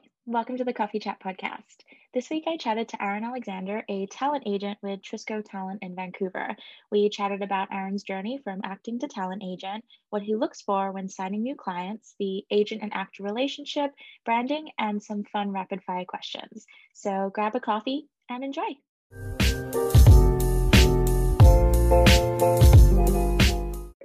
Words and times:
Hi, 0.00 0.08
welcome 0.24 0.56
to 0.56 0.64
the 0.64 0.72
Coffee 0.72 0.98
Chat 0.98 1.18
podcast. 1.20 1.84
This 2.14 2.30
week 2.30 2.44
I 2.46 2.56
chatted 2.56 2.88
to 2.88 3.02
Aaron 3.02 3.24
Alexander, 3.24 3.84
a 3.88 4.06
talent 4.06 4.44
agent 4.46 4.78
with 4.82 5.02
Trisco 5.02 5.44
Talent 5.44 5.80
in 5.82 5.94
Vancouver. 5.94 6.56
We 6.90 7.10
chatted 7.10 7.42
about 7.42 7.68
Aaron's 7.70 8.02
journey 8.02 8.38
from 8.42 8.60
acting 8.64 8.98
to 9.00 9.08
talent 9.08 9.42
agent, 9.44 9.84
what 10.08 10.22
he 10.22 10.36
looks 10.36 10.62
for 10.62 10.92
when 10.92 11.08
signing 11.08 11.42
new 11.42 11.54
clients, 11.54 12.14
the 12.18 12.44
agent 12.50 12.82
and 12.82 12.94
actor 12.94 13.24
relationship, 13.24 13.92
branding, 14.24 14.70
and 14.78 15.02
some 15.02 15.24
fun 15.24 15.50
rapid 15.50 15.82
fire 15.82 16.06
questions. 16.06 16.66
So 16.94 17.30
grab 17.34 17.54
a 17.56 17.60
coffee 17.60 18.06
and 18.30 18.42
enjoy. 18.42 18.62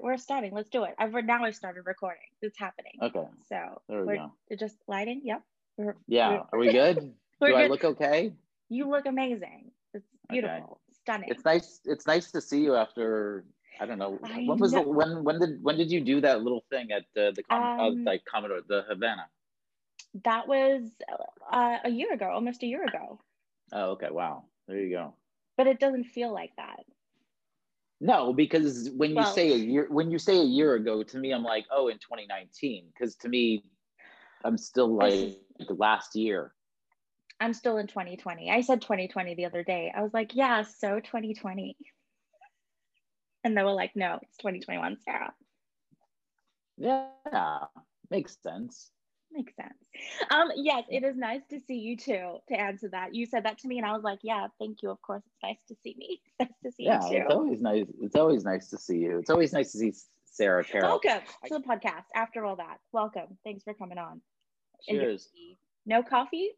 We're 0.02 0.18
starting. 0.18 0.54
Let's 0.54 0.70
do 0.70 0.84
it. 0.84 0.96
I've 0.98 1.14
now 1.14 1.44
I've 1.46 1.56
started 1.56 1.84
recording. 1.86 2.20
It's 2.42 2.60
happening. 2.60 2.94
Okay. 3.02 3.28
So 3.48 3.82
There 3.88 4.02
we 4.02 4.06
we're 4.08 4.16
go. 4.18 4.32
just 4.60 4.76
lighting. 4.88 5.22
Yep. 5.24 5.42
Yeah. 6.08 6.44
we're- 6.52 6.68
we 6.68 6.72
good? 6.72 7.14
Do 7.42 7.54
I 7.56 7.68
look 7.68 7.84
okay? 7.84 8.34
You 8.70 8.90
look 8.90 9.06
amazing. 9.06 9.72
It's 9.94 10.06
Okay. 10.32 10.40
beautiful, 10.42 10.80
stunning. 11.02 11.30
It's 11.30 11.46
nice. 11.46 11.82
It's 11.86 12.08
nice 12.08 12.32
to 12.32 12.42
see 12.42 12.62
you 12.62 12.76
after. 12.76 13.46
I 13.80 13.86
don't 13.86 14.00
know. 14.00 14.18
I 14.24 14.46
when 14.48 14.58
was 14.58 14.72
know. 14.74 14.84
the 14.84 14.90
when 14.90 15.24
when 15.24 15.40
did 15.40 15.62
when 15.62 15.78
did 15.78 15.92
you 15.92 16.02
do 16.02 16.22
that 16.22 16.42
little 16.42 16.64
thing 16.70 16.92
at 16.92 17.04
uh, 17.22 17.32
the 17.32 17.44
com- 17.44 17.80
uh, 17.80 17.88
Um, 17.90 18.04
like 18.06 18.24
Commodore 18.26 18.62
the 18.68 18.84
Havana? 18.90 19.28
That 20.24 20.48
was 20.48 20.82
uh, 21.52 21.78
a 21.84 21.90
year 21.90 22.14
ago, 22.14 22.30
almost 22.32 22.64
a 22.64 22.68
year 22.68 22.84
ago. 22.86 23.20
Oh, 23.74 23.92
okay. 23.92 24.10
Wow. 24.10 24.46
There 24.68 24.80
you 24.80 24.90
go. 24.90 25.14
But 25.58 25.68
it 25.68 25.80
doesn't 25.80 26.06
feel 26.06 26.32
like 26.34 26.56
that. 26.56 26.86
No, 28.02 28.34
because 28.34 28.90
when 28.92 29.10
you 29.12 29.18
Well- 29.18 29.34
say 29.34 29.52
a 29.52 29.58
year 29.58 29.88
when 29.90 30.10
you 30.10 30.20
say 30.20 30.38
a 30.40 30.44
year 30.44 30.76
ago, 30.76 31.04
to 31.04 31.18
me, 31.18 31.32
I'm 31.34 31.44
like, 31.44 31.66
oh, 31.70 31.90
in 31.90 31.98
2019. 32.00 32.88
Because 32.94 33.16
to 33.18 33.30
me, 33.30 33.64
I'm 34.46 34.60
still 34.60 34.96
like 34.96 35.40
last 35.70 36.16
year. 36.16 36.54
I'm 37.40 37.54
still 37.54 37.78
in 37.78 37.88
2020. 37.88 38.52
I 38.52 38.62
said 38.62 38.82
2020 38.82 39.34
the 39.34 39.46
other 39.46 39.64
day. 39.64 39.92
I 39.94 40.04
was 40.04 40.14
like, 40.14 40.36
yeah, 40.36 40.62
so 40.62 41.00
2020. 41.00 41.76
And 43.44 43.58
they 43.58 43.64
were 43.64 43.74
like, 43.74 43.96
no, 43.96 44.20
it's 44.22 44.38
2021, 44.38 44.98
Sarah. 45.04 45.34
Yeah, 46.78 47.66
makes 48.12 48.38
sense. 48.44 48.92
Makes 49.32 49.56
sense. 49.56 49.74
Um, 50.30 50.52
yes, 50.56 50.84
it 50.90 51.04
is 51.04 51.18
nice 51.18 51.42
to 51.50 51.60
see 51.68 51.76
you 51.76 51.98
too. 51.98 52.38
To 52.50 52.54
answer 52.60 52.90
that, 52.90 53.16
you 53.16 53.26
said 53.26 53.46
that 53.46 53.58
to 53.60 53.68
me, 53.68 53.78
and 53.78 53.86
I 53.86 53.92
was 53.92 54.04
like, 54.04 54.20
"Yeah, 54.22 54.48
thank 54.60 54.82
you. 54.82 54.92
Of 54.92 55.02
course, 55.02 55.24
it's 55.26 55.44
nice 55.44 55.58
to 55.68 55.76
see 55.84 55.96
me. 55.98 56.22
It's 56.40 56.52
nice 56.52 56.60
to 56.64 56.72
see 56.72 56.84
you. 56.84 56.90
Yeah, 56.90 57.10
you 57.10 57.18
it's 57.18 57.34
always 57.34 57.62
nice. 57.62 57.86
It's 58.02 58.16
always 58.16 58.46
nice 58.46 58.70
to 58.70 58.78
see 58.78 58.98
you. 59.00 59.18
It's 59.18 59.30
always 59.30 59.52
nice 59.52 59.74
to 59.74 59.78
see 59.78 59.94
Sarah 60.26 60.64
Carroll. 60.64 61.02
Welcome 61.04 61.26
to 61.48 61.54
the 61.54 61.60
podcast. 61.60 62.06
After 62.14 62.46
all 62.46 62.58
that, 62.58 62.78
welcome. 62.94 63.38
Thanks 63.44 63.64
for 63.64 63.74
coming 63.74 63.98
on. 63.98 64.22
Cheers. 64.88 65.30
No 65.86 66.02
coffee? 66.04 66.52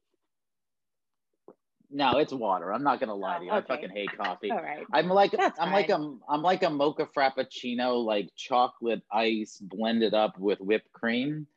No, 1.89 2.17
it's 2.17 2.33
water. 2.33 2.73
I'm 2.73 2.83
not 2.83 2.99
gonna 2.99 3.15
lie 3.15 3.39
to 3.39 3.45
you. 3.45 3.51
Oh, 3.51 3.55
I 3.55 3.61
fucking 3.61 3.89
hate 3.91 4.09
coffee. 4.17 4.51
All 4.51 4.61
right. 4.61 4.85
I'm 4.91 5.07
like 5.07 5.31
That's 5.31 5.57
I'm 5.59 5.71
like 5.71 5.89
a 5.89 5.95
I'm 6.27 6.41
like 6.41 6.63
a 6.63 6.69
mocha 6.69 7.07
frappuccino, 7.15 8.03
like 8.03 8.29
chocolate 8.35 9.01
ice 9.11 9.57
blended 9.61 10.13
up 10.13 10.37
with 10.37 10.59
whipped 10.59 10.91
cream. 10.91 11.47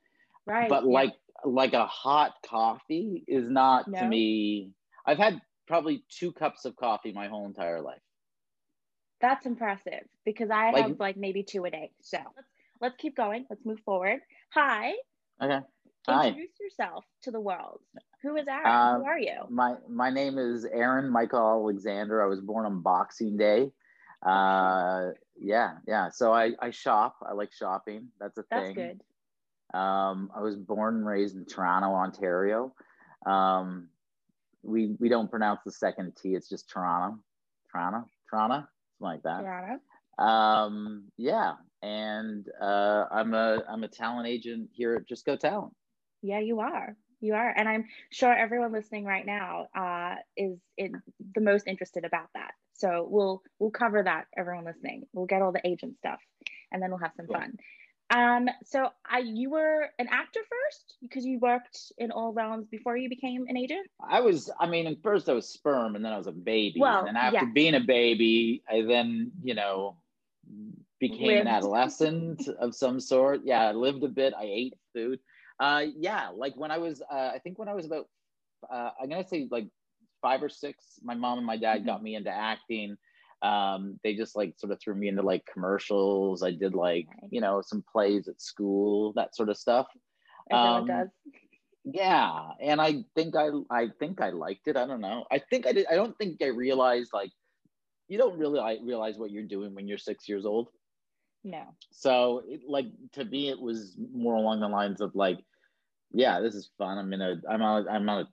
Right. 0.46 0.68
but 0.68 0.84
yeah. 0.84 0.90
like 0.90 1.14
like 1.44 1.72
a 1.72 1.86
hot 1.86 2.34
coffee 2.48 3.24
is 3.26 3.48
not 3.48 3.86
to 3.86 4.02
No? 4.02 4.08
me. 4.08 4.70
I've 5.04 5.18
had 5.18 5.40
probably 5.66 6.04
two 6.08 6.32
cups 6.32 6.64
of 6.64 6.76
coffee 6.76 7.12
my 7.12 7.26
whole 7.28 7.46
entire 7.46 7.80
life. 7.80 8.00
that's 9.20 9.46
impressive 9.46 10.04
because 10.24 10.50
I 10.50 10.70
Like- 10.70 10.82
have 10.86 11.00
like 11.00 11.16
maybe 11.16 11.42
two 11.42 11.64
a 11.64 11.70
day. 11.70 11.90
So 12.02 12.18
let's 12.36 12.48
let's 12.80 12.96
keep 12.98 13.16
going. 13.16 13.46
Let's 13.50 13.64
move 13.66 13.80
forward. 13.80 14.20
Hi. 14.54 14.92
Okay. 15.42 15.60
Hi. 16.08 16.28
Introduce 16.28 16.58
yourself 16.60 17.04
to 17.22 17.30
the 17.30 17.40
world. 17.40 17.80
Who 18.22 18.36
is 18.36 18.48
Aaron? 18.48 18.66
Um, 18.66 19.00
Who 19.02 19.06
are 19.06 19.18
you? 19.18 19.40
My 19.48 19.74
my 19.88 20.10
name 20.10 20.38
is 20.38 20.64
Aaron 20.64 21.10
Michael 21.10 21.40
Alexander. 21.40 22.22
I 22.22 22.26
was 22.26 22.40
born 22.40 22.66
on 22.66 22.82
Boxing 22.82 23.36
Day. 23.36 23.70
Uh, 24.24 25.10
yeah, 25.38 25.74
yeah. 25.86 26.10
So 26.10 26.32
I 26.32 26.52
I 26.60 26.70
shop. 26.70 27.16
I 27.26 27.32
like 27.32 27.52
shopping. 27.52 28.08
That's 28.18 28.38
a 28.38 28.44
That's 28.50 28.66
thing. 28.66 28.74
That's 28.74 28.98
good. 29.74 29.78
Um, 29.78 30.30
I 30.34 30.40
was 30.40 30.56
born 30.56 30.96
and 30.96 31.06
raised 31.06 31.36
in 31.36 31.44
Toronto, 31.44 31.94
Ontario. 31.94 32.74
Um, 33.26 33.88
we 34.62 34.96
we 34.98 35.08
don't 35.08 35.30
pronounce 35.30 35.60
the 35.64 35.72
second 35.72 36.16
T. 36.16 36.34
It's 36.34 36.48
just 36.48 36.68
Toronto, 36.68 37.18
Toronto, 37.70 38.06
Toronto, 38.28 38.54
something 38.56 38.68
like 39.00 39.22
that. 39.22 39.40
Toronto. 39.40 39.80
Um, 40.18 41.04
yeah, 41.16 41.54
and 41.82 42.46
uh, 42.60 43.04
I'm 43.10 43.32
a 43.32 43.62
I'm 43.68 43.84
a 43.84 43.88
talent 43.88 44.28
agent 44.28 44.70
here 44.72 44.94
at 44.94 45.08
Trisco 45.08 45.38
Talent. 45.38 45.72
Yeah, 46.22 46.40
you 46.40 46.60
are. 46.60 46.96
You 47.20 47.34
are. 47.34 47.52
And 47.54 47.68
I'm 47.68 47.84
sure 48.10 48.32
everyone 48.32 48.72
listening 48.72 49.04
right 49.04 49.26
now 49.26 49.68
uh, 49.76 50.14
is 50.36 50.58
in 50.78 51.02
the 51.34 51.40
most 51.40 51.66
interested 51.66 52.04
about 52.04 52.28
that. 52.34 52.52
So 52.74 53.06
we'll 53.10 53.42
we'll 53.58 53.70
cover 53.70 54.02
that, 54.02 54.26
everyone 54.36 54.64
listening. 54.64 55.06
We'll 55.12 55.26
get 55.26 55.42
all 55.42 55.52
the 55.52 55.66
agent 55.66 55.98
stuff 55.98 56.20
and 56.72 56.82
then 56.82 56.90
we'll 56.90 57.00
have 57.00 57.12
some 57.16 57.26
Cool. 57.26 57.36
fun. 57.36 57.58
Um, 58.12 58.48
so 58.64 58.88
I 59.08 59.18
you 59.18 59.50
were 59.50 59.88
an 59.98 60.08
actor 60.10 60.40
first 60.40 60.96
because 61.00 61.24
you 61.24 61.38
worked 61.38 61.92
in 61.96 62.10
all 62.10 62.32
realms 62.32 62.66
before 62.68 62.96
you 62.96 63.08
became 63.08 63.44
an 63.48 63.56
agent? 63.56 63.86
I 64.08 64.20
was, 64.20 64.50
I 64.58 64.66
mean, 64.66 64.88
at 64.88 65.02
first 65.02 65.28
I 65.28 65.32
was 65.32 65.48
sperm, 65.48 65.94
and 65.94 66.04
then 66.04 66.12
I 66.12 66.18
was 66.18 66.26
a 66.26 66.32
baby, 66.32 66.80
Well, 66.80 67.04
and 67.04 67.16
after 67.16 67.44
yeah. 67.44 67.52
being 67.54 67.74
a 67.74 67.80
baby, 67.80 68.64
I 68.68 68.82
then 68.82 69.30
you 69.44 69.54
know 69.54 69.96
became 70.98 71.28
Lived. 71.28 71.40
an 71.42 71.48
adolescent 71.48 72.48
of 72.58 72.74
some 72.74 72.98
sort. 72.98 73.42
Yeah, 73.44 73.68
I 73.68 73.72
lived 73.72 74.02
a 74.02 74.08
bit. 74.08 74.34
I 74.36 74.44
ate 74.44 74.74
food. 74.92 75.20
Uh, 75.60 75.86
yeah, 75.96 76.30
like 76.34 76.56
when 76.56 76.70
I 76.70 76.78
was, 76.78 77.02
uh, 77.02 77.32
I 77.34 77.38
think 77.38 77.58
when 77.58 77.68
I 77.68 77.74
was 77.74 77.86
about, 77.86 78.06
uh, 78.72 78.90
I'm 79.00 79.10
gonna 79.10 79.28
say 79.28 79.46
like 79.50 79.68
five 80.22 80.42
or 80.42 80.48
six. 80.48 80.98
My 81.02 81.14
mom 81.14 81.38
and 81.38 81.46
my 81.46 81.56
dad 81.58 81.82
Mhm. 81.82 81.86
got 81.86 82.02
me 82.02 82.14
into 82.16 82.30
acting. 82.30 82.96
Um, 83.42 84.00
they 84.02 84.16
just 84.16 84.36
like 84.36 84.58
sort 84.58 84.72
of 84.72 84.80
threw 84.80 84.94
me 84.94 85.08
into 85.08 85.22
like 85.22 85.44
commercials. 85.46 86.42
I 86.42 86.52
did 86.52 86.74
like 86.74 87.08
you 87.30 87.40
know 87.40 87.62
some 87.62 87.84
plays 87.92 88.28
at 88.28 88.40
school, 88.40 89.12
that 89.14 89.36
sort 89.36 89.50
of 89.50 89.58
stuff. 89.58 89.86
Um, 90.50 90.86
does. 90.86 91.08
Yeah, 91.84 92.52
and 92.60 92.80
I 92.80 93.04
think 93.14 93.36
I 93.36 93.50
I 93.70 93.88
think 93.98 94.20
I 94.20 94.30
liked 94.30 94.66
it. 94.68 94.76
I 94.76 94.86
don't 94.86 95.00
know. 95.00 95.24
I 95.30 95.38
think 95.38 95.66
I 95.66 95.72
did. 95.72 95.86
I 95.90 95.94
don't 95.94 96.16
think 96.18 96.42
I 96.42 96.46
realized 96.48 97.12
like 97.12 97.32
you 98.08 98.18
don't 98.18 98.38
really 98.38 98.58
like, 98.58 98.80
realize 98.82 99.18
what 99.18 99.30
you're 99.30 99.44
doing 99.44 99.74
when 99.74 99.88
you're 99.88 99.98
six 99.98 100.28
years 100.28 100.44
old. 100.44 100.68
No. 101.44 101.74
So 101.90 102.42
it, 102.46 102.62
like 102.68 102.86
to 103.12 103.24
me, 103.24 103.48
it 103.48 103.60
was 103.60 103.96
more 104.12 104.34
along 104.34 104.60
the 104.60 104.68
lines 104.68 105.00
of 105.00 105.14
like, 105.14 105.38
yeah, 106.12 106.40
this 106.40 106.54
is 106.54 106.70
fun. 106.78 106.98
I'm 106.98 107.12
in 107.12 107.20
a 107.20 107.40
I'm 107.48 107.62
on 107.62 107.88
I'm 107.88 108.08
on 108.08 108.22
a 108.22 108.28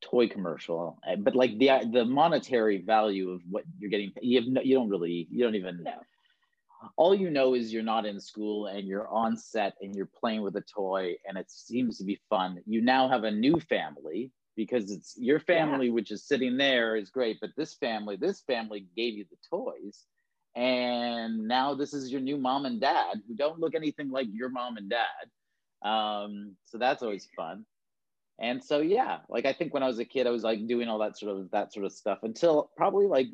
toy 0.00 0.28
commercial, 0.28 0.98
Uh, 1.08 1.16
but 1.16 1.34
like 1.34 1.58
the 1.58 1.70
the 1.92 2.04
monetary 2.04 2.78
value 2.82 3.30
of 3.30 3.42
what 3.50 3.64
you're 3.78 3.90
getting, 3.90 4.12
you 4.20 4.40
have 4.40 4.48
no, 4.48 4.60
you 4.62 4.74
don't 4.76 4.88
really 4.88 5.28
you 5.30 5.44
don't 5.44 5.54
even 5.56 5.82
No. 5.82 6.00
all 6.96 7.14
you 7.14 7.30
know 7.30 7.54
is 7.54 7.72
you're 7.72 7.82
not 7.82 8.06
in 8.06 8.20
school 8.20 8.66
and 8.66 8.86
you're 8.86 9.08
on 9.08 9.36
set 9.36 9.74
and 9.80 9.94
you're 9.94 10.10
playing 10.20 10.42
with 10.42 10.56
a 10.56 10.62
toy 10.62 11.14
and 11.26 11.36
it 11.36 11.50
seems 11.50 11.98
to 11.98 12.04
be 12.04 12.20
fun. 12.30 12.62
You 12.66 12.80
now 12.80 13.08
have 13.08 13.24
a 13.24 13.30
new 13.30 13.58
family 13.60 14.32
because 14.56 14.90
it's 14.90 15.16
your 15.18 15.38
family, 15.38 15.90
which 15.90 16.10
is 16.10 16.26
sitting 16.26 16.56
there, 16.56 16.96
is 16.96 17.10
great. 17.10 17.38
But 17.40 17.50
this 17.56 17.74
family, 17.74 18.16
this 18.16 18.40
family 18.42 18.86
gave 18.96 19.14
you 19.14 19.24
the 19.30 19.36
toys. 19.48 20.06
And 20.56 21.46
now 21.46 21.74
this 21.74 21.94
is 21.94 22.10
your 22.10 22.20
new 22.20 22.36
mom 22.36 22.66
and 22.66 22.80
dad 22.80 23.22
who 23.28 23.34
don't 23.36 23.60
look 23.60 23.74
anything 23.76 24.10
like 24.10 24.26
your 24.32 24.48
mom 24.48 24.76
and 24.76 24.90
dad. 24.90 25.30
Um, 25.82 26.56
so 26.64 26.78
that's 26.78 27.02
always 27.02 27.28
fun. 27.36 27.64
And 28.40 28.62
so 28.62 28.80
yeah, 28.80 29.18
like 29.28 29.46
I 29.46 29.52
think 29.52 29.74
when 29.74 29.82
I 29.82 29.88
was 29.88 29.98
a 29.98 30.04
kid, 30.04 30.26
I 30.26 30.30
was 30.30 30.44
like 30.44 30.66
doing 30.66 30.88
all 30.88 30.98
that 30.98 31.18
sort 31.18 31.36
of 31.36 31.50
that 31.50 31.72
sort 31.72 31.86
of 31.86 31.92
stuff 31.92 32.20
until 32.22 32.70
probably 32.76 33.06
like 33.06 33.26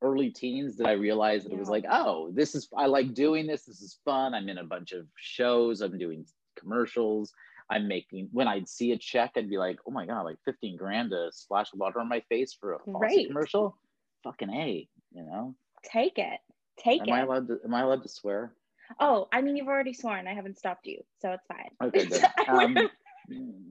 early 0.00 0.30
teens 0.30 0.76
that 0.76 0.86
I 0.86 0.92
realized 0.92 1.46
that 1.46 1.52
it 1.52 1.58
was 1.58 1.68
like, 1.68 1.84
oh, 1.90 2.30
this 2.32 2.54
is 2.54 2.68
I 2.76 2.86
like 2.86 3.14
doing 3.14 3.46
this. 3.46 3.64
This 3.64 3.82
is 3.82 3.98
fun. 4.04 4.34
I'm 4.34 4.48
in 4.48 4.58
a 4.58 4.64
bunch 4.64 4.92
of 4.92 5.06
shows. 5.16 5.80
I'm 5.82 5.98
doing 5.98 6.24
commercials. 6.58 7.32
I'm 7.70 7.86
making 7.86 8.28
when 8.32 8.48
I'd 8.48 8.68
see 8.68 8.92
a 8.92 8.98
check, 8.98 9.32
I'd 9.36 9.50
be 9.50 9.58
like, 9.58 9.78
oh 9.86 9.90
my 9.90 10.06
god, 10.06 10.22
like 10.22 10.38
15 10.44 10.76
grand 10.76 11.10
to 11.10 11.28
splash 11.32 11.68
water 11.74 12.00
on 12.00 12.08
my 12.08 12.20
face 12.28 12.56
for 12.58 12.74
a 12.74 12.78
Great. 12.90 13.26
commercial. 13.26 13.76
Fucking 14.24 14.50
a, 14.50 14.88
you 15.12 15.22
know. 15.22 15.54
Take 15.84 16.18
it. 16.18 16.40
Take 16.78 17.02
Am 17.02 17.08
it. 17.08 17.12
I 17.12 17.20
allowed 17.20 17.48
to? 17.48 17.58
Am 17.64 17.74
I 17.74 17.82
allowed 17.82 18.02
to 18.02 18.08
swear? 18.08 18.52
Oh, 19.00 19.28
I 19.32 19.42
mean 19.42 19.56
you've 19.56 19.68
already 19.68 19.92
sworn. 19.92 20.26
I 20.26 20.34
haven't 20.34 20.58
stopped 20.58 20.86
you, 20.86 21.02
so 21.20 21.32
it's 21.32 21.46
fine. 21.46 21.70
Okay, 21.82 22.06
good. 22.06 22.24
Um, 22.48 22.90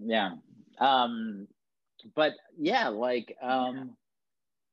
yeah. 0.06 0.32
Um, 0.80 1.48
but 2.16 2.34
yeah, 2.58 2.90
like, 2.90 3.36
um, 3.42 3.96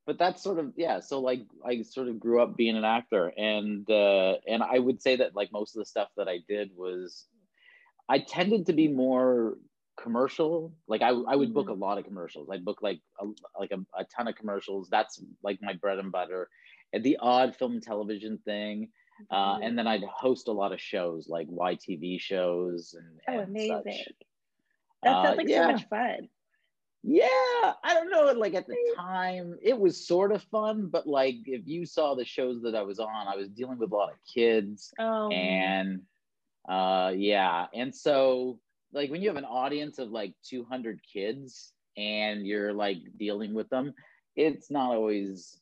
but 0.06 0.18
that's 0.18 0.42
sort 0.42 0.58
of 0.58 0.72
yeah. 0.76 1.00
So 1.00 1.20
like, 1.20 1.40
I 1.64 1.82
sort 1.82 2.08
of 2.08 2.20
grew 2.20 2.42
up 2.42 2.56
being 2.56 2.76
an 2.76 2.84
actor, 2.84 3.32
and 3.36 3.88
uh, 3.90 4.34
and 4.46 4.62
I 4.62 4.78
would 4.78 5.00
say 5.00 5.16
that 5.16 5.34
like 5.34 5.52
most 5.52 5.74
of 5.76 5.80
the 5.80 5.86
stuff 5.86 6.08
that 6.16 6.28
I 6.28 6.40
did 6.48 6.70
was, 6.76 7.26
I 8.08 8.18
tended 8.18 8.66
to 8.66 8.72
be 8.72 8.88
more 8.88 9.56
commercial. 9.96 10.74
Like 10.86 11.02
I 11.02 11.08
I 11.08 11.36
would 11.36 11.54
book 11.54 11.70
a 11.70 11.74
lot 11.74 11.98
of 11.98 12.04
commercials. 12.04 12.48
I'd 12.50 12.64
book 12.64 12.82
like 12.82 13.00
a, 13.20 13.26
like 13.58 13.72
a, 13.72 13.78
a 13.98 14.04
ton 14.14 14.28
of 14.28 14.36
commercials. 14.36 14.88
That's 14.90 15.22
like 15.42 15.60
my 15.62 15.72
bread 15.74 15.98
and 15.98 16.12
butter. 16.12 16.48
And 16.92 17.02
the 17.02 17.18
odd 17.20 17.56
film 17.56 17.72
and 17.72 17.82
television 17.82 18.38
thing. 18.44 18.90
Uh, 19.30 19.58
and 19.62 19.78
then 19.78 19.86
I'd 19.86 20.04
host 20.04 20.48
a 20.48 20.52
lot 20.52 20.72
of 20.72 20.80
shows 20.80 21.28
like 21.28 21.48
YTV 21.48 22.20
shows 22.20 22.94
and, 22.98 23.20
oh, 23.28 23.40
and 23.40 23.48
amazing. 23.50 23.82
such. 23.84 24.08
That 25.02 25.12
sounds 25.12 25.28
uh, 25.28 25.36
like 25.36 25.48
yeah. 25.48 25.66
so 25.66 25.72
much 25.72 25.88
fun. 25.88 26.28
Yeah, 27.06 27.26
I 27.28 27.92
don't 27.92 28.10
know. 28.10 28.32
Like 28.32 28.54
at 28.54 28.66
the 28.66 28.76
time, 28.96 29.58
it 29.62 29.78
was 29.78 30.06
sort 30.06 30.32
of 30.32 30.42
fun, 30.44 30.88
but 30.90 31.06
like 31.06 31.36
if 31.44 31.62
you 31.66 31.84
saw 31.84 32.14
the 32.14 32.24
shows 32.24 32.62
that 32.62 32.74
I 32.74 32.82
was 32.82 32.98
on, 32.98 33.28
I 33.28 33.36
was 33.36 33.50
dealing 33.50 33.78
with 33.78 33.92
a 33.92 33.94
lot 33.94 34.10
of 34.10 34.16
kids, 34.32 34.90
oh. 34.98 35.28
and 35.30 36.00
uh, 36.66 37.12
yeah, 37.14 37.66
and 37.74 37.94
so 37.94 38.58
like 38.94 39.10
when 39.10 39.20
you 39.20 39.28
have 39.28 39.36
an 39.36 39.44
audience 39.44 39.98
of 39.98 40.10
like 40.10 40.32
200 40.48 41.00
kids 41.12 41.74
and 41.96 42.46
you're 42.46 42.72
like 42.72 42.98
dealing 43.18 43.52
with 43.52 43.68
them, 43.68 43.92
it's 44.34 44.70
not 44.70 44.94
always. 44.94 45.60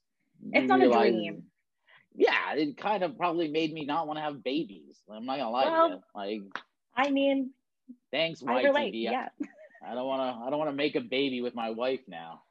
It's 0.52 0.68
not 0.68 0.80
a 0.80 0.90
dream. 0.90 1.42
Yeah, 2.14 2.54
it 2.54 2.76
kind 2.76 3.02
of 3.02 3.16
probably 3.16 3.48
made 3.48 3.72
me 3.72 3.84
not 3.84 4.06
want 4.06 4.18
to 4.18 4.22
have 4.22 4.42
babies. 4.44 5.02
I'm 5.10 5.26
not 5.26 5.38
gonna 5.38 5.50
lie 5.50 5.64
well, 5.64 5.88
to 5.88 5.94
you. 5.94 6.02
Like, 6.14 6.42
I 6.96 7.10
mean, 7.10 7.50
thanks, 8.10 8.42
YTV. 8.42 8.90
Yeah. 8.94 9.28
I 9.86 9.94
don't 9.94 10.06
want 10.06 10.20
to. 10.20 10.44
I 10.44 10.50
don't 10.50 10.58
want 10.58 10.70
to 10.70 10.76
make 10.76 10.94
a 10.94 11.00
baby 11.00 11.40
with 11.40 11.54
my 11.54 11.70
wife 11.70 12.00
now. 12.06 12.42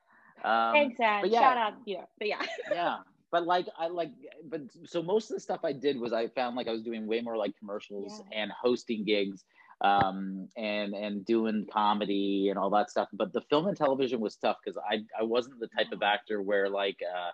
Um, 0.43 0.75
exactly. 0.75 1.31
Yeah, 1.31 1.39
Shout 1.39 1.57
out, 1.57 1.73
yeah, 1.85 2.03
but 2.17 2.27
yeah. 2.27 2.41
yeah, 2.71 2.97
but 3.31 3.45
like 3.45 3.67
I 3.77 3.87
like, 3.87 4.11
but 4.49 4.61
so 4.85 5.01
most 5.01 5.29
of 5.29 5.35
the 5.35 5.39
stuff 5.39 5.61
I 5.63 5.71
did 5.71 5.99
was 5.99 6.13
I 6.13 6.27
found 6.27 6.55
like 6.55 6.67
I 6.67 6.71
was 6.71 6.81
doing 6.81 7.07
way 7.07 7.21
more 7.21 7.37
like 7.37 7.57
commercials 7.57 8.21
yeah. 8.31 8.41
and 8.41 8.51
hosting 8.51 9.05
gigs, 9.05 9.43
um, 9.81 10.49
and 10.57 10.93
and 10.93 11.25
doing 11.25 11.67
comedy 11.71 12.49
and 12.49 12.59
all 12.59 12.69
that 12.71 12.89
stuff. 12.89 13.07
But 13.13 13.33
the 13.33 13.41
film 13.41 13.67
and 13.67 13.77
television 13.77 14.19
was 14.19 14.35
tough 14.35 14.57
because 14.63 14.77
I 14.77 15.03
I 15.17 15.23
wasn't 15.23 15.59
the 15.59 15.67
type 15.67 15.91
of 15.91 16.01
actor 16.01 16.41
where 16.41 16.69
like 16.69 16.99
uh, 17.01 17.31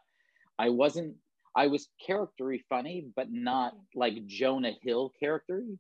I 0.59 0.69
wasn't. 0.69 1.15
I 1.57 1.65
was 1.65 1.89
charactery 2.07 2.63
funny, 2.69 3.07
but 3.15 3.31
not 3.31 3.73
like 3.95 4.27
Jonah 4.27 4.73
Hill 4.83 5.11
charactery. 5.19 5.79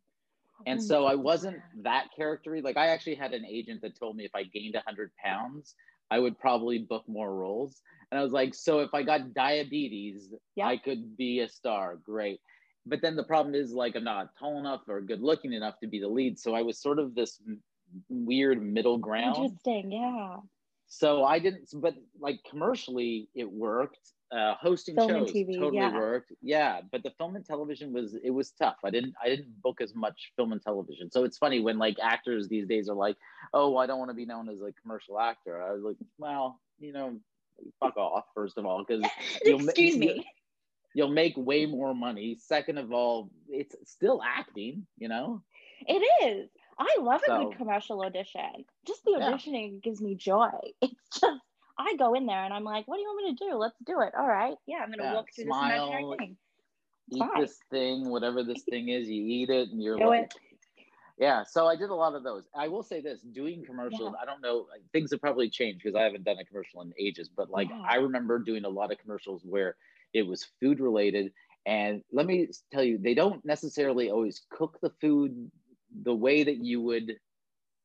And 0.65 0.79
mm-hmm. 0.79 0.87
so 0.87 1.05
I 1.05 1.13
wasn't 1.13 1.57
that 1.83 2.07
charactery. 2.17 2.63
Like 2.63 2.77
I 2.77 2.87
actually 2.87 3.13
had 3.13 3.33
an 3.33 3.45
agent 3.45 3.81
that 3.83 3.97
told 3.97 4.15
me 4.17 4.25
if 4.25 4.33
I 4.33 4.43
gained 4.43 4.73
100 4.73 5.11
pounds, 5.23 5.75
I 6.09 6.17
would 6.17 6.39
probably 6.39 6.79
book 6.79 7.03
more 7.07 7.31
roles. 7.31 7.79
And 8.11 8.19
I 8.19 8.23
was 8.23 8.31
like, 8.31 8.55
so 8.55 8.79
if 8.79 8.93
I 8.95 9.03
got 9.03 9.35
diabetes, 9.35 10.33
yeah. 10.55 10.65
I 10.65 10.77
could 10.77 11.15
be 11.15 11.41
a 11.41 11.47
star. 11.47 11.97
Great. 12.03 12.39
But 12.87 13.03
then 13.03 13.15
the 13.15 13.23
problem 13.23 13.53
is 13.53 13.71
like 13.71 13.95
I'm 13.95 14.03
not 14.03 14.31
tall 14.39 14.57
enough 14.57 14.81
or 14.87 14.99
good 15.01 15.21
looking 15.21 15.53
enough 15.53 15.79
to 15.81 15.87
be 15.87 15.99
the 15.99 16.07
lead. 16.07 16.39
So 16.39 16.55
I 16.55 16.63
was 16.63 16.81
sort 16.81 16.97
of 16.97 17.13
this 17.13 17.39
weird 18.09 18.63
middle 18.63 18.97
ground. 18.97 19.37
Interesting, 19.37 19.91
yeah. 19.91 20.37
So 20.87 21.23
I 21.23 21.37
didn't, 21.37 21.69
but 21.75 21.93
like 22.19 22.39
commercially, 22.49 23.27
it 23.35 23.51
worked 23.51 24.13
uh, 24.31 24.55
hosting 24.59 24.95
film 24.95 25.09
shows 25.09 25.31
TV, 25.31 25.55
totally 25.55 25.77
yeah. 25.77 25.93
worked. 25.93 26.33
Yeah, 26.41 26.81
but 26.91 27.03
the 27.03 27.11
film 27.11 27.35
and 27.35 27.45
television 27.45 27.93
was 27.93 28.15
it 28.23 28.31
was 28.31 28.51
tough. 28.51 28.77
I 28.83 28.89
didn't 28.89 29.13
I 29.23 29.29
didn't 29.29 29.61
book 29.61 29.81
as 29.81 29.95
much 29.95 30.31
film 30.35 30.51
and 30.51 30.61
television. 30.61 31.09
So 31.11 31.23
it's 31.23 31.37
funny 31.37 31.59
when 31.59 31.77
like 31.77 31.97
actors 32.01 32.47
these 32.47 32.67
days 32.67 32.89
are 32.89 32.95
like, 32.95 33.17
oh, 33.53 33.77
I 33.77 33.85
don't 33.85 33.99
want 33.99 34.09
to 34.11 34.15
be 34.15 34.25
known 34.25 34.49
as 34.49 34.61
a 34.61 34.71
commercial 34.81 35.19
actor. 35.19 35.61
I 35.63 35.71
was 35.71 35.83
like, 35.83 35.97
well, 36.17 36.59
you 36.79 36.91
know, 36.93 37.19
fuck 37.79 37.97
off 37.97 38.25
first 38.35 38.57
of 38.57 38.65
all 38.65 38.83
because 38.87 39.05
excuse 39.41 39.93
ma- 39.95 40.05
me. 40.05 40.25
You'll 40.93 41.09
make 41.09 41.33
way 41.37 41.65
more 41.65 41.93
money. 41.93 42.37
Second 42.39 42.79
of 42.79 42.91
all, 42.91 43.29
it's 43.49 43.75
still 43.85 44.21
acting. 44.25 44.87
You 44.97 45.09
know. 45.09 45.43
It 45.85 46.03
is. 46.25 46.49
I 46.79 46.97
love 46.99 47.21
a 47.23 47.25
so, 47.25 47.43
good 47.45 47.57
commercial 47.57 48.03
audition. 48.03 48.65
Just 48.85 49.03
the 49.03 49.11
auditioning 49.11 49.73
yeah. 49.73 49.79
gives 49.83 50.01
me 50.01 50.15
joy. 50.15 50.49
It's 50.81 51.19
just 51.19 51.41
I 51.79 51.95
go 51.97 52.13
in 52.13 52.25
there 52.25 52.43
and 52.43 52.53
I'm 52.53 52.63
like, 52.63 52.87
what 52.87 52.97
do 52.97 53.01
you 53.01 53.07
want 53.07 53.25
me 53.25 53.35
to 53.35 53.51
do? 53.51 53.57
Let's 53.57 53.77
do 53.85 54.01
it. 54.01 54.13
All 54.17 54.27
right. 54.27 54.55
Yeah, 54.65 54.77
I'm 54.83 54.89
gonna 54.89 55.03
yeah, 55.03 55.13
walk 55.13 55.27
through 55.35 55.45
smile, 55.45 55.69
this 55.69 55.89
imaginary 55.89 56.17
thing. 56.17 56.37
eat 57.11 57.19
Fine. 57.19 57.41
this 57.41 57.59
thing, 57.69 58.09
whatever 58.09 58.43
this 58.43 58.63
thing 58.69 58.89
is, 58.89 59.07
you 59.07 59.23
eat 59.25 59.49
it 59.49 59.69
and 59.69 59.81
you're 59.81 59.97
do 59.97 60.07
like 60.07 60.23
it. 60.23 60.35
Yeah, 61.19 61.43
so 61.49 61.65
I 61.65 61.75
did 61.75 61.89
a 61.89 61.95
lot 61.95 62.13
of 62.13 62.23
those. 62.23 62.43
I 62.55 62.67
will 62.67 62.83
say 62.83 63.01
this: 63.01 63.21
doing 63.21 63.63
commercials. 63.65 64.13
Yeah. 64.13 64.21
I 64.21 64.25
don't 64.25 64.41
know, 64.41 64.67
things 64.93 65.11
have 65.11 65.21
probably 65.21 65.49
changed 65.49 65.81
because 65.83 65.95
I 65.95 66.03
haven't 66.03 66.23
done 66.23 66.37
a 66.37 66.45
commercial 66.45 66.81
in 66.81 66.93
ages. 66.99 67.29
But 67.35 67.49
like, 67.49 67.69
yeah. 67.69 67.81
I 67.89 67.95
remember 67.95 68.37
doing 68.37 68.65
a 68.65 68.69
lot 68.69 68.91
of 68.91 68.99
commercials 68.99 69.41
where 69.43 69.75
it 70.13 70.23
was 70.23 70.47
food 70.59 70.79
related. 70.79 71.33
And 71.65 72.03
let 72.11 72.27
me 72.27 72.47
tell 72.71 72.83
you, 72.83 72.97
they 72.97 73.15
don't 73.15 73.43
necessarily 73.43 74.09
always 74.11 74.41
cook 74.51 74.79
the 74.81 74.91
food 75.01 75.51
the 76.03 76.13
way 76.13 76.43
that 76.43 76.57
you 76.57 76.81
would 76.81 77.17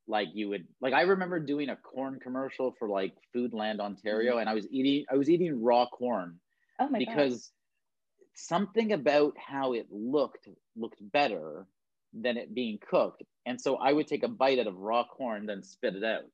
like 0.08 0.28
you 0.34 0.48
would 0.48 0.66
like 0.80 0.94
i 0.94 1.02
remember 1.02 1.38
doing 1.38 1.68
a 1.68 1.76
corn 1.76 2.18
commercial 2.20 2.74
for 2.78 2.88
like 2.88 3.14
foodland 3.34 3.80
ontario 3.80 4.32
mm-hmm. 4.32 4.40
and 4.40 4.48
i 4.48 4.54
was 4.54 4.66
eating 4.70 5.04
i 5.10 5.16
was 5.16 5.30
eating 5.30 5.62
raw 5.62 5.86
corn 5.86 6.38
oh 6.80 6.88
my 6.88 6.98
because 6.98 7.34
God. 7.34 8.30
something 8.34 8.92
about 8.92 9.34
how 9.38 9.72
it 9.72 9.86
looked 9.90 10.48
looked 10.76 10.98
better 11.00 11.66
than 12.14 12.36
it 12.36 12.54
being 12.54 12.78
cooked. 12.78 13.22
And 13.46 13.60
so 13.60 13.76
i 13.76 13.92
would 13.92 14.06
take 14.06 14.22
a 14.22 14.28
bite 14.28 14.58
out 14.58 14.66
of 14.66 14.76
raw 14.76 15.04
corn 15.04 15.46
then 15.46 15.62
spit 15.62 15.96
it 15.96 16.04
out. 16.04 16.24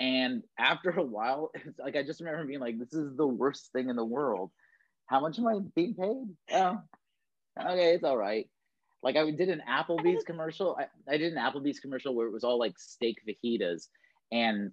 And 0.00 0.42
after 0.58 0.90
a 0.90 1.02
while 1.02 1.50
it's 1.54 1.78
like 1.78 1.96
i 1.96 2.02
just 2.02 2.20
remember 2.20 2.44
being 2.44 2.60
like 2.60 2.78
this 2.78 2.92
is 2.92 3.16
the 3.16 3.26
worst 3.26 3.70
thing 3.72 3.88
in 3.88 3.96
the 3.96 4.04
world. 4.04 4.50
How 5.06 5.20
much 5.20 5.38
am 5.38 5.46
i 5.46 5.54
being 5.74 5.94
paid? 5.94 6.26
Oh 6.52 6.78
okay 7.58 7.94
it's 7.94 8.04
all 8.04 8.16
right 8.16 8.48
like 9.02 9.16
I 9.16 9.30
did 9.30 9.48
an 9.48 9.62
Applebee's 9.68 10.24
commercial. 10.24 10.76
I, 10.78 10.86
I 11.12 11.16
did 11.16 11.32
an 11.32 11.38
Applebee's 11.38 11.80
commercial 11.80 12.14
where 12.14 12.26
it 12.26 12.32
was 12.32 12.44
all 12.44 12.58
like 12.58 12.78
steak 12.78 13.18
fajitas. 13.26 13.88
And 14.32 14.72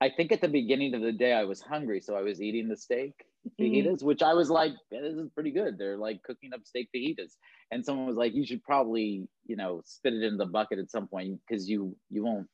I 0.00 0.08
think 0.08 0.32
at 0.32 0.40
the 0.40 0.48
beginning 0.48 0.94
of 0.94 1.02
the 1.02 1.12
day 1.12 1.32
I 1.32 1.44
was 1.44 1.60
hungry, 1.60 2.00
so 2.00 2.16
I 2.16 2.22
was 2.22 2.40
eating 2.40 2.68
the 2.68 2.76
steak 2.76 3.12
mm-hmm. 3.46 3.62
fajitas, 3.62 4.00
mm. 4.00 4.04
which 4.04 4.22
I 4.22 4.34
was 4.34 4.50
like, 4.50 4.72
yeah, 4.90 5.00
this 5.02 5.14
is 5.14 5.28
pretty 5.34 5.50
good. 5.50 5.78
They're 5.78 5.96
like 5.96 6.22
cooking 6.22 6.52
up 6.54 6.64
steak 6.64 6.88
fajitas. 6.94 7.32
And 7.70 7.84
someone 7.84 8.06
was 8.06 8.16
like, 8.16 8.34
you 8.34 8.46
should 8.46 8.62
probably, 8.62 9.28
you 9.46 9.56
know, 9.56 9.82
spit 9.84 10.14
it 10.14 10.22
in 10.22 10.36
the 10.36 10.46
bucket 10.46 10.78
at 10.78 10.90
some 10.90 11.08
point 11.08 11.40
because 11.46 11.68
you 11.68 11.96
you 12.08 12.24
won't 12.24 12.48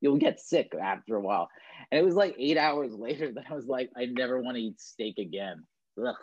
you'll 0.00 0.18
get 0.18 0.40
sick 0.40 0.72
after 0.80 1.16
a 1.16 1.20
while. 1.20 1.48
And 1.90 1.98
it 1.98 2.04
was 2.04 2.14
like 2.14 2.36
eight 2.38 2.58
hours 2.58 2.92
later 2.98 3.32
that 3.32 3.46
I 3.50 3.54
was 3.54 3.66
like, 3.66 3.90
I 3.96 4.04
never 4.04 4.40
want 4.40 4.56
to 4.56 4.62
eat 4.62 4.80
steak 4.80 5.18
again. 5.18 5.64
Ugh. 5.98 6.14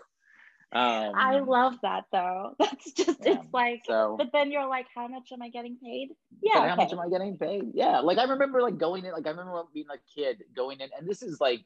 Um, 0.74 1.12
I 1.16 1.40
love 1.40 1.76
that 1.82 2.06
though. 2.12 2.56
That's 2.60 2.92
just 2.94 3.20
yeah, 3.26 3.34
it's 3.34 3.54
like, 3.54 3.82
so, 3.86 4.16
but 4.18 4.28
then 4.32 4.52
you're 4.52 4.68
like, 4.68 4.88
how 4.96 5.08
much 5.08 5.32
am 5.34 5.42
I 5.42 5.50
getting 5.50 5.78
paid? 5.78 6.10
Yeah, 6.42 6.60
okay. 6.60 6.70
how 6.70 6.76
much 6.76 6.94
am 6.94 7.00
I 7.00 7.10
getting 7.10 7.38
paid? 7.38 7.72
Yeah, 7.74 8.00
like 8.00 8.18
I 8.18 8.24
remember 8.24 8.62
like 8.62 8.78
going 8.78 9.04
in, 9.04 9.12
like 9.12 9.28
I 9.28 9.32
remember 9.32 9.64
being 9.74 9.88
a 9.94 9.98
kid 10.16 10.44
going 10.56 10.80
in, 10.80 10.90
and 10.98 11.08
this 11.08 11.22
is 11.22 11.42
like, 11.42 11.66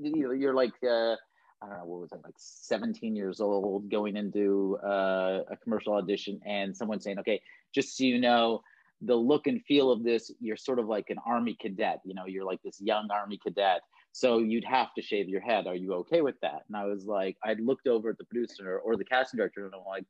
you 0.00 0.24
know, 0.24 0.32
you're 0.32 0.54
like, 0.54 0.72
uh, 0.82 1.14
I 1.62 1.68
don't 1.68 1.78
know, 1.78 1.84
what 1.84 2.00
was 2.00 2.12
it, 2.12 2.20
like 2.24 2.34
17 2.36 3.14
years 3.14 3.40
old, 3.40 3.90
going 3.90 4.16
into 4.16 4.76
uh, 4.84 5.42
a 5.48 5.56
commercial 5.62 5.94
audition, 5.94 6.40
and 6.44 6.76
someone 6.76 7.00
saying, 7.00 7.20
okay, 7.20 7.40
just 7.72 7.96
so 7.96 8.02
you 8.02 8.18
know, 8.18 8.62
the 9.02 9.14
look 9.14 9.46
and 9.46 9.62
feel 9.64 9.92
of 9.92 10.02
this, 10.02 10.32
you're 10.40 10.56
sort 10.56 10.80
of 10.80 10.86
like 10.86 11.10
an 11.10 11.18
army 11.24 11.56
cadet. 11.60 12.00
You 12.04 12.14
know, 12.14 12.26
you're 12.26 12.44
like 12.44 12.62
this 12.62 12.80
young 12.80 13.08
army 13.10 13.38
cadet 13.40 13.82
so 14.16 14.38
you'd 14.38 14.64
have 14.64 14.94
to 14.94 15.02
shave 15.02 15.28
your 15.28 15.42
head. 15.42 15.66
Are 15.66 15.74
you 15.74 15.92
okay 15.96 16.22
with 16.22 16.40
that? 16.40 16.62
And 16.68 16.74
I 16.74 16.86
was 16.86 17.04
like, 17.04 17.36
I 17.44 17.52
looked 17.52 17.86
over 17.86 18.08
at 18.08 18.16
the 18.16 18.24
producer 18.24 18.78
or 18.78 18.96
the 18.96 19.04
casting 19.04 19.36
director 19.36 19.66
and 19.66 19.74
I'm 19.74 19.84
like, 19.86 20.06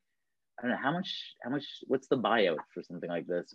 I 0.56 0.62
don't 0.62 0.70
know 0.70 0.76
how 0.80 0.92
much, 0.92 1.34
how 1.42 1.50
much, 1.50 1.64
what's 1.88 2.06
the 2.06 2.16
buyout 2.16 2.58
for 2.72 2.84
something 2.84 3.10
like 3.10 3.26
this? 3.26 3.52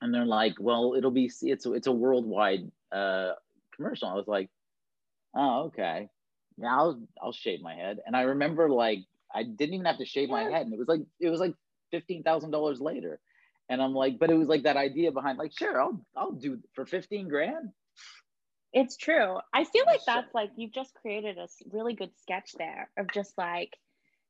And 0.00 0.14
they're 0.14 0.24
like, 0.24 0.54
well, 0.60 0.94
it'll 0.96 1.10
be, 1.10 1.32
it's 1.42 1.66
a, 1.66 1.72
it's 1.72 1.88
a 1.88 1.92
worldwide 1.92 2.70
uh, 2.92 3.32
commercial. 3.74 4.06
I 4.06 4.14
was 4.14 4.28
like, 4.28 4.50
oh, 5.34 5.64
okay. 5.64 6.08
Yeah, 6.58 6.76
I'll, 6.76 7.02
I'll 7.20 7.32
shave 7.32 7.60
my 7.60 7.74
head. 7.74 7.98
And 8.06 8.14
I 8.14 8.22
remember 8.22 8.70
like, 8.70 9.00
I 9.34 9.42
didn't 9.42 9.74
even 9.74 9.86
have 9.86 9.98
to 9.98 10.06
shave 10.06 10.28
my 10.28 10.44
head. 10.44 10.64
And 10.64 10.72
it 10.72 10.78
was 10.78 10.86
like, 10.86 11.00
it 11.18 11.28
was 11.28 11.40
like 11.40 11.54
$15,000 11.92 12.80
later. 12.80 13.18
And 13.68 13.82
I'm 13.82 13.94
like, 13.94 14.20
but 14.20 14.30
it 14.30 14.34
was 14.34 14.46
like 14.46 14.62
that 14.62 14.76
idea 14.76 15.10
behind 15.10 15.38
like, 15.38 15.58
sure, 15.58 15.82
I'll, 15.82 16.06
I'll 16.16 16.30
do 16.30 16.60
for 16.72 16.86
15 16.86 17.26
grand 17.26 17.70
it's 18.72 18.96
true. 18.96 19.38
I 19.52 19.64
feel 19.64 19.84
like 19.86 20.00
that's 20.06 20.34
like 20.34 20.50
you've 20.56 20.72
just 20.72 20.94
created 20.94 21.38
a 21.38 21.48
really 21.70 21.94
good 21.94 22.10
sketch 22.20 22.52
there 22.58 22.90
of 22.96 23.12
just 23.12 23.36
like 23.36 23.76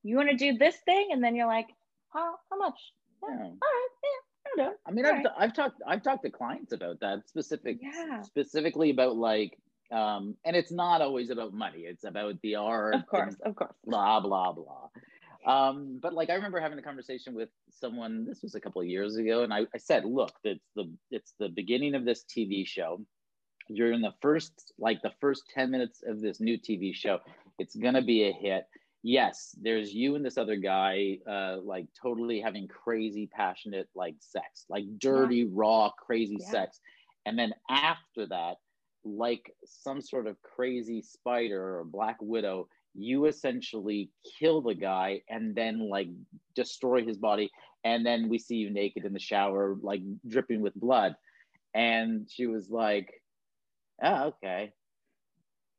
you 0.02 0.16
want 0.16 0.30
to 0.30 0.36
do 0.36 0.58
this 0.58 0.76
thing, 0.84 1.10
and 1.12 1.22
then 1.22 1.36
you're 1.36 1.46
like, 1.46 1.68
how 2.12 2.34
how 2.50 2.58
much? 2.58 2.78
Yeah, 3.22 3.36
yeah. 3.36 3.44
All 3.44 3.50
right, 3.50 3.88
yeah, 4.56 4.70
I 4.86 4.90
mean, 4.90 5.06
I've, 5.06 5.24
right. 5.24 5.26
I've 5.38 5.54
talked 5.54 5.80
I've 5.86 6.02
talked 6.02 6.24
to 6.24 6.30
clients 6.30 6.72
about 6.72 7.00
that 7.00 7.28
specific 7.28 7.78
yeah. 7.80 8.22
specifically 8.22 8.90
about 8.90 9.16
like 9.16 9.58
um 9.92 10.36
and 10.44 10.56
it's 10.56 10.72
not 10.72 11.02
always 11.02 11.30
about 11.30 11.52
money 11.52 11.80
it's 11.80 12.04
about 12.04 12.40
the 12.42 12.54
art 12.54 12.94
of 12.94 13.06
course 13.06 13.36
of 13.44 13.54
course 13.54 13.74
blah 13.84 14.20
blah 14.20 14.52
blah 14.52 14.88
um 15.46 15.98
but 16.00 16.14
like 16.14 16.30
i 16.30 16.34
remember 16.34 16.58
having 16.58 16.78
a 16.78 16.82
conversation 16.82 17.34
with 17.34 17.50
someone 17.70 18.24
this 18.24 18.42
was 18.42 18.54
a 18.54 18.60
couple 18.60 18.80
of 18.80 18.88
years 18.88 19.16
ago 19.16 19.42
and 19.42 19.52
I, 19.52 19.66
I 19.74 19.78
said 19.78 20.06
look 20.06 20.32
it's 20.44 20.64
the 20.74 20.90
it's 21.10 21.34
the 21.38 21.50
beginning 21.50 21.94
of 21.94 22.06
this 22.06 22.24
tv 22.24 22.66
show 22.66 23.04
you're 23.68 23.92
in 23.92 24.00
the 24.00 24.14
first 24.20 24.72
like 24.78 25.00
the 25.02 25.12
first 25.20 25.44
10 25.54 25.70
minutes 25.70 26.02
of 26.06 26.20
this 26.20 26.40
new 26.40 26.58
tv 26.58 26.94
show 26.94 27.18
it's 27.58 27.74
to 27.94 28.02
be 28.02 28.24
a 28.24 28.32
hit 28.32 28.66
yes 29.02 29.54
there's 29.60 29.92
you 29.92 30.14
and 30.14 30.24
this 30.24 30.38
other 30.38 30.56
guy 30.56 31.18
uh 31.28 31.56
like 31.62 31.86
totally 32.00 32.40
having 32.40 32.68
crazy 32.68 33.28
passionate 33.32 33.88
like 33.94 34.14
sex 34.20 34.64
like 34.68 34.84
dirty 34.98 35.38
yeah. 35.38 35.46
raw 35.50 35.90
crazy 35.90 36.36
yeah. 36.40 36.50
sex 36.50 36.80
and 37.26 37.38
then 37.38 37.52
after 37.68 38.26
that 38.26 38.56
like 39.04 39.52
some 39.64 40.00
sort 40.00 40.26
of 40.26 40.40
crazy 40.42 41.02
spider 41.02 41.78
or 41.78 41.84
black 41.84 42.16
widow 42.20 42.68
you 42.94 43.26
essentially 43.26 44.10
kill 44.38 44.60
the 44.60 44.74
guy 44.74 45.20
and 45.28 45.54
then 45.54 45.88
like 45.88 46.08
destroy 46.54 47.04
his 47.04 47.16
body 47.16 47.50
and 47.84 48.06
then 48.06 48.28
we 48.28 48.38
see 48.38 48.56
you 48.56 48.70
naked 48.70 49.04
in 49.04 49.12
the 49.12 49.18
shower 49.18 49.76
like 49.82 50.02
dripping 50.28 50.60
with 50.60 50.74
blood 50.74 51.16
and 51.74 52.28
she 52.30 52.46
was 52.46 52.68
like, 52.70 53.21
"Oh, 54.02 54.24
okay. 54.28 54.74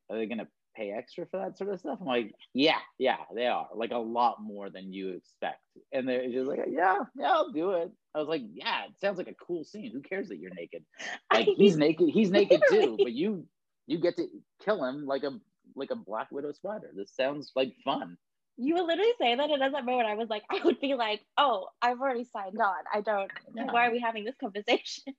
Are 0.10 0.18
they 0.18 0.26
gonna 0.28 0.48
pay 0.76 0.92
extra 0.92 1.26
for 1.28 1.38
that 1.38 1.58
sort 1.58 1.72
of 1.72 1.80
stuff?" 1.80 2.00
I'm 2.02 2.08
like, 2.08 2.34
"Yeah, 2.54 2.80
yeah, 3.00 3.26
they 3.34 3.48
are. 3.48 3.70
Like 3.74 3.92
a 3.92 3.98
lot 3.98 4.42
more 4.42 4.70
than 4.70 4.94
you 4.94 5.10
expect." 5.12 5.62
And 5.92 6.08
they're 6.08 6.30
just 6.30 6.48
like, 6.48 6.60
"Yeah, 6.68 7.00
yeah, 7.16 7.32
I'll 7.32 7.52
do 7.52 7.72
it." 7.72 7.92
I 8.14 8.20
was 8.20 8.28
like, 8.28 8.44
"Yeah, 8.52 8.86
it 8.86 9.00
sounds 9.00 9.18
like 9.18 9.28
a 9.28 9.36
cool 9.36 9.64
scene. 9.64 9.92
Who 9.92 10.02
cares 10.02 10.30
that 10.30 10.38
you're 10.38 10.52
naked? 10.54 10.86
Like 11.32 11.48
he's 11.56 11.78
naked. 11.78 12.10
He's 12.10 12.32
naked 12.32 12.68
too, 12.68 13.00
but 13.02 13.14
you 13.14 13.48
you 13.88 14.00
get 14.00 14.16
to 14.18 14.28
kill 14.64 14.84
him 14.86 15.06
like 15.06 15.24
a 15.24 15.40
like 15.76 15.92
a 15.92 15.96
black 15.96 16.32
widow 16.32 16.52
spider. 16.52 16.92
This 16.96 17.16
sounds 17.16 17.52
like 17.56 17.76
fun." 17.84 18.18
You 18.58 18.76
would 18.76 18.86
literally 18.86 19.14
say 19.20 19.36
that, 19.36 19.50
and 19.50 19.64
at 19.64 19.72
that 19.72 19.86
moment, 19.86 20.08
I 20.08 20.16
was 20.16 20.30
like, 20.30 20.44
I 20.50 20.62
would 20.64 20.80
be 20.80 20.94
like, 20.94 21.26
"Oh, 21.38 21.70
I've 21.82 22.00
already 22.00 22.24
signed 22.24 22.60
on. 22.62 22.84
I 22.92 23.02
don't. 23.02 23.32
Yeah. 23.54 23.72
Why 23.72 23.88
are 23.88 23.92
we 23.92 24.00
having 24.00 24.26
this 24.26 24.36
conversation?" 24.38 25.16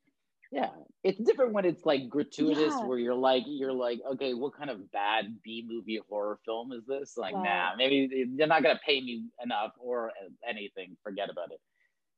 Yeah, 0.55 0.71
it's 1.03 1.19
different 1.19 1.53
when 1.53 1.65
it's 1.65 1.85
like 1.85 2.09
gratuitous, 2.09 2.81
Yeah. 2.81 2.87
where 2.87 2.99
you're 2.99 3.15
like, 3.15 3.43
you're 3.47 3.73
like, 3.73 3.99
okay, 4.13 4.35
what 4.35 4.55
kind 4.57 4.71
of 4.71 4.91
bad 4.93 5.43
B 5.43 5.65
movie 5.67 6.01
horror 6.09 6.39
film 6.45 6.71
is 6.73 6.87
this? 6.87 7.17
Like, 7.17 7.35
Right. 7.35 7.43
nah, 7.45 7.77
maybe 7.77 8.25
they're 8.37 8.47
not 8.47 8.63
gonna 8.63 8.81
pay 8.87 9.01
me 9.01 9.25
enough 9.43 9.73
or 9.79 10.13
anything. 10.49 10.97
Forget 11.03 11.29
about 11.31 11.51
it. 11.51 11.61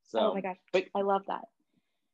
So, 0.04 0.18
oh 0.20 0.34
my 0.34 0.42
gosh, 0.42 0.58
but 0.72 0.84
I 0.94 1.00
love 1.00 1.22
that. 1.28 1.46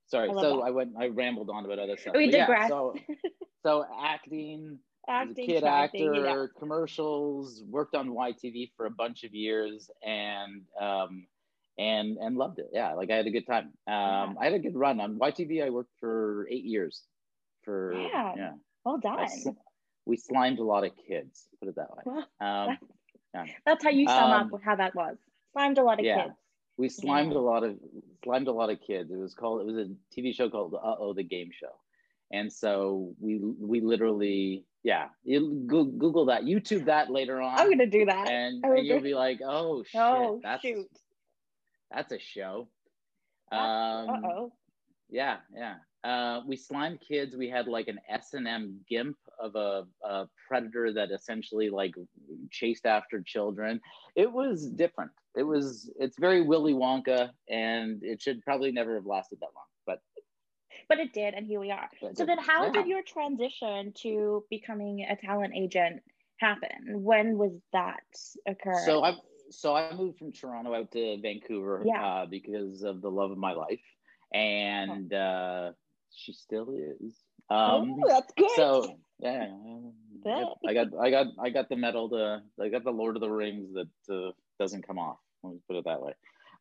sorry, 0.07 0.31
I 0.31 0.33
love 0.33 0.43
so 0.43 0.57
that. 0.59 0.63
I 0.63 0.71
went, 0.71 0.93
I 0.99 1.09
rambled 1.09 1.51
on 1.51 1.65
about 1.65 1.79
other 1.81 1.97
stuff. 1.97 2.15
We 2.17 2.27
But 2.27 2.35
yeah, 2.35 2.69
so, 2.69 2.95
so 3.65 3.85
acting, 4.01 4.79
I 5.09 5.25
was 5.25 5.29
a 5.29 5.31
Acting, 5.33 5.47
kid 5.47 5.65
actor, 5.65 6.15
yeah. 6.25 6.47
commercials, 6.59 7.65
worked 7.69 7.95
on 7.97 8.11
YTV 8.11 8.71
for 8.77 8.87
a 8.87 8.91
bunch 8.91 9.25
of 9.25 9.35
years, 9.35 9.91
and 10.03 10.63
um, 10.81 11.27
and 11.79 12.17
and 12.19 12.37
loved 12.37 12.59
it. 12.59 12.69
Yeah, 12.73 12.95
like 12.95 13.11
I 13.11 13.17
had 13.17 13.27
a 13.27 13.31
good 13.31 13.47
time. 13.47 13.73
Um, 13.87 14.37
I 14.41 14.45
had 14.45 14.55
a 14.55 14.59
good 14.59 14.77
run 14.77 15.01
on 15.01 15.19
YTV. 15.19 15.65
I 15.65 15.71
worked 15.71 15.93
for 16.01 16.47
eight 16.51 16.65
years. 16.65 17.03
For 17.65 17.93
Yeah. 17.95 18.33
yeah, 18.37 18.53
Well 18.85 18.99
done. 18.99 19.29
sl- 19.29 19.51
we 20.05 20.17
slimed 20.17 20.59
a 20.59 20.65
lot 20.65 20.85
of 20.85 20.91
kids. 21.07 21.47
Put 21.61 21.69
it 21.69 21.77
that 21.77 21.91
way. 21.97 22.03
Well, 22.05 22.27
Um, 22.41 22.79
That's 23.65 23.83
how 23.85 23.91
you 23.91 24.07
sum 24.09 24.31
Um, 24.31 24.53
up 24.55 24.61
how 24.63 24.77
that 24.77 24.95
was. 24.95 25.17
Slimed 25.53 25.79
a 25.79 25.83
lot 25.85 25.99
of 26.01 26.05
yeah. 26.05 26.25
kids. 26.25 26.35
we 26.77 26.89
slimed 26.89 27.33
Yeah. 27.33 27.39
a 27.39 27.41
lot 27.53 27.63
of 27.65 27.79
slimed 28.25 28.49
a 28.49 28.53
lot 28.53 28.71
of 28.71 28.81
kids. 28.81 29.11
It 29.13 29.17
was 29.17 29.35
called. 29.35 29.61
It 29.63 29.67
was 29.73 29.77
a 29.89 29.91
TV 30.15 30.33
show 30.35 30.51
called 30.51 30.75
Uh 30.75 30.97
Oh, 30.99 31.13
the 31.15 31.23
Game 31.23 31.51
Show, 31.53 31.73
and 32.33 32.53
so 32.53 33.15
we 33.21 33.39
we 33.39 33.81
literally 33.81 34.65
yeah. 34.83 35.11
You 35.23 35.63
Google 35.67 36.25
that, 36.27 36.43
YouTube 36.43 36.87
that 36.87 37.09
later 37.11 37.41
on. 37.41 37.57
I'm 37.59 37.71
gonna 37.71 37.87
do 37.87 38.05
that. 38.07 38.29
and, 38.29 38.65
and 38.65 38.85
you'll 38.87 39.01
be 39.01 39.15
like, 39.15 39.41
oh 39.47 39.85
shit, 39.89 40.01
oh 40.01 40.41
that's 40.43 40.63
shoot. 40.63 40.89
That's 41.95 42.13
a 42.13 42.19
show. 42.19 42.69
Uh 43.51 43.57
Um, 43.57 44.25
oh. 44.25 44.53
yeah, 45.09 45.37
yeah. 45.55 45.77
Uh, 46.05 46.41
we 46.49 46.57
slimed 46.57 46.99
kids. 47.07 47.37
We 47.37 47.49
had 47.49 47.69
like 47.69 47.87
an 47.87 48.01
S 48.09 48.35
and 48.35 48.49
M 48.49 48.81
gimp 48.89 49.17
of 49.39 49.55
a, 49.55 49.85
a 50.05 50.27
predator 50.49 50.93
that 50.93 51.13
essentially 51.13 51.71
like 51.71 51.95
chased 52.51 52.87
after 52.87 53.23
children. 53.23 53.81
It 54.17 54.31
was 54.31 54.69
different. 54.69 55.13
It 55.37 55.45
was. 55.45 55.91
It's 56.01 56.19
very 56.19 56.43
Willy 56.43 56.73
Wonka, 56.75 57.31
and 57.49 58.03
it 58.03 58.21
should 58.21 58.43
probably 58.43 58.73
never 58.73 58.97
have 58.97 59.07
lasted 59.07 59.39
that 59.41 59.51
long. 59.55 59.65
But 59.87 60.01
But 60.89 60.99
it 60.99 61.13
did, 61.13 61.35
and 61.35 61.47
here 61.47 61.61
we 61.61 61.71
are. 61.71 61.89
So 62.15 62.27
then, 62.27 62.39
how 62.39 62.67
yeah. 62.67 62.73
did 62.73 62.87
your 62.87 63.03
transition 63.03 63.93
to 64.03 64.45
becoming 64.51 65.07
a 65.09 65.15
talent 65.15 65.55
agent 65.57 66.03
happen? 66.39 67.03
When 67.03 67.39
was 67.39 67.53
that 67.73 68.03
occur? 68.49 68.85
So 68.85 69.05
I 69.05 69.15
so 69.53 69.75
I 69.77 69.95
moved 69.95 70.19
from 70.19 70.33
Toronto 70.33 70.75
out 70.75 70.91
to 70.93 71.19
Vancouver 71.21 71.85
Yeah. 71.87 72.03
uh, 72.03 72.27
because 72.27 72.83
of 72.83 73.01
the 73.03 73.11
love 73.11 73.31
of 73.31 73.39
my 73.39 73.53
life, 73.53 73.81
and 74.33 75.13
uh, 75.13 75.73
she 76.13 76.33
still 76.33 76.71
is. 76.75 77.23
Um, 77.51 77.95
oh, 78.05 78.09
that's 78.09 78.33
good. 78.37 78.49
so 78.49 78.99
yeah, 79.21 79.47
I 80.27 80.31
Good. 80.31 80.35
got, 80.35 80.59
I 80.67 80.75
got 80.75 80.87
I 81.01 81.11
got 81.11 81.27
I 81.41 81.51
got 81.51 81.69
the 81.69 81.77
medal. 81.77 82.09
To, 82.11 82.43
I 82.61 82.69
got 82.69 82.85
the 82.85 82.91
Lord 82.91 83.17
of 83.17 83.21
the 83.21 83.31
Rings 83.31 83.73
that 83.75 84.15
uh, 84.15 84.33
doesn't 84.59 84.87
come 84.87 84.99
off. 84.99 85.19
Let 85.43 85.55
me 85.55 85.61
put 85.69 85.77
it 85.77 85.85
that 85.85 86.01
way. 86.03 86.13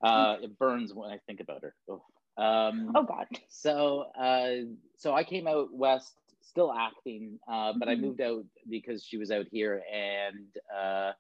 Uh, 0.04 0.38
it 0.42 0.58
burns 0.58 0.94
when 0.94 1.12
I 1.12 1.18
think 1.28 1.40
about 1.42 1.64
her. 1.64 1.76
Ugh. 1.92 2.02
Um, 2.38 2.96
oh 2.96 3.04
God. 3.04 3.28
so 3.50 4.06
uh, 4.20 4.66
so 4.98 5.14
I 5.14 5.24
came 5.24 5.48
out 5.48 5.74
west, 5.74 6.14
still 6.42 6.74
acting, 6.74 7.40
uh, 7.52 7.74
but 7.80 7.90
I 7.90 7.96
Mhm. 7.96 8.02
moved 8.02 8.22
out 8.22 8.46
because 8.70 9.04
she 9.04 9.18
was 9.18 9.32
out 9.32 9.48
here, 9.52 9.82
and 9.92 10.48
uh, 10.76 11.12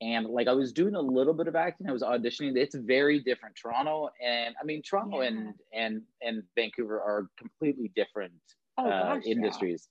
and 0.00 0.26
like 0.26 0.48
I 0.48 0.52
was 0.52 0.72
doing 0.72 0.94
a 0.94 1.00
little 1.00 1.34
bit 1.34 1.48
of 1.48 1.56
acting. 1.56 1.88
I 1.88 1.92
was 1.92 2.02
auditioning. 2.02 2.56
It's 2.56 2.74
very 2.74 3.18
different. 3.20 3.56
Toronto 3.56 4.10
and 4.24 4.54
I 4.60 4.64
mean 4.64 4.82
Toronto 4.82 5.20
Yeah. 5.20 5.28
and 5.28 5.54
and 5.72 6.02
and 6.22 6.42
Vancouver 6.54 7.00
are 7.00 7.28
completely 7.36 7.90
different 7.96 8.32
Oh 8.76 8.88
uh, 8.88 9.14
gosh. 9.14 9.22
yeah. 9.24 9.32
industries. 9.32 9.88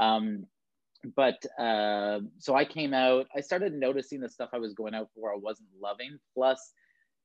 Um, 0.00 0.46
but 1.16 1.44
uh, 1.58 2.20
so 2.38 2.54
I 2.56 2.64
came 2.64 2.94
out. 2.94 3.26
I 3.36 3.40
started 3.40 3.74
noticing 3.74 4.20
the 4.20 4.28
stuff 4.28 4.50
I 4.52 4.58
was 4.58 4.72
going 4.72 4.94
out 4.94 5.10
for. 5.14 5.32
I 5.32 5.36
wasn't 5.36 5.68
loving. 5.80 6.18
Plus, 6.32 6.72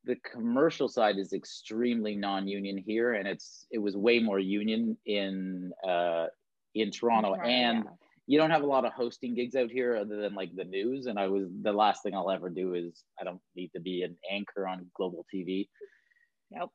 the 0.03 0.17
commercial 0.17 0.87
side 0.89 1.17
is 1.17 1.33
extremely 1.33 2.15
non-union 2.15 2.77
here, 2.77 3.13
and 3.13 3.27
it's 3.27 3.65
it 3.71 3.79
was 3.79 3.95
way 3.95 4.19
more 4.19 4.37
union 4.39 4.97
in 5.05 5.71
uh, 5.87 6.27
in 6.75 6.91
Toronto. 6.91 7.35
Toronto, 7.35 7.49
and 7.49 7.83
yeah. 7.85 7.91
You 8.29 8.37
don't 8.37 8.51
have 8.51 8.61
a 8.61 8.67
lot 8.67 8.85
of 8.85 8.93
hosting 8.93 9.33
gigs 9.33 9.55
out 9.55 9.71
here 9.71 9.95
other 9.95 10.21
than 10.21 10.35
like 10.35 10.55
the 10.55 10.63
news. 10.63 11.07
And 11.07 11.17
I 11.17 11.27
was 11.27 11.49
the 11.63 11.73
last 11.73 12.03
thing 12.03 12.13
I'll 12.13 12.29
ever 12.29 12.47
do 12.47 12.75
is 12.75 13.03
I 13.19 13.23
don't 13.23 13.41
need 13.55 13.71
to 13.73 13.79
be 13.79 14.03
an 14.03 14.15
anchor 14.31 14.67
on 14.67 14.85
global 14.95 15.25
TV. 15.33 15.67
Nope. 16.51 16.71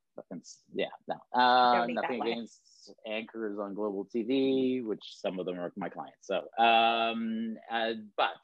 Yeah, 0.75 0.87
no. 1.07 1.15
Uh, 1.33 1.87
nothing 1.87 2.23
against 2.23 2.93
anchors 3.07 3.57
on 3.61 3.73
global 3.75 4.05
TV, 4.13 4.85
which 4.85 5.05
some 5.05 5.39
of 5.39 5.47
them 5.47 5.61
are 5.61 5.73
my 5.77 5.89
clients. 5.89 6.27
So, 6.27 6.39
um, 6.59 7.57
uh, 7.71 7.93
but 8.17 8.35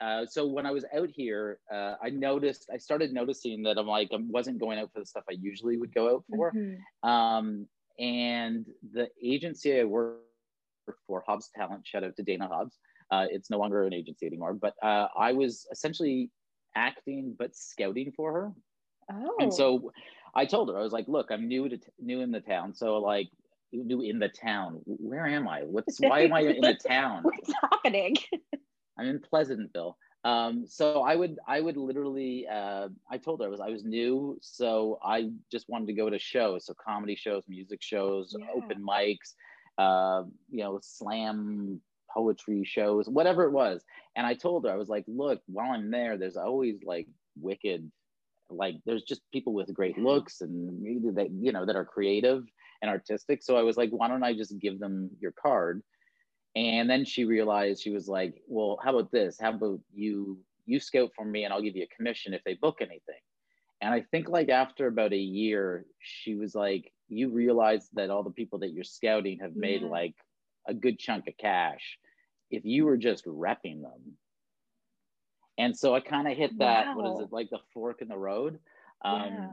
uh, 0.00 0.26
so 0.26 0.46
when 0.46 0.64
I 0.64 0.70
was 0.70 0.84
out 0.94 1.08
here, 1.12 1.58
uh, 1.74 1.94
I 2.00 2.10
noticed 2.10 2.70
I 2.72 2.76
started 2.78 3.12
noticing 3.12 3.64
that 3.64 3.78
I'm 3.78 3.88
like 3.88 4.10
I 4.12 4.18
wasn't 4.28 4.60
going 4.60 4.78
out 4.78 4.92
for 4.92 5.00
the 5.00 5.06
stuff 5.06 5.24
I 5.28 5.34
usually 5.40 5.76
would 5.76 5.92
go 5.92 6.14
out 6.14 6.24
for. 6.30 6.52
Mhm. 6.52 6.78
Um, 7.02 7.66
and 7.98 8.64
the 8.92 9.08
agency 9.20 9.80
I 9.80 9.82
work 9.82 10.20
for, 11.06 11.22
Hobbs 11.26 11.50
Talent, 11.54 11.86
shout 11.86 12.04
out 12.04 12.16
to 12.16 12.22
Dana 12.22 12.48
Hobbs. 12.48 12.78
Uh, 13.10 13.26
it's 13.30 13.50
no 13.50 13.58
longer 13.58 13.84
an 13.84 13.92
agency 13.92 14.26
anymore, 14.26 14.54
but 14.54 14.74
uh, 14.82 15.08
I 15.18 15.32
was 15.32 15.66
essentially 15.72 16.30
acting 16.76 17.34
but 17.38 17.54
scouting 17.56 18.12
for 18.16 18.32
her. 18.32 18.52
Oh. 19.12 19.36
And 19.40 19.52
so 19.52 19.92
I 20.34 20.46
told 20.46 20.68
her, 20.68 20.78
I 20.78 20.82
was 20.82 20.92
like, 20.92 21.08
look, 21.08 21.28
I'm 21.30 21.48
new 21.48 21.68
to 21.68 21.78
new 21.98 22.20
in 22.20 22.30
the 22.30 22.40
town. 22.40 22.74
So 22.74 22.98
like 22.98 23.28
new 23.72 24.02
in 24.02 24.18
the 24.18 24.28
town. 24.28 24.80
Where 24.84 25.26
am 25.26 25.48
I? 25.48 25.62
What's 25.62 25.98
why 25.98 26.20
am 26.20 26.32
I 26.32 26.40
in 26.42 26.60
the 26.60 26.74
town? 26.88 27.22
what's 27.24 27.52
happening? 27.62 28.16
I'm 28.98 29.06
in 29.06 29.20
Pleasantville. 29.20 29.96
Um, 30.22 30.66
so 30.66 31.02
I 31.02 31.16
would 31.16 31.38
I 31.48 31.60
would 31.60 31.76
literally 31.78 32.46
uh, 32.46 32.88
I 33.10 33.16
told 33.16 33.40
her 33.40 33.46
I 33.46 33.50
was 33.50 33.60
I 33.60 33.70
was 33.70 33.84
new, 33.84 34.38
so 34.42 34.98
I 35.02 35.30
just 35.50 35.68
wanted 35.68 35.86
to 35.86 35.94
go 35.94 36.10
to 36.10 36.18
shows, 36.18 36.66
so 36.66 36.74
comedy 36.74 37.16
shows, 37.16 37.44
music 37.48 37.80
shows, 37.82 38.36
Yeah. 38.38 38.46
open 38.54 38.84
mics, 38.86 39.32
uh, 39.78 40.24
you 40.50 40.62
know, 40.62 40.78
slam 40.82 41.80
poetry 42.12 42.64
shows, 42.64 43.08
whatever 43.08 43.44
it 43.44 43.52
was. 43.52 43.82
And 44.16 44.26
I 44.26 44.34
told 44.34 44.64
her 44.64 44.72
I 44.72 44.76
was 44.76 44.88
like, 44.88 45.04
look, 45.06 45.40
while 45.46 45.72
I'm 45.72 45.90
there, 45.90 46.16
there's 46.16 46.36
always 46.36 46.76
like 46.84 47.06
wicked, 47.40 47.90
like 48.50 48.76
there's 48.84 49.04
just 49.04 49.22
people 49.32 49.52
with 49.52 49.72
great 49.72 49.98
looks 49.98 50.40
and 50.40 51.16
that 51.16 51.30
you 51.30 51.52
know 51.52 51.64
that 51.64 51.76
are 51.76 51.84
creative 51.84 52.44
and 52.82 52.90
artistic. 52.90 53.42
So 53.42 53.56
I 53.56 53.62
was 53.62 53.76
like, 53.76 53.90
why 53.90 54.08
don't 54.08 54.24
I 54.24 54.34
just 54.34 54.58
give 54.58 54.80
them 54.80 55.10
your 55.20 55.32
card? 55.32 55.82
And 56.56 56.90
then 56.90 57.04
she 57.04 57.24
realized 57.24 57.82
she 57.82 57.90
was 57.90 58.08
like, 58.08 58.42
well, 58.48 58.78
how 58.82 58.96
about 58.96 59.12
this? 59.12 59.38
How 59.40 59.50
about 59.50 59.78
you 59.94 60.38
you 60.66 60.80
scout 60.80 61.10
for 61.16 61.24
me 61.24 61.44
and 61.44 61.52
I'll 61.52 61.62
give 61.62 61.76
you 61.76 61.84
a 61.84 61.96
commission 61.96 62.34
if 62.34 62.42
they 62.44 62.54
book 62.54 62.78
anything. 62.80 63.20
And 63.80 63.94
I 63.94 64.02
think 64.10 64.28
like 64.28 64.48
after 64.48 64.86
about 64.86 65.12
a 65.12 65.18
year, 65.18 65.86
she 66.00 66.34
was 66.34 66.54
like, 66.54 66.92
you 67.10 67.30
realize 67.30 67.88
that 67.94 68.10
all 68.10 68.22
the 68.22 68.30
people 68.30 68.58
that 68.60 68.72
you're 68.72 68.84
scouting 68.84 69.38
have 69.40 69.56
made 69.56 69.82
Yeah. 69.82 69.88
like 69.88 70.14
a 70.66 70.74
good 70.74 70.98
chunk 70.98 71.26
of 71.28 71.36
cash 71.36 71.98
if 72.50 72.64
you 72.64 72.84
were 72.84 72.96
just 72.96 73.24
repping 73.26 73.82
them. 73.82 74.16
And 75.58 75.76
so 75.76 75.94
I 75.94 76.00
kind 76.00 76.26
of 76.28 76.36
hit 76.36 76.56
that, 76.58 76.96
what 76.96 77.06
is 77.06 77.20
it, 77.20 77.32
like 77.32 77.50
the 77.50 77.58
fork 77.72 78.00
in 78.02 78.08
the 78.08 78.16
road. 78.16 78.58
Um, 79.04 79.34
Yeah. 79.34 79.52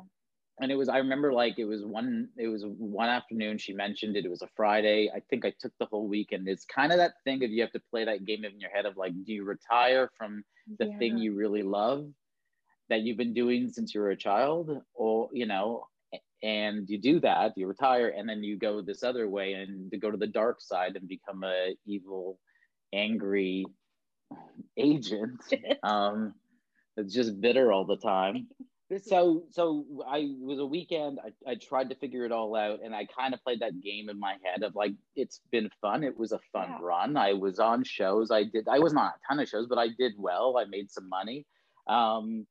and 0.60 0.72
it 0.72 0.76
was 0.76 0.90
i 0.90 0.98
remember 0.98 1.32
like 1.32 1.60
it 1.60 1.66
was 1.66 1.86
one 1.86 2.30
it 2.38 2.48
was 2.48 2.64
one 2.66 3.10
afternoon 3.10 3.58
she 3.58 3.74
mentioned 3.74 4.16
it 4.18 4.26
it 4.26 4.30
was 4.30 4.42
a 4.42 4.48
friday 4.56 5.10
i 5.16 5.20
think 5.30 5.46
i 5.46 5.54
took 5.60 5.72
the 5.80 5.86
whole 5.86 6.08
weekend 6.08 6.48
it's 6.48 6.66
kind 6.66 6.92
of 6.92 6.98
that 6.98 7.14
thing 7.24 7.44
of 7.44 7.52
you 7.52 7.62
have 7.62 7.72
to 7.72 7.82
play 7.92 8.04
that 8.04 8.26
game 8.26 8.44
in 8.44 8.60
your 8.60 8.72
head 8.72 8.86
of 8.86 8.98
like 8.98 9.14
do 9.24 9.34
you 9.34 9.44
retire 9.44 10.10
from 10.18 10.44
the 10.80 10.92
thing 10.98 11.18
you 11.18 11.36
really 11.36 11.62
love 11.62 12.08
that 12.90 13.02
you've 13.02 13.18
been 13.18 13.34
doing 13.34 13.70
since 13.70 13.94
you 13.94 14.02
were 14.02 14.10
a 14.12 14.18
child 14.18 14.82
or 14.96 15.30
you 15.32 15.46
know 15.46 15.86
and 16.44 16.90
you 16.90 17.00
do 17.00 17.20
that 17.20 17.54
you 17.56 17.68
retire 17.68 18.14
and 18.16 18.30
then 18.30 18.44
you 18.44 18.58
go 18.58 18.82
this 18.82 19.04
other 19.04 19.28
way 19.28 19.54
and 19.54 19.92
to 19.92 19.98
go 19.98 20.12
to 20.12 20.18
the 20.18 20.28
dark 20.28 20.62
side 20.62 20.96
and 20.96 21.08
become 21.08 21.44
a 21.44 21.76
evil 21.86 22.40
angry 22.94 23.66
agent 24.78 25.42
um 25.84 26.34
it's 26.96 27.14
just 27.14 27.40
bitter 27.42 27.72
all 27.72 27.86
the 27.86 27.98
time 27.98 28.48
so 29.04 29.44
so 29.52 29.86
I 30.08 30.30
was 30.40 30.60
a 30.60 30.66
weekend. 30.66 31.20
I, 31.24 31.52
I 31.52 31.56
tried 31.56 31.90
to 31.90 31.96
figure 31.96 32.24
it 32.24 32.32
all 32.32 32.56
out, 32.56 32.80
and 32.84 32.96
I 32.96 33.06
kind 33.06 33.34
of 33.34 33.44
played 33.44 33.60
that 33.60 33.82
game 33.82 34.08
in 34.10 34.18
my 34.18 34.38
head 34.44 34.64
of 34.64 34.76
like 34.76 34.94
it's 35.16 35.42
been 35.52 35.70
fun. 35.82 36.06
It 36.06 36.18
was 36.18 36.32
a 36.32 36.40
fun 36.54 36.70
yeah. 36.70 36.78
run. 36.82 37.18
I 37.18 37.34
was 37.34 37.60
on 37.60 37.84
shows. 37.84 38.32
I 38.32 38.44
did. 38.44 38.70
I 38.70 38.80
wasn't 38.80 39.02
on 39.02 39.08
a 39.08 39.14
ton 39.28 39.40
of 39.42 39.50
shows, 39.50 39.68
but 39.68 39.78
I 39.78 39.90
did 39.98 40.14
well. 40.18 40.56
I 40.58 40.66
made 40.70 40.90
some 40.90 41.10
money. 41.10 41.46
Um, 41.88 42.48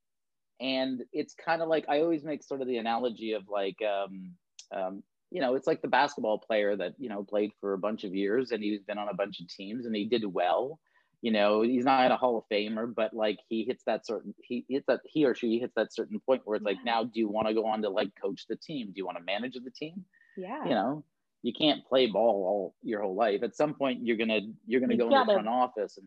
and 0.60 1.02
it's 1.12 1.34
kind 1.34 1.62
of 1.62 1.68
like 1.68 1.84
I 1.88 2.00
always 2.00 2.24
make 2.24 2.42
sort 2.42 2.60
of 2.60 2.68
the 2.68 2.78
analogy 2.78 3.32
of 3.32 3.48
like 3.48 3.76
um, 3.82 4.32
um, 4.72 5.02
you 5.30 5.40
know, 5.40 5.54
it's 5.54 5.66
like 5.66 5.82
the 5.82 5.88
basketball 5.88 6.38
player 6.38 6.76
that 6.76 6.94
you 6.98 7.08
know 7.08 7.24
played 7.24 7.50
for 7.60 7.72
a 7.72 7.78
bunch 7.78 8.04
of 8.04 8.14
years 8.14 8.52
and 8.52 8.62
he's 8.62 8.80
been 8.82 8.98
on 8.98 9.08
a 9.08 9.14
bunch 9.14 9.40
of 9.40 9.48
teams 9.48 9.86
and 9.86 9.94
he 9.94 10.04
did 10.04 10.24
well. 10.24 10.78
You 11.22 11.32
know 11.32 11.62
he's 11.62 11.84
not 11.84 12.12
a 12.12 12.16
hall 12.16 12.38
of 12.38 12.44
famer 12.52 12.94
but 12.94 13.14
like 13.14 13.38
he 13.48 13.64
hits 13.64 13.82
that 13.84 14.06
certain 14.06 14.34
he 14.42 14.64
hits 14.68 14.86
that 14.86 15.00
he 15.04 15.24
or 15.24 15.34
she 15.34 15.58
hits 15.58 15.74
that 15.74 15.92
certain 15.92 16.20
point 16.20 16.42
where 16.44 16.56
it's 16.56 16.64
yeah. 16.64 16.72
like 16.72 16.84
now 16.84 17.04
do 17.04 17.18
you 17.18 17.28
want 17.28 17.48
to 17.48 17.54
go 17.54 17.66
on 17.66 17.82
to 17.82 17.88
like 17.88 18.10
coach 18.20 18.44
the 18.48 18.56
team? 18.56 18.88
Do 18.88 18.92
you 18.96 19.06
want 19.06 19.18
to 19.18 19.24
manage 19.24 19.54
the 19.54 19.70
team? 19.70 20.04
Yeah. 20.36 20.64
You 20.64 20.70
know 20.70 21.04
you 21.42 21.52
can't 21.52 21.84
play 21.86 22.06
ball 22.06 22.44
all 22.46 22.74
your 22.82 23.02
whole 23.02 23.14
life. 23.14 23.42
At 23.42 23.56
some 23.56 23.74
point 23.74 24.06
you're 24.06 24.16
gonna 24.16 24.40
you're 24.66 24.80
gonna 24.80 24.94
you 24.94 25.00
go 25.00 25.08
gotta, 25.08 25.22
in 25.22 25.26
the 25.26 25.32
front 25.32 25.48
office 25.48 25.96
and 25.96 26.06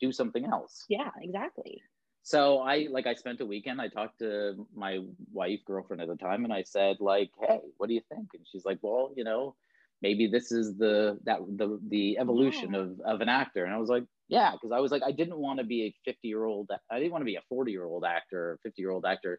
do 0.00 0.10
something 0.10 0.44
else. 0.44 0.86
Yeah 0.88 1.10
exactly 1.20 1.82
so 2.22 2.58
i 2.58 2.86
like 2.90 3.06
i 3.06 3.14
spent 3.14 3.40
a 3.40 3.46
weekend 3.46 3.80
i 3.80 3.88
talked 3.88 4.18
to 4.18 4.66
my 4.74 4.98
wife 5.32 5.60
girlfriend 5.66 6.02
at 6.02 6.08
the 6.08 6.16
time 6.16 6.44
and 6.44 6.52
i 6.52 6.62
said 6.62 6.96
like 7.00 7.30
hey 7.40 7.60
what 7.78 7.88
do 7.88 7.94
you 7.94 8.02
think 8.12 8.28
and 8.34 8.46
she's 8.50 8.64
like 8.64 8.78
well 8.82 9.12
you 9.16 9.24
know 9.24 9.54
maybe 10.02 10.26
this 10.26 10.52
is 10.52 10.76
the 10.76 11.18
that 11.24 11.38
the 11.56 11.78
the 11.88 12.18
evolution 12.18 12.72
yeah. 12.72 12.80
of 12.80 13.00
of 13.04 13.20
an 13.20 13.28
actor 13.28 13.64
and 13.64 13.74
i 13.74 13.78
was 13.78 13.88
like 13.88 14.04
yeah 14.28 14.52
because 14.52 14.72
i 14.72 14.80
was 14.80 14.90
like 14.90 15.02
i 15.02 15.12
didn't 15.12 15.38
want 15.38 15.58
to 15.58 15.64
be 15.64 15.86
a 15.86 15.94
50 16.10 16.28
year 16.28 16.44
old 16.44 16.70
i 16.90 16.98
didn't 16.98 17.12
want 17.12 17.22
to 17.22 17.26
be 17.26 17.36
a 17.36 17.42
40 17.48 17.72
year 17.72 17.84
old 17.84 18.04
actor 18.04 18.58
50 18.62 18.80
year 18.80 18.90
old 18.90 19.06
actor 19.06 19.38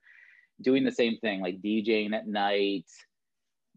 doing 0.62 0.84
the 0.84 0.92
same 0.92 1.18
thing 1.18 1.42
like 1.42 1.62
djing 1.62 2.14
at 2.14 2.28
night 2.28 2.86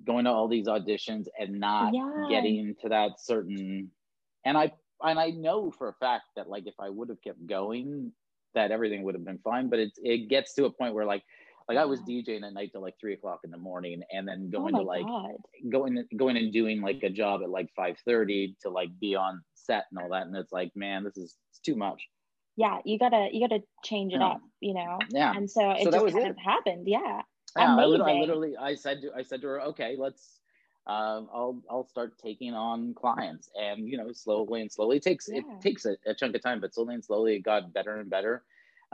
going 0.04 0.24
to 0.24 0.30
all 0.30 0.48
these 0.48 0.66
auditions 0.66 1.26
and 1.38 1.60
not 1.60 1.94
yeah. 1.94 2.26
getting 2.28 2.74
to 2.82 2.88
that 2.88 3.12
certain 3.18 3.90
and 4.44 4.58
i 4.58 4.72
and 5.02 5.18
i 5.18 5.30
know 5.30 5.70
for 5.70 5.88
a 5.88 5.94
fact 5.94 6.24
that 6.36 6.48
like 6.48 6.66
if 6.66 6.74
i 6.80 6.88
would 6.88 7.08
have 7.08 7.22
kept 7.22 7.46
going 7.46 8.12
that 8.54 8.70
everything 8.70 9.02
would 9.02 9.14
have 9.14 9.24
been 9.24 9.38
fine 9.38 9.68
but 9.68 9.78
it's 9.78 9.98
it 10.02 10.28
gets 10.28 10.54
to 10.54 10.64
a 10.64 10.70
point 10.70 10.94
where 10.94 11.04
like 11.04 11.22
like 11.68 11.78
I 11.78 11.84
was 11.84 12.00
DJing 12.00 12.44
at 12.44 12.52
night 12.52 12.70
till 12.72 12.82
like 12.82 12.94
three 13.00 13.14
o'clock 13.14 13.40
in 13.44 13.50
the 13.50 13.56
morning, 13.56 14.02
and 14.12 14.28
then 14.28 14.50
oh 14.54 14.58
going 14.58 14.74
oh 14.74 14.80
to 14.80 14.84
like 14.84 15.06
God. 15.06 15.30
going 15.70 16.04
going 16.16 16.36
and 16.36 16.52
doing 16.52 16.82
like 16.82 17.02
a 17.02 17.10
job 17.10 17.40
at 17.42 17.48
like 17.48 17.70
five 17.74 17.96
thirty 18.06 18.56
to 18.62 18.68
like 18.68 18.90
be 19.00 19.14
on 19.14 19.40
set 19.54 19.84
and 19.90 19.98
all 19.98 20.10
that. 20.10 20.26
And 20.26 20.36
it's 20.36 20.52
like, 20.52 20.72
man, 20.74 21.04
this 21.04 21.16
is 21.16 21.36
too 21.64 21.74
much. 21.74 22.02
Yeah, 22.56 22.78
you 22.84 22.98
gotta 22.98 23.28
you 23.32 23.48
gotta 23.48 23.62
change 23.82 24.12
it 24.12 24.20
yeah. 24.20 24.26
up, 24.26 24.40
you 24.60 24.74
know. 24.74 24.98
Yeah. 25.10 25.32
And 25.34 25.50
so 25.50 25.70
it 25.70 25.84
so 25.84 25.90
just 25.90 26.14
kind 26.14 26.26
it. 26.26 26.30
of 26.30 26.36
happened. 26.36 26.86
Yeah. 26.86 27.22
Yeah, 27.56 27.76
I 27.76 27.84
literally, 27.84 28.12
I 28.12 28.20
literally, 28.20 28.56
I 28.56 28.74
said 28.74 29.00
to, 29.02 29.12
I 29.16 29.22
said 29.22 29.40
to 29.42 29.46
her, 29.46 29.60
okay, 29.62 29.94
let's, 29.96 30.40
um, 30.86 31.28
I'll, 31.32 31.62
I'll 31.70 31.88
start 31.88 32.18
taking 32.18 32.54
on 32.54 32.94
clients, 32.94 33.48
and 33.54 33.88
you 33.88 33.96
know, 33.96 34.12
slowly 34.12 34.60
and 34.60 34.70
slowly, 34.70 34.98
it 34.98 35.02
takes, 35.02 35.28
yeah. 35.32 35.38
it 35.38 35.60
takes 35.60 35.86
a, 35.86 35.96
a, 36.06 36.14
chunk 36.14 36.34
of 36.34 36.42
time, 36.42 36.60
but 36.60 36.74
slowly 36.74 36.94
and 36.94 37.04
slowly, 37.04 37.36
it 37.36 37.40
got 37.40 37.72
better 37.72 37.96
and 37.96 38.10
better 38.10 38.44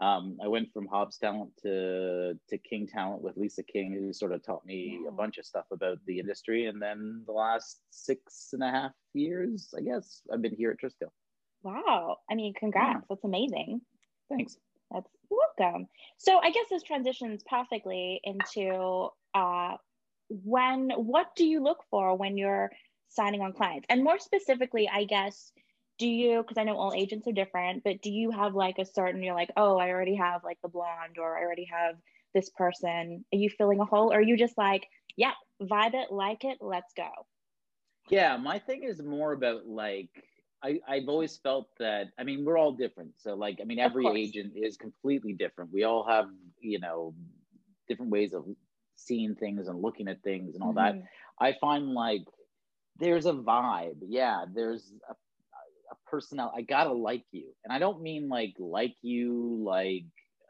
um, 0.00 0.38
I 0.42 0.48
went 0.48 0.72
from 0.72 0.86
Hobbs 0.86 1.18
Talent 1.18 1.50
to 1.62 2.38
to 2.48 2.58
King 2.58 2.86
Talent 2.86 3.22
with 3.22 3.36
Lisa 3.36 3.62
King, 3.62 3.92
who 3.92 4.12
sort 4.12 4.32
of 4.32 4.42
taught 4.42 4.64
me 4.64 5.00
a 5.06 5.12
bunch 5.12 5.36
of 5.36 5.44
stuff 5.44 5.66
about 5.70 5.98
the 6.06 6.18
industry. 6.18 6.66
And 6.66 6.80
then 6.80 7.22
the 7.26 7.32
last 7.32 7.80
six 7.90 8.50
and 8.52 8.62
a 8.62 8.70
half 8.70 8.92
years, 9.12 9.74
I 9.76 9.82
guess, 9.82 10.22
I've 10.32 10.40
been 10.40 10.54
here 10.54 10.70
at 10.70 10.78
Trisco. 10.80 11.10
Wow! 11.62 12.16
I 12.30 12.34
mean, 12.34 12.54
congrats! 12.54 13.00
Yeah. 13.02 13.06
That's 13.10 13.24
amazing. 13.24 13.82
Thanks. 14.30 14.56
That's 14.90 15.10
welcome. 15.28 15.86
So 16.16 16.38
I 16.38 16.50
guess 16.50 16.66
this 16.70 16.82
transitions 16.82 17.42
perfectly 17.48 18.20
into 18.24 19.08
uh, 19.34 19.76
when. 20.30 20.90
What 20.96 21.34
do 21.36 21.44
you 21.44 21.62
look 21.62 21.84
for 21.90 22.16
when 22.16 22.38
you're 22.38 22.70
signing 23.08 23.40
on 23.40 23.52
clients, 23.52 23.86
and 23.90 24.04
more 24.04 24.18
specifically, 24.18 24.88
I 24.92 25.04
guess 25.04 25.52
do 26.00 26.08
you 26.08 26.42
because 26.42 26.56
i 26.58 26.64
know 26.64 26.76
all 26.76 26.94
agents 26.94 27.28
are 27.28 27.32
different 27.32 27.84
but 27.84 28.00
do 28.00 28.10
you 28.10 28.30
have 28.30 28.54
like 28.54 28.78
a 28.78 28.86
certain 28.86 29.22
you're 29.22 29.34
like 29.34 29.52
oh 29.56 29.76
i 29.76 29.90
already 29.90 30.16
have 30.16 30.42
like 30.42 30.58
the 30.62 30.68
blonde 30.68 31.18
or 31.18 31.38
i 31.38 31.42
already 31.42 31.68
have 31.70 31.94
this 32.34 32.48
person 32.48 33.22
are 33.32 33.36
you 33.36 33.50
filling 33.50 33.78
a 33.80 33.84
hole 33.84 34.10
or 34.10 34.18
are 34.18 34.22
you 34.22 34.36
just 34.36 34.56
like 34.56 34.88
yeah 35.16 35.32
vibe 35.62 35.94
it 35.94 36.10
like 36.10 36.42
it 36.42 36.56
let's 36.60 36.92
go 36.96 37.10
yeah 38.08 38.36
my 38.36 38.58
thing 38.58 38.82
is 38.82 39.00
more 39.02 39.32
about 39.32 39.66
like 39.66 40.08
I, 40.62 40.78
I've 40.86 41.08
always 41.08 41.38
felt 41.38 41.68
that 41.78 42.08
I 42.18 42.24
mean 42.24 42.44
we're 42.44 42.58
all 42.58 42.72
different. 42.72 43.12
So 43.16 43.32
like 43.34 43.60
I 43.62 43.64
mean 43.64 43.78
every 43.78 44.06
agent 44.08 44.52
is 44.54 44.76
completely 44.76 45.32
different. 45.32 45.72
We 45.72 45.84
all 45.84 46.06
have, 46.06 46.26
you 46.60 46.78
know, 46.78 47.14
different 47.88 48.10
ways 48.10 48.34
of 48.34 48.44
seeing 49.06 49.34
things 49.34 49.68
and 49.68 49.80
looking 49.82 50.08
at 50.08 50.22
things 50.22 50.54
and 50.54 50.62
all 50.62 50.74
mm-hmm. 50.74 50.98
that. 50.98 51.04
I 51.40 51.56
find 51.60 51.88
like 51.88 52.22
there's 52.98 53.26
a 53.26 53.32
vibe. 53.32 53.96
Yeah, 54.08 54.44
there's 54.52 54.92
a 55.08 55.14
a 55.90 56.10
personality. 56.10 56.56
I 56.58 56.62
gotta 56.62 56.92
like 56.92 57.24
you, 57.32 57.48
and 57.64 57.72
I 57.72 57.78
don't 57.78 58.02
mean 58.02 58.28
like 58.28 58.54
like 58.58 58.94
you 59.02 59.62
like 59.64 60.04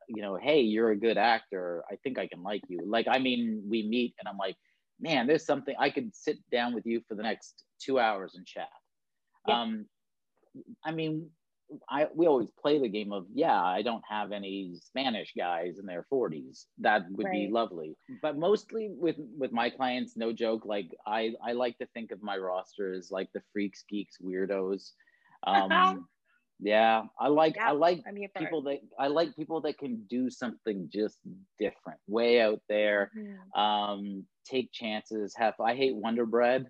you 0.08 0.22
know, 0.22 0.36
hey, 0.36 0.60
you're 0.60 0.90
a 0.90 0.96
good 0.96 1.16
actor. 1.16 1.84
I 1.90 1.96
think 1.96 2.18
I 2.18 2.26
can 2.26 2.42
like 2.42 2.62
you. 2.68 2.80
Like 2.84 3.06
I 3.08 3.18
mean, 3.18 3.62
we 3.68 3.86
meet, 3.88 4.14
and 4.18 4.28
I'm 4.28 4.36
like, 4.36 4.56
man, 5.00 5.26
there's 5.26 5.46
something 5.46 5.74
I 5.78 5.90
could 5.90 6.14
sit 6.14 6.38
down 6.50 6.74
with 6.74 6.86
you 6.86 7.00
for 7.08 7.14
the 7.14 7.22
next 7.22 7.64
two 7.80 7.98
hours 7.98 8.34
and 8.34 8.46
chat. 8.46 8.68
Yeah. 9.46 9.62
Um, 9.62 9.86
I 10.84 10.90
mean, 10.90 11.30
I 11.88 12.08
we 12.14 12.26
always 12.26 12.50
play 12.50 12.78
the 12.78 12.88
game 12.88 13.12
of 13.12 13.26
yeah, 13.32 13.60
I 13.62 13.82
don't 13.82 14.02
have 14.08 14.32
any 14.32 14.74
Spanish 14.80 15.32
guys 15.36 15.78
in 15.78 15.86
their 15.86 16.06
40s. 16.12 16.64
That 16.78 17.10
would 17.10 17.26
right. 17.26 17.32
be 17.32 17.48
lovely. 17.48 17.96
But 18.22 18.36
mostly 18.38 18.90
with 18.92 19.16
with 19.38 19.52
my 19.52 19.70
clients, 19.70 20.16
no 20.16 20.32
joke. 20.32 20.64
Like 20.64 20.90
I 21.06 21.34
I 21.44 21.52
like 21.52 21.78
to 21.78 21.86
think 21.94 22.10
of 22.12 22.22
my 22.22 22.36
roster 22.36 22.92
as 22.92 23.10
like 23.10 23.28
the 23.32 23.42
freaks, 23.52 23.84
geeks, 23.88 24.16
weirdos. 24.22 24.92
Um, 25.46 26.08
yeah, 26.60 27.04
I 27.18 27.28
like 27.28 27.56
yeah, 27.56 27.68
I 27.68 27.72
like 27.72 28.02
people 28.36 28.62
that 28.62 28.80
I 28.98 29.06
like 29.06 29.34
people 29.36 29.60
that 29.62 29.78
can 29.78 30.04
do 30.08 30.30
something 30.30 30.88
just 30.92 31.18
different, 31.58 32.00
way 32.06 32.40
out 32.40 32.60
there. 32.68 33.10
Mm-hmm. 33.16 33.60
Um, 33.60 34.24
take 34.44 34.72
chances. 34.72 35.34
Have 35.36 35.54
I 35.60 35.74
hate 35.74 35.94
Wonder 35.94 36.26
Bread. 36.26 36.66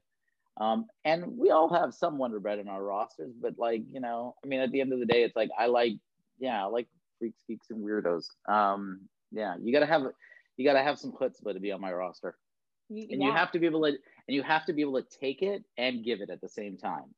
Um, 0.60 0.86
and 1.06 1.38
we 1.38 1.50
all 1.50 1.72
have 1.72 1.94
some 1.94 2.18
Wonder 2.18 2.38
Bread 2.38 2.58
in 2.58 2.68
our 2.68 2.84
rosters, 2.84 3.32
but 3.40 3.54
like 3.58 3.82
you 3.90 4.00
know, 4.00 4.34
I 4.44 4.46
mean, 4.46 4.60
at 4.60 4.70
the 4.70 4.82
end 4.82 4.92
of 4.92 5.00
the 5.00 5.06
day, 5.06 5.22
it's 5.22 5.34
like 5.34 5.48
I 5.58 5.66
like, 5.66 5.94
yeah, 6.38 6.62
I 6.62 6.66
like 6.66 6.86
freaks, 7.18 7.42
geeks, 7.48 7.70
and 7.70 7.82
weirdos. 7.82 8.26
Um, 8.46 9.00
yeah, 9.32 9.54
you 9.60 9.72
gotta 9.72 9.86
have 9.86 10.02
you 10.58 10.64
gotta 10.66 10.82
have 10.82 10.98
some 10.98 11.12
chutzpah 11.12 11.54
to 11.54 11.60
be 11.60 11.72
on 11.72 11.80
my 11.80 11.90
roster, 11.90 12.36
and 12.90 13.08
yeah. 13.08 13.26
you 13.26 13.32
have 13.32 13.50
to 13.52 13.58
be 13.58 13.66
able 13.66 13.82
to 13.82 13.88
and 13.88 14.34
you 14.36 14.42
have 14.42 14.66
to 14.66 14.74
be 14.74 14.82
able 14.82 15.00
to 15.00 15.18
take 15.18 15.42
it 15.42 15.64
and 15.78 16.04
give 16.04 16.20
it 16.20 16.28
at 16.28 16.40
the 16.42 16.48
same 16.48 16.76
time. 16.76 17.14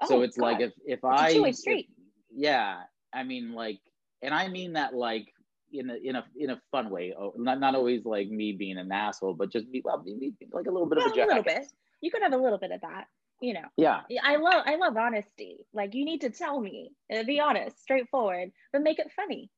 Oh, 0.00 0.08
so 0.08 0.22
it's 0.22 0.36
God. 0.36 0.46
like 0.46 0.60
if 0.60 0.72
if 0.86 1.00
it's 1.02 1.04
I 1.04 1.30
if, 1.30 1.86
yeah, 2.32 2.82
I 3.12 3.24
mean 3.24 3.54
like, 3.54 3.80
and 4.22 4.32
I 4.32 4.48
mean 4.48 4.74
that 4.74 4.94
like 4.94 5.26
in 5.72 5.90
a 5.90 5.96
in 5.96 6.16
a 6.16 6.24
in 6.36 6.50
a 6.50 6.60
fun 6.70 6.90
way. 6.90 7.12
Oh, 7.18 7.34
not 7.36 7.58
not 7.58 7.74
always 7.74 8.04
like 8.04 8.28
me 8.28 8.52
being 8.52 8.78
an 8.78 8.92
asshole, 8.92 9.34
but 9.34 9.50
just 9.50 9.70
be 9.72 9.82
well, 9.84 9.98
be, 9.98 10.32
like 10.52 10.66
a 10.66 10.70
little 10.70 10.88
bit 10.88 10.98
well, 10.98 11.10
of 11.10 11.16
a, 11.16 11.24
a 11.24 11.26
little 11.26 11.42
bit. 11.42 11.66
You 12.04 12.10
could 12.10 12.22
have 12.22 12.34
a 12.34 12.36
little 12.36 12.58
bit 12.58 12.70
of 12.70 12.82
that, 12.82 13.06
you 13.40 13.54
know. 13.54 13.64
Yeah. 13.78 14.02
I 14.22 14.36
love 14.36 14.62
I 14.66 14.76
love 14.76 14.94
honesty. 14.96 15.64
Like 15.72 15.94
you 15.94 16.04
need 16.04 16.20
to 16.20 16.30
tell 16.30 16.60
me, 16.60 16.92
uh, 17.10 17.22
be 17.22 17.40
honest, 17.40 17.80
straightforward, 17.80 18.50
but 18.72 18.82
make 18.82 18.98
it 18.98 19.10
funny. 19.16 19.50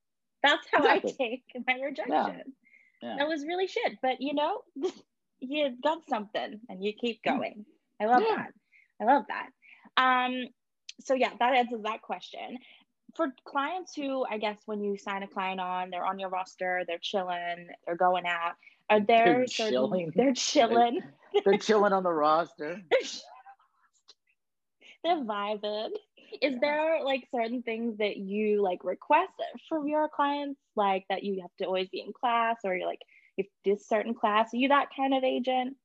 That's 0.44 0.64
how 0.72 0.78
exactly. 0.78 1.14
I 1.20 1.24
take 1.24 1.42
my 1.66 1.74
rejection. 1.84 2.14
Yeah. 2.14 2.42
Yeah. 3.02 3.16
That 3.18 3.28
was 3.28 3.44
really 3.44 3.66
shit, 3.66 3.98
but 4.00 4.20
you 4.20 4.34
know, 4.34 4.62
you 5.40 5.74
got 5.82 6.08
something, 6.08 6.60
and 6.68 6.84
you 6.84 6.92
keep 6.92 7.20
hmm. 7.26 7.36
going. 7.36 7.66
I 8.00 8.06
love 8.06 8.22
yeah. 8.28 8.36
that. 8.36 8.52
I 9.00 9.04
love 9.12 9.24
that. 9.28 9.48
Um, 9.96 10.46
so 11.00 11.14
yeah, 11.14 11.30
that 11.38 11.54
answers 11.54 11.82
that 11.82 12.02
question. 12.02 12.58
For 13.16 13.32
clients 13.44 13.94
who, 13.94 14.24
I 14.30 14.38
guess, 14.38 14.58
when 14.66 14.82
you 14.82 14.98
sign 14.98 15.22
a 15.22 15.28
client 15.28 15.60
on, 15.60 15.90
they're 15.90 16.04
on 16.04 16.18
your 16.18 16.28
roster, 16.28 16.84
they're 16.86 16.98
chilling, 17.00 17.68
they're 17.86 17.96
going 17.96 18.26
out. 18.26 18.54
Are 18.88 19.00
there 19.00 19.24
they're 19.24 19.46
certain, 19.46 19.72
chilling? 19.72 20.12
They're 20.14 20.34
chilling. 20.34 21.00
They're, 21.32 21.42
they're 21.44 21.58
chilling 21.58 21.92
on 21.92 22.02
the 22.02 22.12
roster. 22.12 22.80
they're 25.04 25.24
vibing. 25.24 25.90
Is 26.40 26.60
there 26.60 27.02
like 27.02 27.28
certain 27.34 27.62
things 27.62 27.98
that 27.98 28.16
you 28.16 28.62
like 28.62 28.84
request 28.84 29.32
from 29.68 29.88
your 29.88 30.08
clients, 30.08 30.60
like 30.74 31.04
that 31.08 31.24
you 31.24 31.40
have 31.42 31.54
to 31.58 31.64
always 31.64 31.88
be 31.88 32.00
in 32.00 32.12
class, 32.12 32.56
or 32.64 32.74
you're 32.74 32.86
like, 32.86 33.02
if 33.36 33.46
this 33.64 33.86
certain 33.86 34.14
class, 34.14 34.52
are 34.52 34.56
you 34.56 34.68
that 34.68 34.88
kind 34.96 35.14
of 35.14 35.24
agent? 35.24 35.76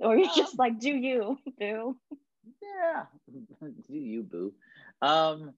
Or 0.00 0.16
you're 0.16 0.34
just 0.34 0.58
like, 0.58 0.80
do 0.80 0.90
you, 0.90 1.38
boo? 1.58 1.96
yeah, 2.62 3.04
do 3.88 3.94
you 3.94 4.22
boo? 4.22 4.52
Um, 5.00 5.54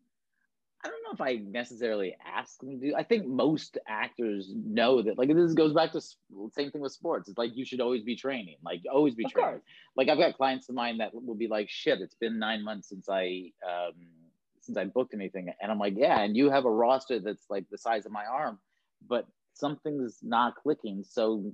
I 0.87 0.89
don't 0.89 1.03
know 1.03 1.13
if 1.15 1.21
I 1.21 1.43
necessarily 1.43 2.17
ask 2.25 2.61
them 2.61 2.81
to. 2.81 2.95
I 2.95 3.03
think 3.03 3.27
most 3.27 3.77
actors 3.89 4.53
know 4.55 5.03
that. 5.03 5.19
Like 5.19 5.35
this 5.35 5.53
goes 5.53 5.73
back 5.73 5.91
to 5.93 6.01
same 6.01 6.71
thing 6.71 6.81
with 6.81 6.93
sports. 6.93 7.29
It's 7.29 7.39
like 7.39 7.57
you 7.57 7.65
should 7.65 7.81
always 7.81 8.05
be 8.05 8.15
training. 8.15 8.57
Like 8.65 8.83
always 8.93 9.17
be 9.17 9.25
of 9.25 9.33
training. 9.33 9.51
Course. 9.51 9.63
Like 9.97 10.09
I've 10.09 10.19
got 10.19 10.37
clients 10.37 10.69
of 10.69 10.77
mine 10.77 10.99
that 10.99 11.11
will 11.13 11.35
be 11.35 11.49
like, 11.49 11.69
"Shit, 11.69 12.01
it's 12.01 12.15
been 12.15 12.39
nine 12.39 12.63
months 12.63 12.89
since 12.89 13.09
I 13.09 13.51
um, 13.67 13.95
since 14.61 14.79
I 14.79 14.85
booked 14.85 15.13
anything," 15.13 15.53
and 15.61 15.73
I'm 15.73 15.79
like, 15.79 15.95
"Yeah," 15.97 16.21
and 16.21 16.37
you 16.37 16.51
have 16.51 16.65
a 16.65 16.71
roster 16.71 17.19
that's 17.19 17.47
like 17.51 17.65
the 17.69 17.79
size 17.79 18.07
of 18.07 18.13
my 18.13 18.25
arm, 18.25 18.61
but 19.09 19.27
something's 19.55 20.19
not 20.23 20.55
clicking. 20.55 21.03
So 21.03 21.53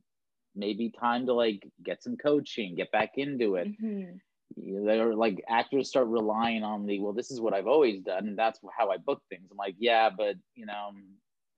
maybe 0.54 0.90
time 0.90 1.24
to 1.24 1.32
like 1.32 1.66
get 1.82 2.02
some 2.02 2.18
coaching, 2.18 2.74
get 2.74 2.92
back 2.92 3.12
into 3.16 3.54
it. 3.54 3.68
Mm-hmm. 3.68 4.16
They're 4.56 5.14
like 5.14 5.42
actors 5.48 5.88
start 5.88 6.08
relying 6.08 6.62
on 6.62 6.86
the 6.86 7.00
well, 7.00 7.12
this 7.12 7.30
is 7.30 7.40
what 7.40 7.54
I've 7.54 7.66
always 7.66 8.00
done, 8.00 8.28
and 8.28 8.38
that's 8.38 8.60
how 8.76 8.90
I 8.90 8.96
book 8.96 9.22
things. 9.28 9.48
I'm 9.50 9.56
like, 9.56 9.76
yeah, 9.78 10.10
but 10.10 10.36
you 10.54 10.66
know, 10.66 10.90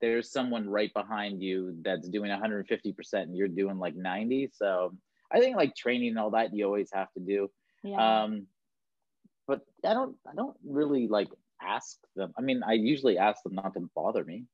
there's 0.01 0.31
someone 0.31 0.69
right 0.69 0.93
behind 0.93 1.41
you 1.41 1.75
that's 1.81 2.07
doing 2.09 2.29
150 2.29 2.93
percent, 2.93 3.27
and 3.27 3.37
you're 3.37 3.47
doing 3.47 3.79
like 3.79 3.95
90. 3.95 4.51
So 4.53 4.93
I 5.31 5.39
think 5.39 5.57
like 5.57 5.75
training 5.75 6.09
and 6.09 6.19
all 6.19 6.31
that 6.31 6.53
you 6.53 6.65
always 6.65 6.89
have 6.93 7.11
to 7.13 7.19
do. 7.19 7.49
Yeah. 7.83 8.23
Um, 8.23 8.47
but 9.47 9.61
I 9.85 9.93
don't, 9.93 10.15
I 10.29 10.33
don't 10.35 10.55
really 10.65 11.07
like 11.07 11.29
ask 11.61 11.97
them. 12.15 12.33
I 12.37 12.41
mean, 12.41 12.63
I 12.63 12.73
usually 12.73 13.17
ask 13.17 13.43
them 13.43 13.55
not 13.55 13.73
to 13.73 13.89
bother 13.95 14.23
me. 14.23 14.45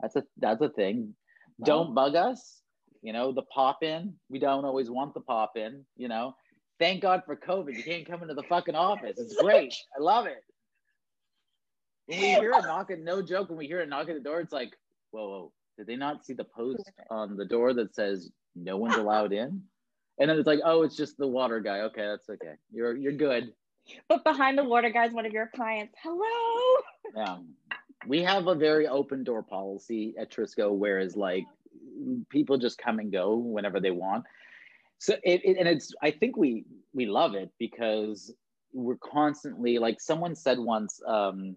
That's 0.00 0.16
a 0.16 0.24
that's 0.38 0.60
a 0.60 0.68
thing. 0.68 1.14
Don't 1.62 1.94
bug 1.94 2.16
us. 2.16 2.60
You 3.02 3.12
know, 3.12 3.32
the 3.32 3.42
pop 3.42 3.82
in. 3.82 4.14
We 4.28 4.38
don't 4.38 4.64
always 4.64 4.90
want 4.90 5.14
the 5.14 5.20
pop 5.20 5.52
in. 5.56 5.84
You 5.96 6.08
know, 6.08 6.34
thank 6.78 7.02
God 7.02 7.22
for 7.26 7.36
COVID. 7.36 7.76
You 7.76 7.82
can't 7.82 8.06
come 8.06 8.22
into 8.22 8.34
the 8.34 8.42
fucking 8.44 8.74
office. 8.74 9.18
It's 9.18 9.40
great. 9.40 9.74
I 9.96 10.02
love 10.02 10.26
it. 10.26 10.42
When 12.06 12.20
we 12.20 12.26
hear 12.26 12.52
a 12.52 12.62
knock, 12.62 12.90
and 12.90 13.04
no 13.04 13.22
joke, 13.22 13.48
when 13.48 13.58
we 13.58 13.66
hear 13.66 13.80
a 13.80 13.86
knock 13.86 14.08
at 14.08 14.14
the 14.14 14.20
door, 14.20 14.40
it's 14.40 14.52
like, 14.52 14.76
whoa, 15.10 15.28
whoa, 15.28 15.52
did 15.78 15.86
they 15.86 15.96
not 15.96 16.24
see 16.24 16.34
the 16.34 16.44
post 16.44 16.90
on 17.10 17.36
the 17.36 17.46
door 17.46 17.72
that 17.74 17.94
says 17.94 18.30
no 18.54 18.76
one's 18.76 18.96
allowed 18.96 19.32
in? 19.32 19.62
And 20.18 20.30
then 20.30 20.38
it's 20.38 20.46
like, 20.46 20.60
oh, 20.64 20.82
it's 20.82 20.96
just 20.96 21.16
the 21.16 21.26
water 21.26 21.60
guy. 21.60 21.80
Okay, 21.80 22.06
that's 22.06 22.28
okay. 22.28 22.54
You're 22.70 22.96
you're 22.96 23.12
good. 23.12 23.52
But 24.08 24.24
behind 24.24 24.56
the 24.56 24.64
water 24.64 24.90
guy 24.90 25.06
is 25.06 25.12
one 25.12 25.26
of 25.26 25.32
your 25.32 25.50
clients. 25.54 25.94
Hello. 26.02 26.82
Yeah. 27.16 27.38
We 28.06 28.22
have 28.22 28.46
a 28.46 28.54
very 28.54 28.86
open 28.86 29.24
door 29.24 29.42
policy 29.42 30.14
at 30.18 30.30
Trisco, 30.30 30.72
whereas 30.72 31.16
like 31.16 31.44
people 32.28 32.58
just 32.58 32.78
come 32.78 32.98
and 32.98 33.10
go 33.10 33.34
whenever 33.36 33.80
they 33.80 33.90
want. 33.90 34.24
So 34.98 35.14
it, 35.22 35.42
it 35.44 35.56
and 35.58 35.68
it's 35.68 35.92
I 36.02 36.10
think 36.10 36.36
we 36.36 36.64
we 36.92 37.06
love 37.06 37.34
it 37.34 37.50
because 37.58 38.32
we're 38.72 38.96
constantly 38.96 39.78
like 39.78 40.00
someone 40.00 40.34
said 40.34 40.58
once 40.58 41.00
um 41.06 41.56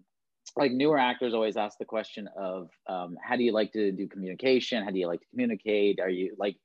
like 0.56 0.72
newer 0.72 0.98
actors 0.98 1.34
always 1.34 1.56
ask 1.56 1.78
the 1.78 1.84
question 1.84 2.28
of 2.36 2.70
um, 2.88 3.16
how 3.22 3.36
do 3.36 3.42
you 3.42 3.52
like 3.52 3.72
to 3.72 3.92
do 3.92 4.06
communication? 4.08 4.82
How 4.82 4.90
do 4.90 4.98
you 4.98 5.06
like 5.06 5.20
to 5.20 5.26
communicate? 5.28 6.00
Are 6.00 6.08
you 6.08 6.34
like 6.38 6.56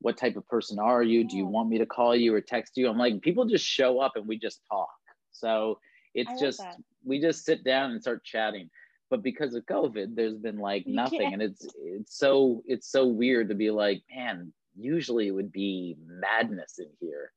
what 0.00 0.16
type 0.16 0.36
of 0.36 0.46
person 0.48 0.78
are 0.78 1.02
you? 1.02 1.28
Do 1.28 1.36
you 1.36 1.46
want 1.46 1.68
me 1.68 1.78
to 1.78 1.86
call 1.86 2.16
you 2.16 2.34
or 2.34 2.40
text 2.40 2.76
you? 2.76 2.88
I'm 2.88 2.98
like 2.98 3.20
people 3.20 3.44
just 3.44 3.64
show 3.64 4.00
up 4.00 4.12
and 4.16 4.26
we 4.26 4.38
just 4.38 4.60
talk. 4.70 4.88
So 5.32 5.78
it's 6.14 6.40
just 6.40 6.58
that. 6.58 6.76
we 7.04 7.20
just 7.20 7.44
sit 7.44 7.64
down 7.64 7.92
and 7.92 8.00
start 8.00 8.24
chatting. 8.24 8.70
But 9.10 9.22
because 9.22 9.54
of 9.54 9.66
covid 9.66 10.14
there's 10.14 10.38
been 10.38 10.58
like 10.58 10.86
you 10.86 10.94
nothing 10.94 11.20
can't. 11.20 11.34
and 11.34 11.42
it's 11.42 11.66
it's 11.82 12.16
so 12.16 12.62
it's 12.66 12.90
so 12.90 13.06
weird 13.06 13.48
to 13.48 13.54
be 13.54 13.70
like 13.70 14.02
man 14.14 14.52
usually 14.76 15.28
it 15.28 15.32
would 15.32 15.52
be 15.52 15.96
madness 16.06 16.78
in 16.78 16.88
here. 17.00 17.32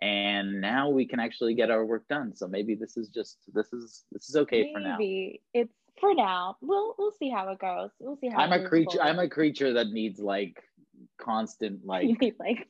And 0.00 0.60
now 0.60 0.90
we 0.90 1.06
can 1.06 1.18
actually 1.18 1.54
get 1.54 1.70
our 1.70 1.84
work 1.84 2.06
done. 2.08 2.34
So 2.36 2.46
maybe 2.46 2.74
this 2.74 2.96
is 2.96 3.08
just 3.08 3.38
this 3.52 3.72
is 3.72 4.04
this 4.12 4.28
is 4.28 4.36
okay 4.36 4.62
maybe. 4.62 4.72
for 4.72 4.80
now. 4.80 4.96
Maybe 4.98 5.42
it's 5.52 5.74
for 6.00 6.14
now. 6.14 6.56
We'll 6.60 6.94
we'll 6.98 7.14
see 7.18 7.30
how 7.30 7.48
it 7.50 7.58
goes. 7.58 7.90
We'll 7.98 8.16
see 8.16 8.28
how 8.28 8.38
i'm 8.38 8.52
a 8.52 8.68
creature 8.68 8.98
forward. 8.98 9.10
i'm 9.10 9.18
a 9.18 9.28
creature 9.28 9.72
that 9.72 9.88
needs 9.88 10.20
like 10.20 10.62
constant 11.20 11.80
like 11.84 12.06
like 12.38 12.68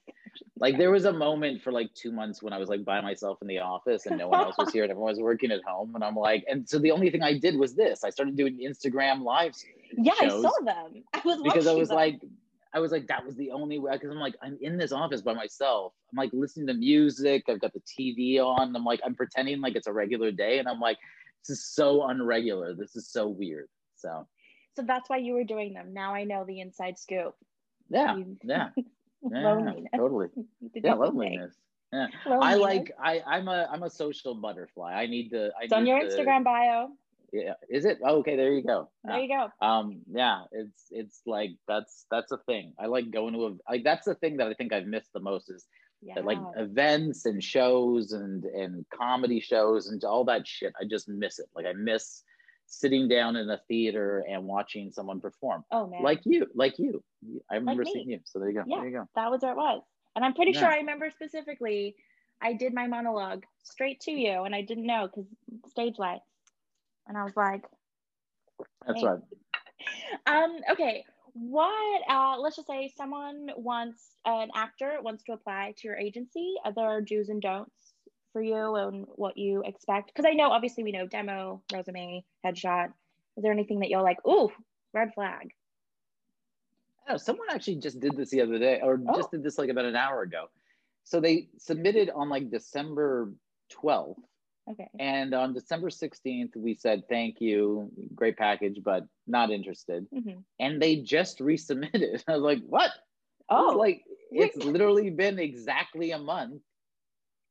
like 0.58 0.78
there 0.78 0.90
was 0.90 1.04
a 1.04 1.12
moment 1.12 1.62
for 1.62 1.72
like 1.72 1.92
two 1.94 2.12
months 2.12 2.42
when 2.42 2.52
I 2.52 2.58
was 2.58 2.68
like 2.68 2.84
by 2.84 3.00
myself 3.00 3.38
in 3.42 3.48
the 3.48 3.58
office 3.58 4.06
and 4.06 4.18
no 4.18 4.28
one 4.28 4.40
else 4.40 4.56
was 4.58 4.72
here 4.72 4.84
and 4.84 4.90
everyone 4.90 5.10
was 5.10 5.20
working 5.20 5.50
at 5.50 5.62
home. 5.64 5.94
And 5.94 6.04
I'm 6.04 6.14
like 6.14 6.44
and 6.48 6.68
so 6.68 6.78
the 6.78 6.90
only 6.90 7.10
thing 7.10 7.22
I 7.22 7.38
did 7.38 7.56
was 7.56 7.74
this. 7.74 8.04
I 8.04 8.10
started 8.10 8.36
doing 8.36 8.58
Instagram 8.58 9.22
lives 9.22 9.64
yeah 9.96 10.12
I 10.20 10.28
saw 10.28 10.52
them. 10.64 11.04
I 11.12 11.22
was 11.24 11.42
because 11.42 11.66
I 11.66 11.72
was 11.72 11.88
them. 11.88 11.96
like 11.96 12.20
I 12.74 12.80
was 12.80 12.92
like 12.92 13.06
that 13.08 13.24
was 13.24 13.36
the 13.36 13.50
only 13.50 13.78
way 13.78 13.92
because 13.92 14.10
I'm 14.10 14.18
like 14.18 14.36
I'm 14.42 14.58
in 14.60 14.76
this 14.76 14.92
office 14.92 15.22
by 15.22 15.34
myself. 15.34 15.94
I'm 16.12 16.16
like 16.16 16.30
listening 16.32 16.66
to 16.68 16.74
music 16.74 17.44
I've 17.48 17.60
got 17.60 17.72
the 17.72 17.80
TV 17.80 18.38
on 18.38 18.74
I'm 18.74 18.84
like 18.84 19.00
I'm 19.04 19.14
pretending 19.14 19.60
like 19.60 19.76
it's 19.76 19.86
a 19.86 19.92
regular 19.92 20.30
day 20.30 20.58
and 20.58 20.68
I'm 20.68 20.80
like 20.80 20.98
this 21.46 21.58
is 21.58 21.64
so 21.64 22.00
unregular 22.00 22.76
this 22.76 22.96
is 22.96 23.08
so 23.10 23.28
weird 23.28 23.68
so. 23.96 24.26
So 24.76 24.82
that's 24.86 25.10
why 25.10 25.16
you 25.16 25.32
were 25.32 25.44
doing 25.44 25.74
them. 25.74 25.92
Now 25.92 26.14
I 26.14 26.24
know 26.24 26.44
the 26.44 26.60
inside 26.60 26.98
scoop. 26.98 27.34
Yeah 27.88 28.16
yeah. 28.42 28.68
Yeah, 29.30 29.72
totally. 29.96 30.28
Yeah 30.74 30.94
loneliness. 30.94 31.54
Yeah. 31.90 32.08
Loneliness. 32.26 32.42
i 32.42 32.54
like 32.56 32.92
i 33.02 33.22
i'm 33.26 33.48
a 33.48 33.66
i'm 33.72 33.82
a 33.82 33.88
social 33.88 34.34
butterfly. 34.34 34.92
I 34.92 35.06
need 35.06 35.30
to 35.30 35.50
I 35.58 35.64
it's 35.64 35.72
on 35.72 35.86
your 35.86 36.00
to, 36.00 36.06
instagram 36.06 36.44
bio 36.44 36.90
yeah 37.32 37.54
is 37.68 37.84
it 37.84 37.98
oh, 38.04 38.18
okay 38.18 38.36
there 38.36 38.52
you 38.52 38.62
go 38.62 38.88
there 39.04 39.20
you 39.20 39.28
go 39.28 39.66
um 39.66 40.00
yeah 40.10 40.42
it's 40.52 40.86
it's 40.90 41.20
like 41.26 41.50
that's 41.66 42.06
that's 42.10 42.32
a 42.32 42.38
thing 42.46 42.72
i 42.78 42.86
like 42.86 43.10
going 43.10 43.34
to 43.34 43.46
a 43.46 43.70
like 43.70 43.84
that's 43.84 44.06
the 44.06 44.14
thing 44.16 44.36
that 44.36 44.48
i 44.48 44.54
think 44.54 44.72
i've 44.72 44.86
missed 44.86 45.12
the 45.12 45.20
most 45.20 45.50
is 45.50 45.66
yeah. 46.00 46.14
that, 46.14 46.24
like 46.24 46.38
events 46.56 47.26
and 47.26 47.42
shows 47.42 48.12
and 48.12 48.44
and 48.44 48.84
comedy 48.94 49.40
shows 49.40 49.88
and 49.88 50.02
all 50.04 50.24
that 50.24 50.46
shit 50.46 50.72
i 50.80 50.84
just 50.84 51.08
miss 51.08 51.38
it 51.38 51.46
like 51.54 51.66
i 51.66 51.72
miss 51.72 52.22
sitting 52.68 53.08
down 53.08 53.34
in 53.36 53.48
a 53.50 53.58
theater 53.66 54.24
and 54.28 54.44
watching 54.44 54.92
someone 54.92 55.20
perform. 55.20 55.64
Oh 55.72 55.86
man. 55.86 56.02
Like 56.02 56.20
you, 56.24 56.46
like 56.54 56.78
you. 56.78 57.02
I 57.50 57.54
remember 57.56 57.84
like 57.84 57.92
seeing 57.92 58.10
you. 58.10 58.20
So 58.24 58.38
there 58.38 58.50
you 58.50 58.54
go. 58.54 58.64
Yeah, 58.66 58.76
there 58.76 58.88
you 58.88 58.96
go. 58.98 59.08
That 59.16 59.30
was 59.30 59.42
where 59.42 59.52
it 59.52 59.56
was. 59.56 59.82
And 60.14 60.24
I'm 60.24 60.34
pretty 60.34 60.52
yeah. 60.52 60.60
sure 60.60 60.68
I 60.68 60.76
remember 60.76 61.10
specifically 61.10 61.96
I 62.40 62.52
did 62.52 62.74
my 62.74 62.86
monologue 62.86 63.44
straight 63.64 64.00
to 64.00 64.12
you 64.12 64.42
and 64.44 64.54
I 64.54 64.62
didn't 64.62 64.86
know 64.86 65.08
because 65.08 65.30
stage 65.70 65.94
lights. 65.98 66.24
And 67.08 67.16
I 67.16 67.24
was 67.24 67.36
like, 67.36 67.64
That's 68.86 69.02
right. 69.02 69.18
Um, 70.26 70.58
okay. 70.70 71.04
What 71.32 72.02
uh 72.10 72.36
let's 72.38 72.56
just 72.56 72.66
say 72.66 72.92
someone 72.96 73.50
wants 73.56 74.16
an 74.24 74.48
actor 74.54 74.98
wants 75.02 75.22
to 75.24 75.32
apply 75.32 75.74
to 75.78 75.88
your 75.88 75.96
agency. 75.96 76.54
Are 76.64 76.72
there 76.72 77.00
do's 77.00 77.28
and 77.28 77.40
don'ts 77.40 77.94
for 78.32 78.42
you 78.42 78.74
and 78.74 79.06
what 79.14 79.36
you 79.36 79.62
expect? 79.64 80.08
Because 80.08 80.28
I 80.28 80.34
know 80.34 80.50
obviously 80.50 80.84
we 80.84 80.92
know 80.92 81.06
demo, 81.06 81.62
resume, 81.72 82.24
headshot. 82.44 82.92
Is 83.36 83.42
there 83.42 83.52
anything 83.52 83.80
that 83.80 83.88
you're 83.88 84.02
like, 84.02 84.18
ooh, 84.26 84.50
red 84.92 85.14
flag? 85.14 85.52
Oh, 87.08 87.16
someone 87.16 87.46
actually 87.50 87.76
just 87.76 88.00
did 88.00 88.16
this 88.16 88.30
the 88.30 88.42
other 88.42 88.58
day, 88.58 88.80
or 88.82 89.00
oh. 89.08 89.16
just 89.16 89.30
did 89.30 89.42
this 89.42 89.58
like 89.58 89.70
about 89.70 89.86
an 89.86 89.96
hour 89.96 90.22
ago. 90.22 90.46
So 91.04 91.20
they 91.20 91.48
submitted 91.56 92.10
on 92.10 92.28
like 92.28 92.50
December 92.50 93.32
12th. 93.72 94.16
Okay. 94.70 94.88
And 94.98 95.34
on 95.34 95.54
December 95.54 95.88
16th, 95.88 96.56
we 96.56 96.74
said, 96.74 97.02
thank 97.08 97.40
you, 97.40 97.90
great 98.14 98.36
package, 98.36 98.80
but 98.84 99.06
not 99.26 99.50
interested. 99.50 100.06
Mm-hmm. 100.14 100.40
And 100.60 100.82
they 100.82 100.96
just 100.96 101.38
resubmitted. 101.40 102.22
I 102.28 102.32
was 102.32 102.42
like, 102.42 102.62
what? 102.66 102.90
Oh, 103.50 103.74
like 103.78 104.02
it's 104.30 104.56
literally 104.58 105.08
been 105.08 105.38
exactly 105.38 106.10
a 106.10 106.18
month 106.18 106.60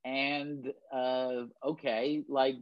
and 0.06 0.72
uh, 0.94 1.44
okay, 1.66 2.24
like 2.30 2.56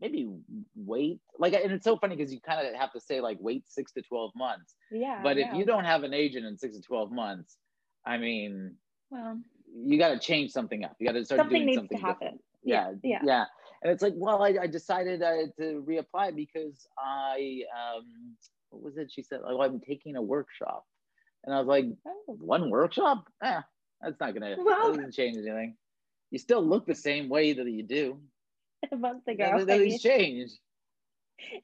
maybe 0.00 0.28
wait. 0.74 1.20
Like, 1.38 1.54
and 1.54 1.72
it's 1.72 1.84
so 1.84 1.96
funny 1.96 2.16
because 2.16 2.32
you 2.32 2.40
kind 2.40 2.66
of 2.66 2.74
have 2.74 2.92
to 2.92 3.00
say 3.00 3.20
like 3.20 3.38
wait 3.40 3.64
six 3.68 3.92
to 3.92 4.02
twelve 4.02 4.32
months. 4.34 4.74
Yeah. 4.90 5.20
But 5.22 5.38
if 5.38 5.54
you 5.54 5.64
don't 5.64 5.84
have 5.84 6.02
an 6.02 6.12
agent 6.12 6.44
in 6.44 6.58
six 6.58 6.76
to 6.76 6.82
twelve 6.82 7.12
months, 7.12 7.56
I 8.04 8.18
mean, 8.18 8.74
well, 9.10 9.38
you 9.72 9.98
got 9.98 10.08
to 10.08 10.18
change 10.18 10.50
something 10.50 10.84
up. 10.84 10.96
You 10.98 11.06
got 11.06 11.12
to 11.12 11.24
start 11.24 11.38
something 11.38 11.58
doing 11.58 11.66
needs 11.66 11.78
something 11.78 11.98
to 11.98 12.04
happen. 12.04 12.38
Yeah, 12.62 12.92
yeah, 13.02 13.20
yeah. 13.24 13.44
And 13.82 13.92
it's 13.92 14.02
like, 14.02 14.14
well, 14.16 14.42
I, 14.42 14.54
I 14.62 14.66
decided 14.66 15.22
uh, 15.22 15.46
to 15.58 15.84
reapply 15.86 16.36
because 16.36 16.86
I, 16.96 17.62
um, 17.76 18.36
what 18.70 18.82
was 18.82 18.96
it? 18.96 19.10
She 19.10 19.22
said, 19.22 19.40
oh, 19.44 19.60
I'm 19.60 19.80
taking 19.80 20.16
a 20.16 20.22
workshop, 20.22 20.84
and 21.44 21.54
I 21.54 21.58
was 21.58 21.66
like, 21.66 21.86
oh. 22.06 22.22
one 22.26 22.70
workshop? 22.70 23.26
Eh, 23.42 23.60
that's 24.00 24.20
not 24.20 24.34
gonna. 24.34 24.56
Well, 24.58 24.92
that 24.92 24.96
doesn't 24.96 25.14
change 25.14 25.36
anything 25.36 25.76
you 26.32 26.38
still 26.38 26.66
look 26.66 26.86
the 26.86 26.94
same 26.94 27.28
way 27.28 27.52
that 27.52 27.70
you 27.70 27.84
do. 27.84 28.18
A 28.92 28.96
month 28.96 29.28
ago. 29.28 29.52
Nothing's 29.58 30.02
changed. 30.02 30.54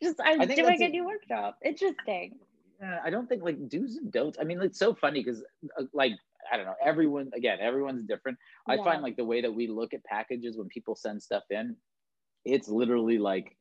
Just 0.00 0.20
I'm 0.22 0.46
doing 0.46 0.82
a 0.82 0.88
new 0.88 1.06
workshop. 1.06 1.56
Interesting. 1.64 2.38
Yeah, 2.80 2.98
I 3.04 3.10
don't 3.10 3.28
think 3.28 3.42
like 3.42 3.68
do's 3.68 3.96
and 3.96 4.12
don'ts. 4.12 4.38
I 4.40 4.44
mean, 4.44 4.60
it's 4.60 4.78
so 4.78 4.94
funny 4.94 5.24
because 5.24 5.42
uh, 5.78 5.84
like 5.92 6.12
I 6.50 6.56
don't 6.56 6.66
know, 6.66 6.74
everyone 6.84 7.30
again, 7.34 7.58
everyone's 7.60 8.04
different. 8.04 8.38
Yeah. 8.66 8.74
I 8.74 8.84
find 8.84 9.02
like 9.02 9.16
the 9.16 9.24
way 9.24 9.42
that 9.42 9.52
we 9.52 9.66
look 9.66 9.94
at 9.94 10.04
packages 10.04 10.56
when 10.56 10.68
people 10.68 10.94
send 10.94 11.22
stuff 11.22 11.44
in, 11.50 11.76
it's 12.44 12.68
literally 12.68 13.18
like 13.18 13.56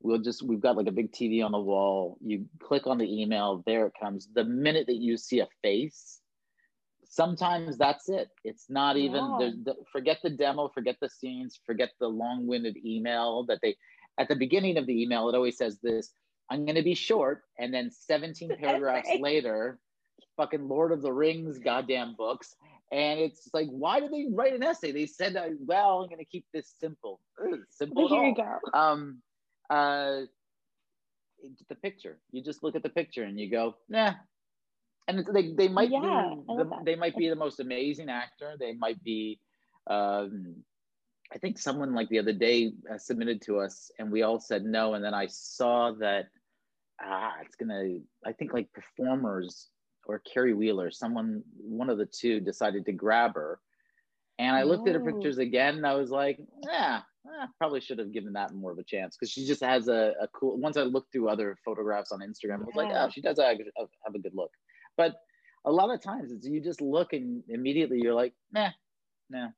we'll 0.00 0.18
just 0.18 0.42
we've 0.42 0.60
got 0.60 0.76
like 0.76 0.86
a 0.86 0.92
big 0.92 1.12
TV 1.12 1.44
on 1.44 1.52
the 1.52 1.60
wall. 1.60 2.18
You 2.20 2.46
click 2.62 2.86
on 2.86 2.98
the 2.98 3.22
email, 3.22 3.62
there 3.66 3.86
it 3.86 3.94
comes. 4.00 4.28
The 4.34 4.44
minute 4.44 4.86
that 4.86 4.96
you 4.96 5.16
see 5.16 5.40
a 5.40 5.48
face, 5.62 6.20
sometimes 7.04 7.78
that's 7.78 8.08
it. 8.08 8.28
It's 8.44 8.66
not 8.68 8.96
even 8.96 9.36
yeah. 9.40 9.50
the, 9.64 9.74
forget 9.90 10.18
the 10.22 10.30
demo, 10.30 10.68
forget 10.68 10.96
the 11.00 11.08
scenes, 11.08 11.58
forget 11.64 11.90
the 12.00 12.08
long-winded 12.08 12.76
email 12.84 13.44
that 13.48 13.58
they 13.62 13.76
at 14.18 14.28
the 14.28 14.36
beginning 14.36 14.78
of 14.78 14.86
the 14.86 15.02
email. 15.02 15.28
It 15.28 15.34
always 15.34 15.56
says 15.56 15.78
this: 15.82 16.12
"I'm 16.50 16.64
going 16.64 16.76
to 16.76 16.82
be 16.82 16.94
short," 16.94 17.42
and 17.58 17.72
then 17.72 17.90
17 17.90 18.50
paragraphs 18.60 19.08
later, 19.20 19.78
fucking 20.36 20.68
Lord 20.68 20.92
of 20.92 21.02
the 21.02 21.12
Rings, 21.12 21.58
goddamn 21.58 22.14
books. 22.16 22.54
And 22.92 23.18
it's 23.18 23.50
like, 23.52 23.68
why 23.68 24.00
did 24.00 24.12
they 24.12 24.26
write 24.30 24.54
an 24.54 24.62
essay? 24.62 24.92
They 24.92 25.06
said, 25.06 25.34
"Well, 25.60 26.00
I'm 26.00 26.08
going 26.08 26.18
to 26.18 26.24
keep 26.24 26.46
this 26.52 26.72
simple." 26.78 27.20
Ugh, 27.42 27.58
simple. 27.70 28.08
Here 28.08 28.24
you 28.26 28.34
go. 28.34 28.58
Um, 28.78 29.22
uh, 29.68 30.20
the 31.68 31.74
picture. 31.74 32.18
You 32.30 32.42
just 32.42 32.62
look 32.62 32.76
at 32.76 32.82
the 32.82 32.88
picture 32.88 33.24
and 33.24 33.38
you 33.38 33.50
go, 33.50 33.74
"Nah, 33.88 34.14
and 35.08 35.26
they 35.32 35.52
they 35.52 35.68
might 35.68 35.90
Yeah, 35.90 36.00
be 36.00 36.42
the, 36.46 36.70
they 36.84 36.96
might 36.96 37.16
be 37.16 37.28
the 37.28 37.36
most 37.36 37.60
amazing 37.60 38.08
actor. 38.08 38.54
They 38.58 38.74
might 38.74 39.02
be. 39.02 39.40
Um, 39.88 40.56
I 41.32 41.38
think 41.38 41.58
someone 41.58 41.92
like 41.92 42.08
the 42.08 42.20
other 42.20 42.32
day 42.32 42.72
uh, 42.90 42.98
submitted 42.98 43.42
to 43.42 43.58
us, 43.58 43.90
and 43.98 44.12
we 44.12 44.22
all 44.22 44.38
said 44.38 44.64
no. 44.64 44.94
And 44.94 45.04
then 45.04 45.14
I 45.14 45.26
saw 45.26 45.92
that 45.98 46.26
ah, 47.00 47.34
it's 47.44 47.56
gonna. 47.56 47.98
I 48.24 48.32
think 48.32 48.52
like 48.52 48.72
performers 48.72 49.68
or 50.06 50.20
Carrie 50.20 50.54
Wheeler, 50.54 50.90
someone, 50.90 51.42
one 51.58 51.90
of 51.90 51.98
the 51.98 52.06
two, 52.06 52.40
decided 52.40 52.84
to 52.86 52.92
grab 52.92 53.34
her. 53.34 53.60
And 54.38 54.54
I 54.54 54.64
looked 54.64 54.86
at 54.88 54.94
her 54.94 55.00
Oh. 55.00 55.12
pictures 55.12 55.38
again, 55.38 55.76
and 55.76 55.86
I 55.86 55.94
was 55.94 56.10
like, 56.10 56.38
yeah, 56.64 57.02
eh, 57.26 57.46
probably 57.58 57.80
should 57.80 57.98
have 57.98 58.12
given 58.12 58.34
that 58.34 58.52
more 58.52 58.70
of 58.72 58.78
a 58.78 58.84
chance 58.84 59.16
because 59.16 59.30
she 59.30 59.46
just 59.46 59.62
has 59.62 59.88
a, 59.88 60.12
a 60.20 60.28
cool. 60.28 60.58
Once 60.58 60.76
I 60.76 60.82
looked 60.82 61.10
through 61.12 61.28
other 61.30 61.56
photographs 61.64 62.12
on 62.12 62.20
Instagram, 62.20 62.60
I 62.60 62.64
was 62.66 62.74
like, 62.76 62.90
oh, 62.92 63.08
she 63.10 63.20
does 63.22 63.38
have, 63.38 63.56
have 64.04 64.14
a 64.14 64.18
good 64.18 64.34
look. 64.34 64.50
But 64.96 65.16
a 65.64 65.72
lot 65.72 65.90
of 65.90 66.02
times, 66.02 66.30
it's 66.32 66.46
you 66.46 66.60
just 66.60 66.80
look 66.82 67.12
and 67.14 67.42
immediately 67.48 67.98
you're 68.00 68.14
like, 68.14 68.34
nah, 68.52 68.70
nah. 69.30 69.48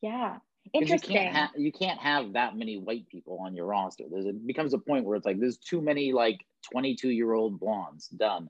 Yeah. 0.00 0.38
'Cause 0.38 0.40
You 0.74 0.80
Interesting. 0.82 1.16
can't, 1.16 1.36
ha- 1.36 1.52
you 1.56 1.70
can't 1.72 2.00
have 2.00 2.32
that 2.32 2.56
many 2.56 2.76
white 2.76 3.06
people 3.08 3.38
on 3.40 3.54
your 3.54 3.66
roster. 3.66 4.04
There's 4.10 4.26
it 4.26 4.46
becomes 4.46 4.74
a 4.74 4.78
point 4.78 5.04
where 5.04 5.16
it's 5.16 5.24
like 5.26 5.38
there's 5.38 5.58
too 5.58 5.80
many 5.80 6.12
like 6.12 6.44
22 6.72 7.10
year 7.10 7.32
old 7.34 7.60
blondes. 7.60 8.08
Done. 8.08 8.48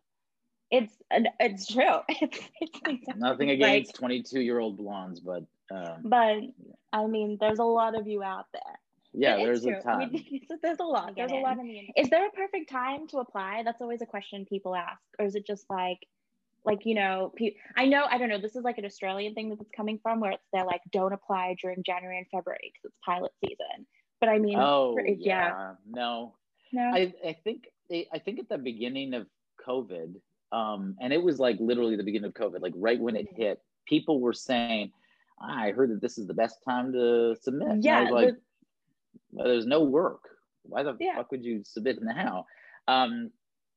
it's 0.71 0.95
it's 1.11 1.67
true. 1.73 1.99
It's, 2.09 2.39
it's 2.61 2.79
exactly 2.87 3.15
Nothing 3.21 3.49
like- 3.49 3.59
against 3.59 3.95
22 3.97 4.41
year 4.41 4.59
old 4.59 4.77
blondes, 4.77 5.21
but 5.21 5.45
um, 5.71 6.03
but 6.05 6.39
I 6.93 7.07
mean, 7.07 7.39
there's 7.41 7.59
a 7.59 7.65
lot 7.65 7.99
of 7.99 8.07
you 8.07 8.23
out 8.23 8.47
there. 8.53 8.63
yeah, 9.13 9.37
It 9.37 9.49
is 9.49 9.63
there's 9.63 9.79
a 9.79 9.83
true. 9.83 9.93
I 9.93 9.99
time. 9.99 10.13
mean, 10.13 10.47
there's 10.63 10.79
a 10.79 10.85
lot. 10.85 11.15
There's 11.17 11.33
a 11.33 11.37
lot 11.37 11.59
in 11.59 11.67
the 11.67 11.79
industry. 11.79 11.95
Is 12.03 12.09
there 12.11 12.27
a 12.27 12.31
perfect 12.31 12.71
time 12.71 13.07
to 13.09 13.19
apply? 13.19 13.63
That's 13.65 13.81
always 13.83 14.01
a 14.03 14.07
question 14.07 14.45
people 14.47 14.75
ask, 14.77 15.01
or 15.19 15.25
is 15.27 15.35
it 15.35 15.47
just 15.47 15.69
like, 15.71 15.99
like 16.65 16.85
you 16.87 16.95
know, 16.95 17.33
pe- 17.37 17.55
I 17.77 17.87
know 17.87 18.05
I 18.11 18.19
don't 18.19 18.29
know. 18.29 18.39
This 18.41 18.55
is 18.57 18.63
like 18.65 18.79
an 18.79 18.85
Australian 18.85 19.35
thing 19.35 19.49
that 19.51 19.61
it's 19.61 19.71
coming 19.77 19.99
from, 20.03 20.21
where 20.21 20.33
it's 20.33 20.47
they're 20.53 20.65
like, 20.65 20.83
don't 20.93 21.13
apply 21.13 21.57
during 21.61 21.83
January 21.85 22.19
and 22.19 22.27
February 22.33 22.73
because 22.73 22.85
it's 22.85 22.97
pilot 23.05 23.33
season. 23.45 23.87
But 24.21 24.29
I 24.31 24.39
mean, 24.39 24.59
Oh 24.59 24.95
for- 24.95 25.07
yeah. 25.07 25.75
no. 25.89 26.35
no, 26.73 26.83
I 26.95 27.13
I 27.27 27.37
think 27.45 27.65
I 27.91 28.19
think 28.19 28.39
at 28.39 28.49
the 28.49 28.59
beginning 28.59 29.15
of 29.15 29.27
COVID, 29.67 30.15
um, 30.53 30.97
and 31.01 31.13
it 31.13 31.23
was 31.23 31.39
like 31.39 31.57
literally 31.61 31.97
the 31.97 32.03
beginning 32.05 32.29
of 32.29 32.35
COVID, 32.35 32.61
like 32.63 32.75
right 32.77 33.01
when 33.01 33.17
it 33.17 33.29
hit, 33.35 33.61
people 33.87 34.21
were 34.21 34.33
saying, 34.33 34.93
"Ah, 35.41 35.63
"I 35.65 35.73
heard 35.73 35.91
that 35.91 36.01
this 36.01 36.19
is 36.19 36.27
the 36.27 36.35
best 36.35 36.63
time 36.65 36.93
to 36.93 37.37
submit." 37.41 37.79
Yeah, 37.83 38.03
was 38.05 38.11
like, 38.13 38.35
the- 38.35 38.41
well, 39.33 39.49
there's 39.49 39.67
no 39.67 39.83
work. 39.85 40.23
Why 40.63 40.83
the 40.83 40.97
Yeah. 41.01 41.17
fuck 41.17 41.31
would 41.33 41.45
you 41.45 41.63
submit 41.65 42.03
now? 42.03 42.47
Um, 42.89 43.33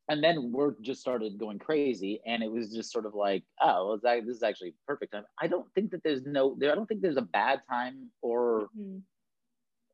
and 0.10 0.23
then 0.23 0.51
work 0.51 0.82
just 0.82 1.01
started 1.01 1.38
going 1.38 1.60
crazy, 1.60 2.21
and 2.25 2.41
it 2.41 2.51
was 2.51 2.73
just 2.73 2.91
sort 2.91 3.05
of 3.05 3.13
like, 3.13 3.43
oh, 3.62 3.88
well, 3.88 3.99
that, 4.03 4.25
this 4.25 4.38
is 4.38 4.43
actually 4.43 4.73
perfect 4.88 5.12
time. 5.13 5.25
I 5.39 5.47
don't 5.47 5.71
think 5.75 5.91
that 5.91 6.01
there's 6.03 6.23
no, 6.25 6.55
there, 6.58 6.71
I 6.71 6.75
don't 6.75 6.88
think 6.88 7.01
there's 7.01 7.17
a 7.17 7.21
bad 7.21 7.62
time 7.69 8.12
or 8.21 8.69
Mhm. 8.77 9.03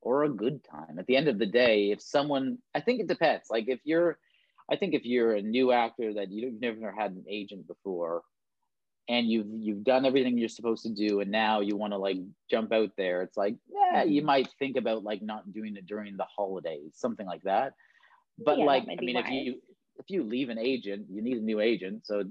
or 0.02 0.24
a 0.24 0.30
good 0.30 0.64
time. 0.64 1.00
At 1.00 1.08
the 1.08 1.18
end 1.18 1.28
of 1.28 1.40
the 1.40 1.46
day, 1.48 1.92
if 1.92 2.02
someone, 2.02 2.60
I 2.76 2.80
think 2.82 3.00
it 3.02 3.08
depends. 3.08 3.50
Like 3.50 3.68
if 3.68 3.80
you're, 3.86 4.20
I 4.70 4.76
think 4.76 4.94
if 4.94 5.06
you're 5.06 5.36
a 5.36 5.42
new 5.42 5.72
actor 5.72 6.14
that 6.16 6.32
you- 6.32 6.50
you've 6.50 6.60
never 6.62 6.92
had 6.92 7.12
an 7.12 7.26
agent 7.28 7.68
before, 7.68 8.24
and 9.08 9.28
you've 9.30 9.48
you've 9.60 9.84
done 9.84 10.06
everything 10.06 10.38
you're 10.38 10.50
supposed 10.50 10.84
to 10.84 10.90
do, 10.94 11.20
and 11.20 11.30
now 11.30 11.60
you 11.60 11.76
want 11.78 11.94
to 11.94 11.98
like 11.98 12.18
jump 12.50 12.72
out 12.74 12.96
there, 12.98 13.22
it's 13.22 13.38
like, 13.38 13.56
yeah, 13.68 14.04
you 14.04 14.22
Mhm. 14.22 14.26
might 14.26 14.50
think 14.58 14.78
about 14.78 15.04
like 15.04 15.22
not 15.22 15.52
doing 15.54 15.76
it 15.76 15.86
during 15.86 16.18
the 16.18 16.26
holidays, 16.26 16.96
something 16.98 17.28
like 17.28 17.44
that. 17.44 17.74
But 18.40 18.58
Yeah, 18.60 18.66
like, 18.66 18.84
I 18.90 18.96
mean, 18.96 19.16
if 19.18 19.30
you 19.30 19.62
if 19.98 20.10
you 20.10 20.24
leave 20.24 20.50
an 20.50 20.58
agent, 20.58 21.08
you 21.10 21.22
need 21.22 21.38
a 21.38 21.42
new 21.42 21.60
agent. 21.62 22.06
So 22.06 22.24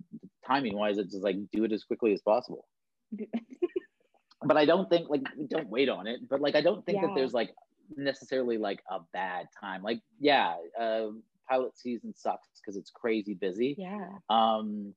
timing 0.46 0.76
wise, 0.76 0.98
it's 0.98 1.12
just 1.12 1.24
like 1.24 1.36
do 1.50 1.64
it 1.64 1.72
as 1.72 1.84
quickly 1.84 2.12
as 2.12 2.20
possible. 2.22 2.66
but 4.42 4.56
I 4.56 4.64
don't 4.66 4.90
think 4.90 5.08
like 5.08 5.22
don't 5.48 5.68
wait 5.68 5.88
on 5.88 6.06
it. 6.08 6.28
But 6.28 6.40
like 6.40 6.56
I 6.56 6.60
don't 6.60 6.84
think 6.84 6.96
Yeah. 7.00 7.06
that 7.06 7.14
there's 7.14 7.32
like 7.32 7.54
necessarily 7.96 8.58
like 8.58 8.82
a 8.90 9.00
bad 9.12 9.46
time. 9.60 9.82
Like 9.82 10.00
yeah, 10.18 10.56
uh, 10.78 11.10
pilot 11.48 11.76
season 11.78 12.14
sucks 12.16 12.48
because 12.60 12.76
it's 12.76 12.90
crazy 12.90 13.34
busy. 13.34 13.74
yeah, 13.78 14.08
Um, 14.28 14.94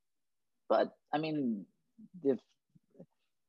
but 0.69 0.91
I 1.13 1.17
mean, 1.17 1.65
if 2.23 2.39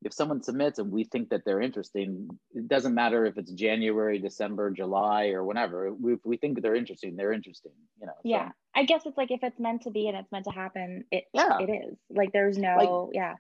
if 0.05 0.13
someone 0.15 0.41
submits 0.45 0.79
and 0.79 0.93
we 0.93 1.03
think 1.03 1.31
that 1.31 1.45
they're 1.45 1.61
interesting, 1.61 2.29
it 2.55 2.69
doesn't 2.69 2.95
matter 2.95 3.27
if 3.27 3.37
it's 3.37 3.51
January, 3.51 4.21
December, 4.21 4.71
July, 4.71 5.31
or 5.31 5.43
whenever. 5.45 5.93
We, 5.93 6.13
if 6.15 6.21
we 6.25 6.37
think 6.37 6.63
they're 6.63 6.77
interesting, 6.77 7.17
they're 7.17 7.33
interesting. 7.33 7.73
You 8.01 8.07
know. 8.07 8.13
so- 8.15 8.21
yeah. 8.29 8.51
I 8.77 8.85
guess 8.85 9.07
it's 9.07 9.17
like 9.19 9.33
if 9.33 9.43
it's 9.43 9.59
meant 9.59 9.83
to 9.83 9.91
be 9.91 10.07
and 10.07 10.17
it's 10.17 10.31
meant 10.31 10.45
to 10.45 10.53
happen, 10.53 11.05
it 11.11 11.25
Yeah. 11.35 11.59
it 11.59 11.69
is. 11.69 11.99
Like 12.11 12.33
there's 12.33 12.57
no 12.57 13.11
yeah. 13.13 13.35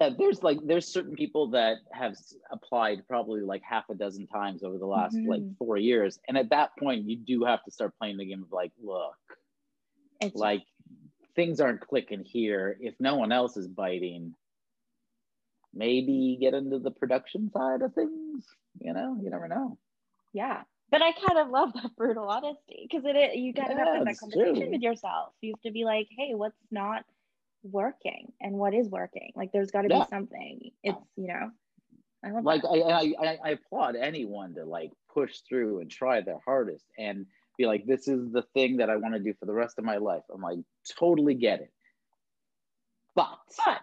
Yeah, 0.00 0.10
there's 0.16 0.42
like 0.42 0.58
there's 0.64 0.86
certain 0.92 1.14
people 1.16 1.50
that 1.50 1.78
have 1.92 2.14
applied 2.50 3.06
probably 3.08 3.40
like 3.40 3.62
half 3.62 3.88
a 3.90 3.94
dozen 3.94 4.26
times 4.26 4.62
over 4.62 4.78
the 4.78 4.86
last 4.86 5.20
like 5.24 5.44
Mhm. 5.44 5.56
four 5.58 5.76
years, 5.76 6.18
and 6.28 6.36
at 6.38 6.50
that 6.50 6.70
point, 6.78 7.08
you 7.08 7.16
do 7.16 7.44
have 7.44 7.64
to 7.64 7.70
start 7.70 7.96
playing 7.98 8.16
the 8.18 8.26
game 8.26 8.42
of 8.42 8.52
like, 8.52 8.72
look, 8.82 9.16
It's 10.20 10.34
like 10.34 10.64
things 11.34 11.60
aren't 11.60 11.80
clicking 11.80 12.24
here. 12.24 12.76
If 12.80 12.94
no 13.00 13.16
one 13.16 13.32
else 13.32 13.56
is 13.56 13.68
biting, 13.68 14.34
maybe 15.72 16.36
get 16.40 16.54
into 16.54 16.78
the 16.78 16.90
production 16.90 17.50
side 17.50 17.82
of 17.82 17.94
things. 17.94 18.46
You 18.80 18.92
know, 18.92 19.18
you 19.22 19.30
never 19.30 19.48
know. 19.48 19.78
Yeah. 20.32 20.62
But 20.90 21.02
I 21.02 21.12
kind 21.12 21.38
of 21.38 21.50
love 21.50 21.72
that 21.74 21.94
brutal 21.96 22.28
honesty 22.28 22.88
because 22.90 23.04
it, 23.04 23.14
it 23.16 23.36
you 23.36 23.52
gotta 23.52 23.74
Yeah, 23.74 23.84
have 23.92 24.04
that 24.04 24.18
conversation 24.18 24.68
true. 24.68 24.70
with 24.70 24.80
yourself. 24.82 25.34
You 25.40 25.52
have 25.52 25.60
to 25.62 25.70
be 25.72 25.84
like, 25.84 26.08
hey, 26.16 26.34
what's 26.34 26.56
not 26.70 27.04
working 27.62 28.32
and 28.40 28.54
what 28.54 28.74
is 28.74 28.88
working? 28.88 29.32
Like 29.34 29.52
there's 29.52 29.70
gotta 29.70 29.88
Yeah. 29.88 30.04
be 30.04 30.10
something. 30.10 30.70
It's 30.82 30.98
you 31.16 31.28
know. 31.28 31.50
I 32.24 32.30
love 32.30 32.44
Like. 32.44 32.64
I, 32.64 33.14
I, 33.20 33.38
I, 33.44 33.50
applaud 33.50 33.94
anyone 33.94 34.54
to 34.54 34.64
like 34.64 34.90
push 35.12 35.38
through 35.40 35.80
and 35.80 35.90
try 35.90 36.20
their 36.20 36.40
hardest 36.44 36.84
and 36.98 37.26
be 37.56 37.66
like, 37.66 37.86
this 37.86 38.08
is 38.08 38.32
the 38.32 38.42
thing 38.54 38.78
that 38.78 38.90
I 38.90 38.96
want 38.96 39.14
to 39.14 39.20
do 39.20 39.34
for 39.34 39.46
the 39.46 39.52
rest 39.52 39.78
of 39.78 39.84
my 39.84 39.98
life. 39.98 40.22
I'm 40.32 40.40
like, 40.40 40.58
totally 40.98 41.34
get 41.34 41.60
it. 41.60 41.72
But 43.14 43.38
But 43.64 43.82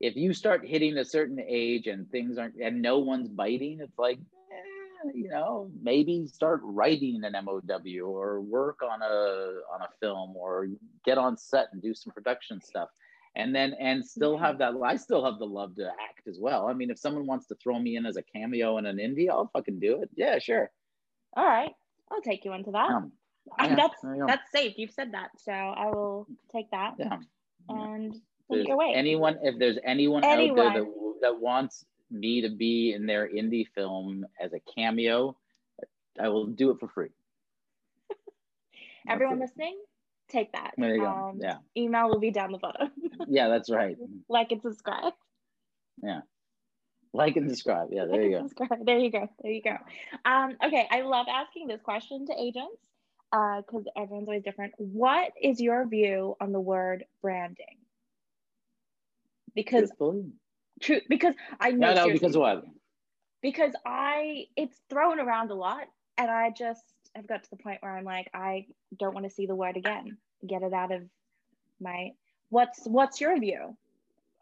if 0.00 0.16
you 0.16 0.32
start 0.32 0.66
hitting 0.66 0.96
a 0.98 1.04
certain 1.04 1.40
age 1.40 1.86
and 1.86 2.10
things 2.10 2.38
aren't 2.38 2.56
and 2.56 2.80
no 2.80 2.98
one's 2.98 3.28
biting 3.28 3.80
it's 3.80 3.98
like 3.98 4.18
you 5.14 5.28
know 5.28 5.70
maybe 5.82 6.26
start 6.26 6.60
writing 6.62 7.22
an 7.24 7.36
mow 7.44 7.60
or 8.04 8.40
work 8.40 8.80
on 8.82 9.02
a 9.02 9.60
on 9.72 9.82
a 9.82 9.88
film 10.00 10.36
or 10.36 10.68
get 11.04 11.18
on 11.18 11.36
set 11.36 11.68
and 11.72 11.82
do 11.82 11.94
some 11.94 12.12
production 12.12 12.60
stuff 12.60 12.88
and 13.36 13.54
then 13.54 13.74
and 13.80 14.04
still 14.04 14.34
Yeah. 14.34 14.46
have 14.46 14.58
that 14.58 14.74
i 14.84 14.96
still 14.96 15.24
have 15.24 15.38
the 15.38 15.46
love 15.46 15.74
to 15.76 15.86
act 15.86 16.26
as 16.26 16.38
well 16.40 16.66
i 16.66 16.72
mean 16.72 16.90
if 16.90 16.98
someone 16.98 17.26
wants 17.26 17.46
to 17.48 17.54
throw 17.56 17.78
me 17.78 17.96
in 17.96 18.06
as 18.06 18.16
a 18.16 18.22
cameo 18.22 18.78
in 18.78 18.86
an 18.86 18.96
indie 18.96 19.28
i'll 19.28 19.50
fucking 19.52 19.78
do 19.78 20.02
it 20.02 20.10
yeah 20.16 20.38
sure 20.38 20.70
all 21.36 21.44
right, 21.44 21.70
I'll 22.10 22.22
take 22.22 22.44
you 22.44 22.54
into 22.54 22.70
that. 22.72 22.90
um, 22.90 23.12
yeah, 23.60 23.76
that's 23.76 24.00
there 24.02 24.14
you 24.14 24.20
go. 24.22 24.26
that's 24.26 24.50
safe. 24.50 24.74
You've 24.78 24.90
said 24.90 25.12
that, 25.12 25.28
so 25.36 25.52
I 25.52 25.86
will 25.86 26.26
take 26.50 26.70
that 26.70 26.94
yeah 26.98 27.18
and 27.68 28.14
there's 28.48 28.66
your 28.66 28.76
way. 28.76 28.92
anyone 28.94 29.38
if 29.42 29.58
there's 29.58 29.78
anyone, 29.84 30.24
out 30.24 30.36
there 30.38 30.70
that, 30.72 30.86
that 31.22 31.40
wants 31.40 31.84
me 32.10 32.42
to 32.42 32.48
be 32.48 32.92
in 32.94 33.06
their 33.06 33.28
indie 33.28 33.66
film 33.74 34.26
as 34.40 34.52
a 34.52 34.60
cameo 34.74 35.36
i 36.20 36.28
will 36.28 36.46
do 36.46 36.70
it 36.70 36.78
for 36.80 36.88
free 36.88 37.10
Everyone 39.08 39.38
listening, 39.38 39.78
take 40.28 40.52
that. 40.52 40.74
There 40.76 40.94
you 40.94 41.00
go. 41.00 41.06
Um, 41.06 41.38
Yeah. 41.40 41.56
Email 41.76 42.08
will 42.08 42.18
be 42.20 42.30
down 42.30 42.52
the 42.52 42.58
bottom. 42.58 42.90
yeah 43.28 43.48
that's 43.48 43.70
right 43.70 43.96
like 44.28 44.52
and 44.52 44.60
subscribe. 44.60 45.14
Yeah. 46.02 46.20
Like 47.14 47.36
and 47.36 47.48
subscribe. 47.48 47.88
yeah 47.90 48.04
there 48.04 48.22
you 48.22 48.30
go 48.38 48.42
Subscribe. 48.48 48.84
There 48.84 48.98
you 48.98 49.10
go. 49.10 49.28
There 49.42 49.52
you 49.52 49.62
go. 49.62 49.76
Um, 50.24 50.56
okay, 50.62 50.86
I 50.90 51.00
love 51.02 51.26
asking 51.30 51.68
this 51.68 51.80
question 51.80 52.26
to 52.26 52.34
agents 52.38 52.82
because 53.32 53.84
everyone's 53.96 54.28
always 54.28 54.42
different. 54.42 54.74
What 54.76 55.32
is 55.40 55.60
your 55.60 55.86
view 55.88 56.36
on 56.40 56.52
the 56.52 56.60
word 56.60 57.04
branding? 57.22 57.76
Because. 59.54 59.90
True, 60.80 61.00
because 61.08 61.34
I 61.60 61.70
know 61.72 61.94
no 61.94 62.06
no 62.06 62.12
because 62.12 62.36
what 62.36 62.64
because 63.42 63.72
I 63.86 64.46
it's 64.56 64.78
thrown 64.90 65.20
around 65.20 65.50
a 65.50 65.54
lot, 65.54 65.86
and 66.16 66.30
I 66.30 66.50
just 66.50 66.82
have 67.14 67.26
got 67.26 67.42
to 67.44 67.50
the 67.50 67.56
point 67.56 67.78
where 67.80 67.96
I'm 67.96 68.04
like, 68.04 68.28
I 68.34 68.66
don't 68.98 69.14
want 69.14 69.26
to 69.26 69.34
see 69.34 69.46
the 69.46 69.54
word 69.54 69.76
again. 69.76 70.18
Get 70.46 70.62
it 70.62 70.72
out 70.72 70.92
of 70.92 71.02
my. 71.80 72.12
What's 72.50 72.84
what's 72.84 73.20
your 73.20 73.38
view? 73.38 73.76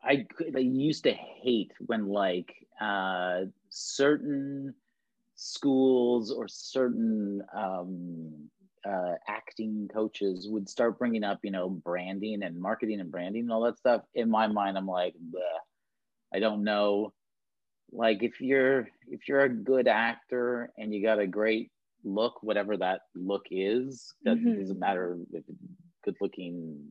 I 0.02 0.26
could 0.36 0.56
I 0.56 0.60
used 0.60 1.04
to 1.04 1.12
hate 1.12 1.72
when 1.86 2.08
like 2.08 2.54
uh 2.80 3.42
certain 3.70 4.74
schools 5.34 6.32
or 6.32 6.48
certain 6.48 7.42
um 7.54 8.48
uh 8.86 9.14
acting 9.28 9.88
coaches 9.92 10.46
would 10.48 10.68
start 10.68 10.98
bringing 10.98 11.24
up 11.24 11.40
you 11.42 11.50
know 11.50 11.68
branding 11.68 12.42
and 12.42 12.58
marketing 12.58 13.00
and 13.00 13.10
branding 13.10 13.42
and 13.42 13.52
all 13.52 13.62
that 13.62 13.78
stuff 13.78 14.02
in 14.14 14.30
my 14.30 14.46
mind 14.46 14.78
i'm 14.78 14.86
like 14.86 15.14
Bleh. 15.14 15.40
I 16.34 16.38
don't 16.38 16.64
know 16.64 17.12
like 17.92 18.22
if 18.22 18.40
you're 18.40 18.88
if 19.08 19.28
you're 19.28 19.42
a 19.42 19.48
good 19.48 19.86
actor 19.88 20.70
and 20.76 20.94
you 20.94 21.02
got 21.02 21.18
a 21.18 21.26
great 21.26 21.70
look 22.04 22.42
whatever 22.42 22.76
that 22.76 23.00
look 23.14 23.46
is 23.50 24.14
that 24.22 24.36
Mhm. 24.36 24.58
doesn't 24.58 24.78
matter 24.78 25.18
if 25.32 25.44
good 26.04 26.16
looking 26.20 26.90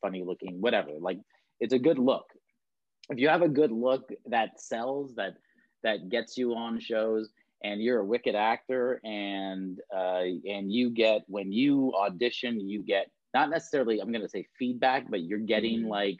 funny 0.00 0.22
looking, 0.24 0.60
whatever. 0.60 0.90
Like 0.98 1.18
it's 1.60 1.72
a 1.72 1.78
good 1.78 1.98
look. 1.98 2.26
If 3.10 3.18
you 3.18 3.28
have 3.28 3.42
a 3.42 3.48
good 3.48 3.72
look 3.72 4.10
that 4.26 4.60
sells, 4.60 5.14
that 5.14 5.34
that 5.82 6.08
gets 6.08 6.36
you 6.36 6.54
on 6.54 6.80
shows, 6.80 7.30
and 7.62 7.82
you're 7.82 8.00
a 8.00 8.04
wicked 8.04 8.34
actor, 8.34 9.00
and 9.04 9.80
uh, 9.94 10.24
and 10.48 10.72
you 10.72 10.90
get 10.90 11.22
when 11.26 11.52
you 11.52 11.92
audition, 11.94 12.68
you 12.68 12.82
get 12.82 13.10
not 13.34 13.50
necessarily 13.50 14.00
I'm 14.00 14.10
going 14.10 14.22
to 14.22 14.28
say 14.28 14.46
feedback, 14.58 15.10
but 15.10 15.22
you're 15.22 15.38
getting 15.38 15.80
mm-hmm. 15.80 15.90
like 15.90 16.18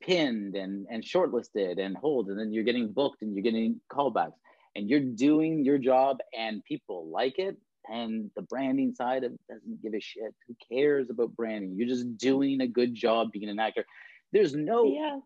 pinned 0.00 0.56
and 0.56 0.86
and 0.90 1.02
shortlisted 1.02 1.78
and 1.78 1.96
hold, 1.96 2.28
and 2.28 2.38
then 2.38 2.52
you're 2.52 2.64
getting 2.64 2.92
booked 2.92 3.22
and 3.22 3.34
you're 3.34 3.42
getting 3.42 3.80
callbacks, 3.92 4.38
and 4.76 4.88
you're 4.88 5.00
doing 5.00 5.64
your 5.64 5.78
job, 5.78 6.18
and 6.36 6.64
people 6.64 7.08
like 7.10 7.38
it, 7.38 7.56
and 7.90 8.30
the 8.36 8.42
branding 8.42 8.94
side 8.94 9.24
of 9.24 9.32
doesn't 9.48 9.82
give 9.82 9.94
a 9.94 10.00
shit. 10.00 10.34
Who 10.46 10.56
cares 10.70 11.10
about 11.10 11.34
branding? 11.36 11.74
You're 11.76 11.88
just 11.88 12.16
doing 12.16 12.60
a 12.60 12.66
good 12.66 12.94
job 12.94 13.32
being 13.32 13.48
an 13.48 13.58
actor. 13.58 13.84
There's 14.32 14.54
no 14.54 14.84
yeah. 14.84 15.18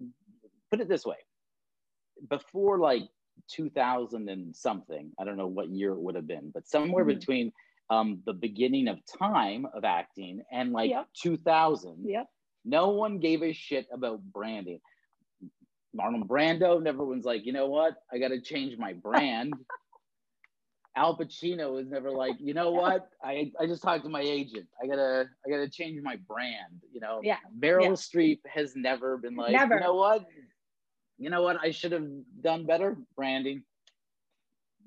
put 0.71 0.81
it 0.81 0.89
this 0.89 1.05
way. 1.05 1.17
Before 2.29 2.79
like 2.79 3.03
2000 3.51 4.29
and 4.29 4.55
something, 4.57 5.11
I 5.19 5.25
don't 5.25 5.37
know 5.37 5.47
what 5.47 5.69
year 5.69 5.93
it 5.93 6.01
would 6.01 6.15
have 6.15 6.27
been, 6.27 6.51
but 6.53 6.67
somewhere 6.67 7.05
mm-hmm. 7.05 7.19
between 7.19 7.53
um, 7.91 8.23
the 8.25 8.33
beginning 8.33 8.89
of 8.89 8.99
time 9.19 9.67
of 9.75 9.85
acting 9.85 10.43
and 10.51 10.73
like 10.73 10.91
yep. 10.91 11.07
2000, 11.23 12.05
yep. 12.05 12.27
No 12.65 12.91
one 12.91 13.19
gave 13.19 13.43
a 13.43 13.53
shit 13.53 13.87
about 13.93 14.21
branding. 14.23 14.81
Marlon 15.97 16.27
Brando, 16.27 16.83
never 16.83 17.05
was 17.05 17.25
like, 17.25 17.47
you 17.47 17.53
know 17.53 17.67
what? 17.67 17.95
I 18.13 18.19
got 18.19 18.29
to 18.29 18.41
change 18.41 18.77
my 18.79 18.93
brand. 18.93 19.55
Al 20.97 21.17
Pacino 21.19 21.73
was 21.73 21.89
never 21.89 22.11
like, 22.11 22.37
you 22.39 22.55
know 22.55 22.71
what? 22.71 23.09
I 23.23 23.51
I 23.61 23.67
just 23.67 23.83
talked 23.83 24.05
to 24.05 24.09
my 24.09 24.21
agent. 24.21 24.67
I 24.81 24.87
gotta 24.87 25.25
I 25.45 25.51
gotta 25.51 25.69
change 25.69 26.01
my 26.03 26.17
brand. 26.29 26.83
You 26.93 27.01
know, 27.01 27.21
yeah. 27.23 27.39
Meryl 27.59 27.83
yeah. 27.83 27.91
Streep 27.91 28.41
has 28.47 28.77
never 28.77 29.19
been 29.19 29.35
like, 29.35 29.53
never. 29.53 29.75
you 29.75 29.81
know 29.81 29.95
what? 29.95 30.25
You 31.19 31.31
know 31.31 31.43
what? 31.43 31.57
I 31.61 31.73
should 31.73 31.91
have 31.93 32.07
done 32.41 32.65
better 32.65 32.97
branding. 33.17 33.65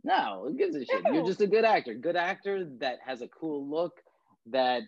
No, 0.05 0.45
who 0.47 0.57
gives 0.57 0.77
a 0.77 0.85
shit? 0.85 1.03
No. 1.03 1.11
You're 1.11 1.25
just 1.25 1.41
a 1.41 1.47
good 1.47 1.65
actor. 1.65 1.93
Good 1.93 2.15
actor 2.15 2.65
that 2.79 2.99
has 3.05 3.21
a 3.21 3.27
cool 3.27 3.69
look. 3.69 3.93
That 4.49 4.83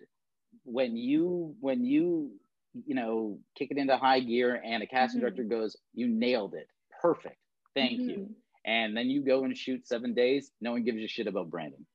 when 0.63 0.95
you 0.95 1.53
when 1.59 1.83
you 1.83 2.31
you 2.73 2.95
know 2.95 3.39
kick 3.57 3.69
it 3.71 3.77
into 3.77 3.97
high 3.97 4.19
gear 4.19 4.61
and 4.63 4.83
a 4.83 4.87
casting 4.87 5.19
mm-hmm. 5.19 5.25
director 5.25 5.43
goes, 5.43 5.75
you 5.93 6.07
nailed 6.07 6.53
it, 6.53 6.67
perfect. 7.01 7.37
Thank 7.75 8.01
mm-hmm. 8.01 8.09
you 8.09 8.29
and 8.65 8.95
then 8.95 9.09
you 9.09 9.21
go 9.21 9.43
and 9.43 9.57
shoot 9.57 9.87
seven 9.87 10.13
days, 10.13 10.51
no 10.61 10.71
one 10.71 10.83
gives 10.83 11.01
a 11.01 11.07
shit 11.07 11.27
about 11.27 11.49
branding. 11.49 11.85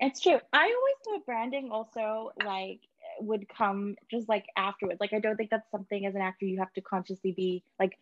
It's 0.00 0.20
true. 0.20 0.38
I 0.52 0.62
always 0.62 0.94
thought 1.04 1.26
branding 1.26 1.70
also 1.70 2.32
like 2.44 2.80
would 3.20 3.46
come 3.48 3.96
just 4.10 4.28
like 4.28 4.46
afterwards. 4.56 5.00
Like 5.00 5.12
I 5.12 5.20
don't 5.20 5.36
think 5.36 5.50
that's 5.50 5.70
something 5.70 6.06
as 6.06 6.14
an 6.14 6.20
actor 6.20 6.46
you 6.46 6.58
have 6.58 6.72
to 6.74 6.80
consciously 6.80 7.32
be 7.32 7.62
like 7.78 7.98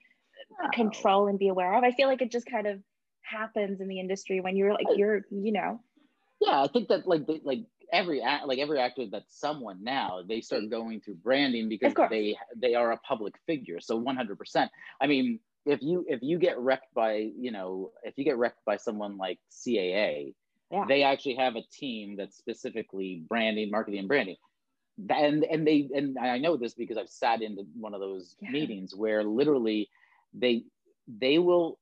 no. 0.63 0.71
control 0.71 1.27
and 1.27 1.39
be 1.39 1.49
aware 1.49 1.75
of. 1.77 1.85
I 1.85 1.91
feel 1.93 2.09
like 2.09 2.23
it 2.23 2.31
just 2.31 2.47
kind 2.47 2.67
of 2.67 2.81
happens 3.23 3.81
in 3.81 3.89
the 3.89 4.01
industry 4.01 4.41
when 4.41 4.57
you're 4.57 4.73
like 4.73 4.87
you're 4.97 5.23
you 5.31 5.53
know. 5.53 5.81
Yeah, 6.41 6.63
I 6.63 6.69
think 6.69 6.89
that 6.89 7.07
like 7.07 7.23
like 7.45 7.65
every 7.93 8.23
act 8.23 8.47
like 8.47 8.59
every 8.59 8.79
actor 8.79 9.07
that's 9.11 9.39
someone 9.39 9.83
now 9.83 10.21
they 10.27 10.41
start 10.41 10.63
mm. 10.63 10.71
going 10.71 11.01
through 11.01 11.15
branding 11.15 11.69
because 11.69 11.93
they 12.11 12.37
they 12.57 12.75
are 12.75 12.93
a 12.93 12.97
public 12.99 13.35
figure. 13.47 13.81
So 13.81 14.01
100%. 14.01 14.69
I 15.01 15.07
mean, 15.07 15.41
if 15.67 15.83
you 15.83 16.05
if 16.09 16.21
you 16.23 16.39
get 16.39 16.59
wrecked 16.59 16.93
by 16.95 17.31
you 17.37 17.51
know 17.51 17.93
if 18.03 18.15
you 18.17 18.25
get 18.25 18.39
wrecked 18.39 18.65
by 18.65 18.77
someone 18.77 19.17
like 19.17 19.39
CAA, 19.53 20.35
yeah. 20.71 20.85
they 20.89 21.03
actually 21.03 21.37
have 21.37 21.57
a 21.57 21.63
team 21.73 22.17
that's 22.17 22.37
specifically 22.37 23.23
branding, 23.29 23.71
marketing, 23.71 24.01
and 24.01 24.09
branding. 24.09 24.37
And 25.09 25.45
and 25.45 25.67
they 25.67 25.89
and 25.95 26.19
I 26.19 26.39
know 26.39 26.57
this 26.57 26.75
because 26.75 26.97
I've 26.97 27.09
sat 27.09 27.43
into 27.43 27.65
one 27.75 27.95
of 27.95 28.01
those 28.01 28.37
yeah. 28.41 28.51
meetings 28.51 28.95
where 28.95 29.25
literally 29.25 29.89
they 30.35 30.65
they 31.09 31.39
will 31.39 31.79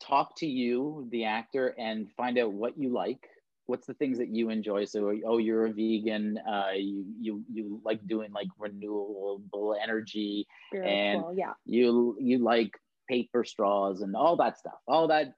talk 0.00 0.36
to 0.36 0.46
you, 0.46 1.08
the 1.10 1.24
actor, 1.24 1.74
and 1.78 2.10
find 2.16 2.38
out 2.38 2.52
what 2.52 2.78
you 2.78 2.90
like. 2.90 3.28
What's 3.66 3.86
the 3.86 3.94
things 3.94 4.18
that 4.18 4.28
you 4.28 4.50
enjoy? 4.50 4.84
So, 4.84 5.12
oh, 5.26 5.38
you're 5.38 5.66
a 5.66 5.72
vegan. 5.72 6.38
Uh, 6.38 6.72
you 6.76 7.06
you 7.20 7.44
you 7.52 7.80
like 7.84 8.06
doing 8.06 8.32
like 8.32 8.48
renewable 8.58 9.76
energy, 9.82 10.46
Spiritual, 10.68 11.28
and 11.28 11.38
yeah. 11.38 11.52
you 11.64 12.16
you 12.20 12.38
like 12.38 12.72
paper 13.08 13.44
straws 13.44 14.02
and 14.02 14.14
all 14.16 14.36
that 14.36 14.58
stuff, 14.58 14.78
all 14.86 15.08
that 15.08 15.34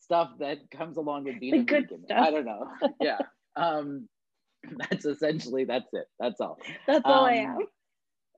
stuff 0.00 0.30
that 0.38 0.58
comes 0.70 0.96
along 0.96 1.24
with 1.24 1.38
being 1.38 1.66
the 1.66 1.76
a 1.76 1.80
vegan. 1.80 2.04
Stuff. 2.04 2.18
I 2.18 2.30
don't 2.30 2.46
know. 2.46 2.66
yeah. 3.00 3.18
Um, 3.56 4.08
that's 4.90 5.04
essentially 5.04 5.64
that's 5.64 5.92
it. 5.92 6.06
That's 6.18 6.40
all. 6.40 6.58
That's 6.86 7.02
all 7.04 7.24
um, 7.24 7.30
I 7.30 7.34
am. 7.34 7.58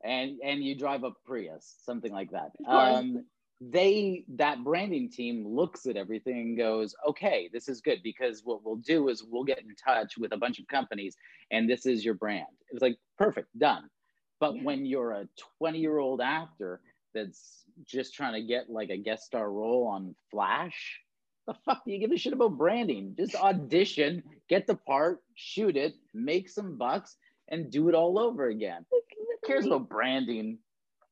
And 0.02 0.38
and 0.44 0.64
you 0.64 0.76
drive 0.76 1.04
a 1.04 1.10
Prius, 1.26 1.76
something 1.84 2.12
like 2.12 2.30
that. 2.32 2.50
Um, 2.66 3.24
they 3.60 4.24
that 4.36 4.64
branding 4.64 5.10
team 5.10 5.46
looks 5.46 5.86
at 5.86 5.96
everything 5.96 6.38
and 6.38 6.58
goes, 6.58 6.94
okay, 7.06 7.50
this 7.52 7.68
is 7.68 7.82
good 7.82 8.02
because 8.02 8.40
what 8.44 8.64
we'll 8.64 8.76
do 8.76 9.08
is 9.08 9.22
we'll 9.22 9.44
get 9.44 9.58
in 9.58 9.74
touch 9.76 10.16
with 10.16 10.32
a 10.32 10.36
bunch 10.36 10.58
of 10.58 10.66
companies 10.66 11.16
and 11.50 11.68
this 11.68 11.84
is 11.84 12.04
your 12.04 12.14
brand. 12.14 12.46
It's 12.70 12.80
like 12.80 12.98
perfect, 13.18 13.56
done. 13.58 13.90
But 14.38 14.56
yeah. 14.56 14.62
when 14.62 14.86
you're 14.86 15.12
a 15.12 15.28
20 15.58 15.78
year 15.78 15.98
old 15.98 16.22
actor 16.22 16.80
that's 17.12 17.64
just 17.86 18.14
trying 18.14 18.32
to 18.34 18.46
get 18.46 18.70
like 18.70 18.88
a 18.88 18.96
guest 18.96 19.24
star 19.24 19.50
role 19.50 19.86
on 19.86 20.14
Flash, 20.30 21.00
the 21.46 21.54
fuck 21.66 21.84
do 21.84 21.92
you 21.92 21.98
give 21.98 22.12
a 22.12 22.16
shit 22.16 22.32
about 22.32 22.56
branding? 22.56 23.14
Just 23.18 23.34
audition, 23.34 24.22
get 24.48 24.66
the 24.66 24.76
part, 24.76 25.20
shoot 25.34 25.76
it, 25.76 25.94
make 26.14 26.48
some 26.48 26.78
bucks, 26.78 27.16
and 27.48 27.70
do 27.70 27.88
it 27.88 27.94
all 27.94 28.18
over 28.18 28.48
again. 28.48 28.86
Who 28.90 29.00
cares 29.46 29.66
about 29.66 29.88
branding? 29.88 30.58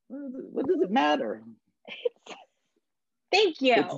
What 0.07 0.65
does 0.65 0.81
it 0.81 0.89
matter? 0.89 1.43
Thank 3.31 3.61
you. 3.61 3.75
It's, 3.77 3.95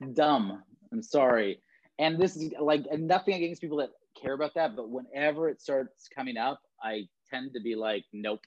it's 0.00 0.12
dumb. 0.14 0.62
I'm 0.92 1.02
sorry. 1.02 1.60
And 1.98 2.18
this 2.18 2.36
is 2.36 2.52
like 2.58 2.86
nothing 2.92 3.34
against 3.34 3.60
people 3.60 3.78
that 3.78 3.90
care 4.20 4.32
about 4.32 4.54
that, 4.54 4.74
but 4.74 4.88
whenever 4.88 5.48
it 5.48 5.60
starts 5.60 6.08
coming 6.08 6.36
up, 6.36 6.60
I 6.82 7.08
tend 7.30 7.52
to 7.54 7.60
be 7.60 7.76
like, 7.76 8.04
nope, 8.12 8.40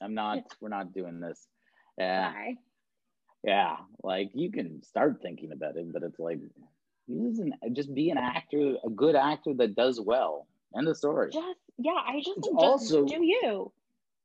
I'm 0.00 0.14
not, 0.14 0.38
we're 0.60 0.68
not 0.68 0.92
doing 0.92 1.20
this. 1.20 1.46
Yeah. 1.96 2.32
Bye. 2.32 2.54
Yeah. 3.44 3.76
Like 4.02 4.30
you 4.34 4.50
can 4.52 4.82
start 4.82 5.20
thinking 5.22 5.52
about 5.52 5.76
it, 5.76 5.92
but 5.92 6.02
it's 6.02 6.18
like 6.18 6.38
an, 7.08 7.54
just 7.72 7.94
be 7.94 8.10
an 8.10 8.18
actor, 8.18 8.76
a 8.84 8.90
good 8.90 9.16
actor 9.16 9.54
that 9.54 9.74
does 9.74 10.00
well. 10.00 10.46
End 10.76 10.86
the 10.86 10.94
story. 10.94 11.30
Just 11.32 11.56
yeah, 11.78 11.92
I 11.92 12.18
just, 12.18 12.36
just 12.44 12.50
also 12.54 13.06
do 13.06 13.24
you. 13.24 13.72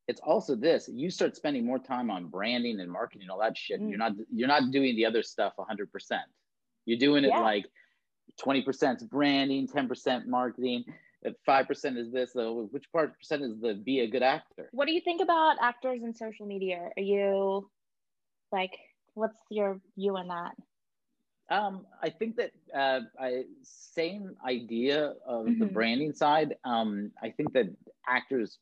It's 0.07 0.21
also 0.21 0.55
this: 0.55 0.89
you 0.91 1.09
start 1.09 1.35
spending 1.35 1.65
more 1.65 1.79
time 1.79 2.09
on 2.11 2.27
branding 2.27 2.79
and 2.79 2.91
marketing, 2.91 3.29
all 3.29 3.39
that 3.39 3.57
shit. 3.57 3.81
Mm. 3.81 3.89
You're 3.89 3.97
not 3.97 4.11
you're 4.31 4.47
not 4.47 4.71
doing 4.71 4.95
the 4.95 5.05
other 5.05 5.23
stuff 5.23 5.53
100. 5.55 5.91
percent 5.91 6.23
You're 6.85 6.99
doing 6.99 7.23
it 7.23 7.29
yeah. 7.29 7.39
like 7.39 7.65
20 8.41 8.61
percent 8.63 9.09
branding, 9.09 9.67
10 9.67 9.87
percent 9.87 10.27
marketing. 10.27 10.85
Five 11.45 11.67
percent 11.67 11.97
is 11.97 12.11
this. 12.11 12.33
So 12.33 12.67
which 12.71 12.91
part 12.91 13.17
percent 13.17 13.43
is 13.43 13.59
the 13.61 13.75
be 13.75 14.01
a 14.01 14.07
good 14.07 14.23
actor? 14.23 14.69
What 14.71 14.87
do 14.87 14.93
you 14.93 15.01
think 15.01 15.21
about 15.21 15.55
actors 15.61 16.01
and 16.03 16.15
social 16.15 16.45
media? 16.45 16.89
Are 16.97 17.03
you 17.03 17.69
like 18.51 18.71
what's 19.13 19.39
your 19.49 19.79
view 19.97 20.17
on 20.17 20.27
that? 20.27 20.51
Um, 21.49 21.85
I 22.01 22.09
think 22.09 22.37
that 22.37 22.51
uh, 22.75 23.01
I 23.19 23.43
same 23.63 24.35
idea 24.47 25.13
of 25.25 25.45
mm-hmm. 25.45 25.59
the 25.59 25.65
branding 25.65 26.13
side. 26.13 26.55
Um, 26.63 27.11
I 27.21 27.29
think 27.29 27.53
that 27.53 27.65
actors. 28.07 28.59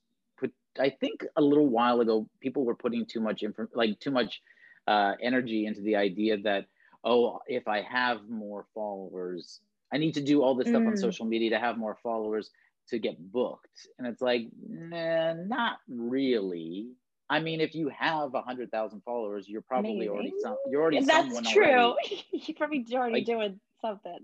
I 0.80 0.90
think 0.90 1.26
a 1.36 1.42
little 1.42 1.68
while 1.68 2.02
ago, 2.02 2.28
people 2.40 2.66
were 2.66 2.76
putting 2.76 3.06
too 3.06 3.20
much 3.20 3.44
info, 3.44 3.68
like 3.74 4.00
too 4.00 4.12
much 4.12 4.42
uh, 4.88 5.14
energy 5.22 5.66
into 5.66 5.82
the 5.82 5.96
idea 5.96 6.38
that 6.40 6.66
oh, 7.04 7.40
if 7.48 7.68
I 7.68 7.82
have 7.82 8.30
more 8.30 8.66
followers, 8.74 9.60
I 9.92 9.98
need 9.98 10.14
to 10.14 10.22
do 10.22 10.42
all 10.44 10.56
this 10.56 10.68
stuff 10.68 10.82
mm. 10.82 10.88
on 10.88 10.98
social 10.98 11.26
media 11.26 11.52
to 11.52 11.60
have 11.60 11.78
more 11.78 11.98
followers 12.04 12.50
to 12.90 13.00
get 13.00 13.18
booked. 13.32 13.88
And 13.98 14.08
it's 14.08 14.22
like, 14.22 14.48
nah, 14.68 15.34
not 15.34 15.78
really. 15.90 16.92
I 17.30 17.40
mean, 17.40 17.62
if 17.62 17.76
you 17.76 17.90
have 17.98 18.36
a 18.36 18.42
hundred 18.42 18.72
thousand 18.72 19.02
followers, 19.04 19.48
you're 19.48 19.62
probably 19.62 20.10
already 20.10 20.34
some, 20.42 20.58
you're 20.70 20.82
already 20.82 21.04
that's 21.04 21.52
true. 21.52 21.96
you're 22.32 22.56
probably 22.58 22.86
already 22.94 23.14
like, 23.16 23.26
doing 23.26 23.60
something. 23.82 24.20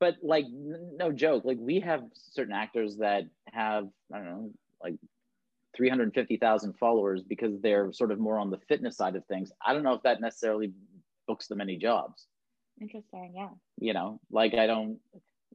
But 0.00 0.16
like, 0.22 0.46
no 0.50 1.12
joke. 1.12 1.44
Like 1.44 1.58
we 1.60 1.80
have 1.80 2.04
certain 2.14 2.54
actors 2.54 2.96
that 2.96 3.24
have 3.52 3.88
I 4.12 4.16
don't 4.16 4.26
know, 4.26 4.50
like 4.82 4.94
three 5.78 5.88
hundred 5.88 6.12
fifty 6.12 6.36
thousand 6.36 6.74
followers 6.74 7.22
because 7.22 7.58
they're 7.62 7.92
sort 7.92 8.10
of 8.12 8.18
more 8.18 8.38
on 8.38 8.50
the 8.50 8.58
fitness 8.68 8.96
side 8.96 9.16
of 9.16 9.24
things. 9.26 9.52
I 9.64 9.72
don't 9.72 9.84
know 9.84 9.94
if 9.94 10.02
that 10.02 10.20
necessarily 10.20 10.72
books 11.26 11.46
them 11.46 11.60
any 11.60 11.76
jobs. 11.76 12.26
Interesting. 12.80 13.32
Yeah. 13.34 13.50
You 13.78 13.92
know, 13.94 14.20
like 14.30 14.54
I 14.54 14.66
don't 14.66 14.98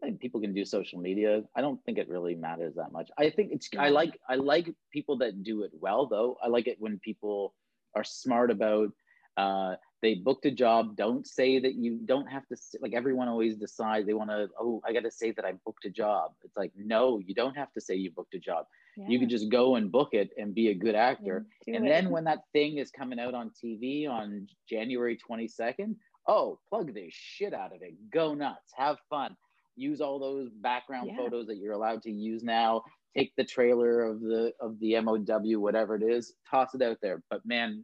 think 0.01 0.21
people 0.21 0.39
can 0.39 0.53
do 0.53 0.65
social 0.65 0.99
media. 0.99 1.43
I 1.55 1.61
don't 1.61 1.83
think 1.83 1.97
it 1.97 2.07
really 2.07 2.35
matters 2.35 2.75
that 2.75 2.93
much. 2.93 3.11
I 3.17 3.29
think 3.29 3.51
it's 3.51 3.69
I 3.77 3.89
like 3.89 4.17
I 4.29 4.35
like 4.35 4.73
people 4.91 5.17
that 5.17 5.43
do 5.43 5.63
it 5.63 5.71
well 5.73 6.07
though. 6.07 6.37
I 6.41 6.47
like 6.47 6.67
it 6.67 6.77
when 6.79 6.99
people 6.99 7.53
are 7.95 8.03
smart 8.03 8.49
about 8.49 8.89
uh, 9.37 9.75
they 10.03 10.13
booked 10.13 10.45
a 10.45 10.51
job 10.51 10.95
don't 10.95 11.25
say 11.25 11.59
that 11.59 11.73
you 11.73 11.97
don't 12.05 12.27
have 12.27 12.45
to 12.47 12.55
like 12.81 12.93
everyone 12.93 13.27
always 13.27 13.55
decides 13.55 14.05
they 14.05 14.13
want 14.13 14.29
to 14.29 14.47
oh 14.59 14.79
i 14.85 14.93
got 14.93 15.01
to 15.01 15.09
say 15.09 15.31
that 15.31 15.45
i 15.45 15.53
booked 15.65 15.85
a 15.85 15.89
job. 15.89 16.31
It's 16.43 16.55
like 16.55 16.71
no 16.75 17.19
you 17.25 17.33
don't 17.33 17.55
have 17.55 17.71
to 17.73 17.81
say 17.81 17.95
you 17.95 18.11
booked 18.11 18.35
a 18.35 18.39
job. 18.39 18.65
Yeah. 18.95 19.05
you 19.07 19.17
can 19.17 19.29
just 19.29 19.49
go 19.49 19.75
and 19.75 19.91
book 19.91 20.09
it 20.11 20.29
and 20.37 20.53
be 20.53 20.67
a 20.67 20.75
good 20.75 20.93
actor. 20.93 21.47
and 21.67 21.87
then 21.87 22.11
when 22.11 22.25
that 22.25 22.43
thing 22.53 22.77
is 22.77 22.91
coming 22.91 23.19
out 23.19 23.33
on 23.33 23.51
tv 23.63 24.07
on 24.07 24.47
january 24.69 25.17
22nd 25.17 25.95
oh 26.27 26.59
plug 26.69 26.93
the 26.93 27.09
shit 27.09 27.53
out 27.53 27.73
of 27.75 27.81
it. 27.81 27.93
Go 28.11 28.33
nuts. 28.33 28.71
Have 28.75 28.97
fun. 29.09 29.35
Use 29.75 30.01
all 30.01 30.19
those 30.19 30.49
background 30.61 31.09
yeah. 31.11 31.17
photos 31.17 31.47
that 31.47 31.57
you're 31.57 31.73
allowed 31.73 32.03
to 32.03 32.11
use 32.11 32.43
now. 32.43 32.83
Take 33.15 33.35
the 33.35 33.43
trailer 33.43 34.03
of 34.03 34.21
the 34.21 34.53
of 34.59 34.79
the 34.79 34.99
mow 35.01 35.17
whatever 35.59 35.95
it 35.95 36.03
is. 36.03 36.33
Toss 36.49 36.73
it 36.73 36.81
out 36.81 36.97
there. 37.01 37.23
But 37.29 37.45
man 37.45 37.83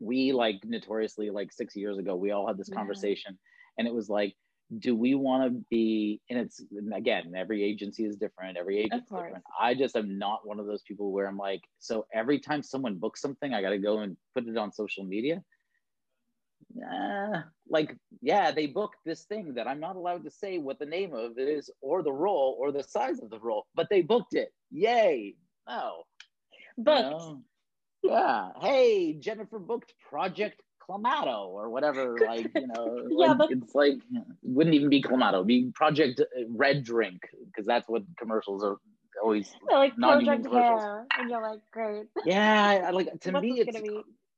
we 0.00 0.32
like 0.32 0.60
notoriously 0.64 1.30
like 1.30 1.52
six 1.52 1.74
years 1.76 1.98
ago 1.98 2.14
we 2.14 2.30
all 2.30 2.46
had 2.46 2.56
this 2.56 2.68
yeah. 2.70 2.76
conversation 2.76 3.38
and 3.78 3.86
it 3.86 3.94
was 3.94 4.08
like 4.08 4.34
do 4.80 4.94
we 4.94 5.14
want 5.14 5.50
to 5.50 5.64
be 5.70 6.20
and 6.28 6.38
it's 6.38 6.62
again 6.94 7.32
every 7.36 7.64
agency 7.64 8.04
is 8.04 8.16
different 8.16 8.56
every 8.58 8.78
agency 8.78 8.96
is 8.96 9.04
different. 9.04 9.42
i 9.60 9.74
just 9.74 9.96
am 9.96 10.18
not 10.18 10.46
one 10.46 10.60
of 10.60 10.66
those 10.66 10.82
people 10.82 11.10
where 11.10 11.26
i'm 11.26 11.38
like 11.38 11.62
so 11.78 12.06
every 12.12 12.38
time 12.38 12.62
someone 12.62 12.96
books 12.96 13.20
something 13.20 13.54
i 13.54 13.62
got 13.62 13.70
to 13.70 13.78
go 13.78 14.00
and 14.00 14.16
put 14.34 14.46
it 14.46 14.56
on 14.56 14.72
social 14.72 15.04
media? 15.04 15.42
Uh, 16.76 17.40
like 17.70 17.96
yeah 18.20 18.50
they 18.50 18.66
booked 18.66 18.98
this 19.06 19.22
thing 19.22 19.54
that 19.54 19.66
i'm 19.66 19.80
not 19.80 19.96
allowed 19.96 20.22
to 20.22 20.30
say 20.30 20.58
what 20.58 20.78
the 20.78 20.84
name 20.84 21.14
of 21.14 21.38
it 21.38 21.48
is 21.48 21.70
or 21.80 22.02
the 22.02 22.12
role 22.12 22.56
or 22.60 22.70
the 22.70 22.82
size 22.82 23.20
of 23.20 23.30
the 23.30 23.38
role 23.38 23.64
but 23.74 23.88
they 23.88 24.02
booked 24.02 24.34
it. 24.34 24.52
Yay. 24.70 25.34
No. 25.68 26.02
Booked. 26.76 27.04
You 27.04 27.10
know? 27.10 27.42
Yeah. 28.02 28.50
Hey, 28.60 29.14
Jennifer 29.14 29.58
booked 29.58 29.94
Project 30.08 30.62
Clamato 30.88 31.48
or 31.48 31.70
whatever. 31.70 32.16
Like, 32.28 32.50
you 32.54 32.66
know, 32.66 33.06
yeah, 33.10 33.28
like, 33.28 33.38
but... 33.38 33.50
it's 33.50 33.74
like, 33.74 33.94
wouldn't 34.42 34.74
even 34.74 34.88
be 34.88 35.02
Clamato, 35.02 35.46
be 35.46 35.70
Project 35.74 36.20
Red 36.48 36.84
Drink, 36.84 37.20
because 37.46 37.66
that's 37.66 37.88
what 37.88 38.02
commercials 38.18 38.62
are 38.62 38.76
always 39.22 39.50
yeah, 39.70 39.76
like 39.76 39.96
Project 39.96 40.46
Hair. 40.46 41.06
And 41.18 41.30
you're 41.30 41.42
like, 41.42 41.60
great. 41.72 42.06
Yeah. 42.26 42.90
Like, 42.92 43.20
to 43.20 43.40
me, 43.40 43.60
it's, 43.60 43.80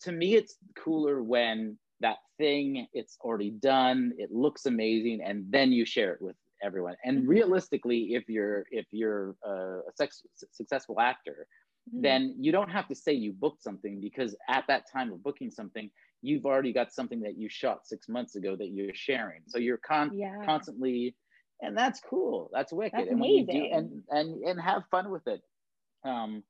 to 0.03 0.13
me, 0.13 0.35
it's 0.35 0.57
cooler 0.79 1.23
when 1.23 1.79
that 2.01 2.19
thing, 2.39 2.87
it's 2.93 3.19
already 3.21 3.51
done, 3.51 4.13
it 4.17 4.31
looks 4.33 4.67
amazing, 4.67 5.21
and 5.23 5.45
then 5.51 5.73
you 5.73 5.85
share 5.85 6.15
it 6.15 6.23
with 6.23 6.37
everyone. 6.63 6.95
And 7.05 7.19
mm-hmm. 7.19 7.29
realistically, 7.29 8.15
if 8.15 8.29
you're, 8.29 8.65
if 8.71 8.87
you're 8.93 9.35
a 9.45 9.81
sex, 9.97 10.23
successful 10.53 11.01
actor, 11.01 11.47
mm-hmm. 11.91 12.03
then 12.03 12.35
you 12.39 12.53
don't 12.53 12.71
have 12.71 12.89
to 12.89 12.95
say 12.95 13.13
you 13.13 13.33
booked 13.33 13.63
something 13.63 14.01
because 14.01 14.35
at 14.49 14.65
that 14.69 14.91
time 14.91 15.13
of 15.13 15.23
booking 15.23 15.51
something, 15.51 15.91
you've 16.23 16.47
already 16.47 16.73
got 16.73 16.93
something 16.93 17.21
that 17.21 17.39
you 17.39 17.49
shot 17.49 17.87
six 17.87 18.09
months 18.09 18.37
ago 18.37 18.57
that 18.57 18.69
you're 18.69 18.95
sharing. 18.95 19.43
So 19.47 19.59
you're 19.59 19.79
con- 19.79 20.17
yeah. 20.17 20.45
constantly, 20.45 21.15
and 21.61 21.77
that's 21.77 22.01
cool. 22.09 22.51
That's 22.53 22.73
wicked. 22.73 22.99
That's 22.99 23.11
and 23.11 23.19
amazing. 23.19 23.71
Do, 23.71 23.77
and 23.77 24.03
and 24.11 24.43
and 24.43 24.61
have 24.61 24.83
fun 24.91 25.11
with 25.11 25.27
it. 25.27 25.41
Um, 26.05 26.43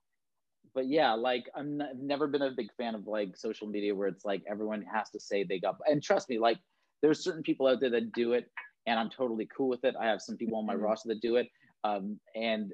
but 0.74 0.86
yeah, 0.88 1.12
like 1.14 1.45
I'm 1.55 1.80
n- 1.80 1.88
I've 1.91 2.01
never 2.01 2.26
been 2.26 2.43
a 2.43 2.51
big 2.51 2.72
fan 2.76 2.95
of 2.95 3.07
like 3.07 3.36
social 3.36 3.66
media 3.66 3.95
where 3.95 4.09
it's 4.09 4.24
like 4.24 4.43
everyone 4.49 4.84
has 4.93 5.11
to 5.11 5.20
say 5.20 5.45
they 5.45 5.59
got. 5.59 5.76
And 5.86 6.03
trust 6.03 6.28
me, 6.28 6.38
like 6.38 6.59
there's 7.03 7.24
certain 7.24 7.43
people 7.43 7.66
out 7.66 7.80
there 7.80 7.91
that 7.91 8.12
do 8.12 8.32
it, 8.32 8.51
and 8.86 8.99
I'm 8.99 9.11
totally 9.11 9.49
cool 9.57 9.68
with 9.68 9.84
it. 9.84 9.95
I 10.01 10.07
have 10.07 10.20
some 10.20 10.36
people 10.36 10.59
on 10.59 10.66
my 10.66 10.74
mm-hmm. 10.74 10.84
roster 10.84 11.09
that 11.09 11.20
do 11.20 11.36
it, 11.36 11.49
um, 11.84 12.18
and 12.34 12.72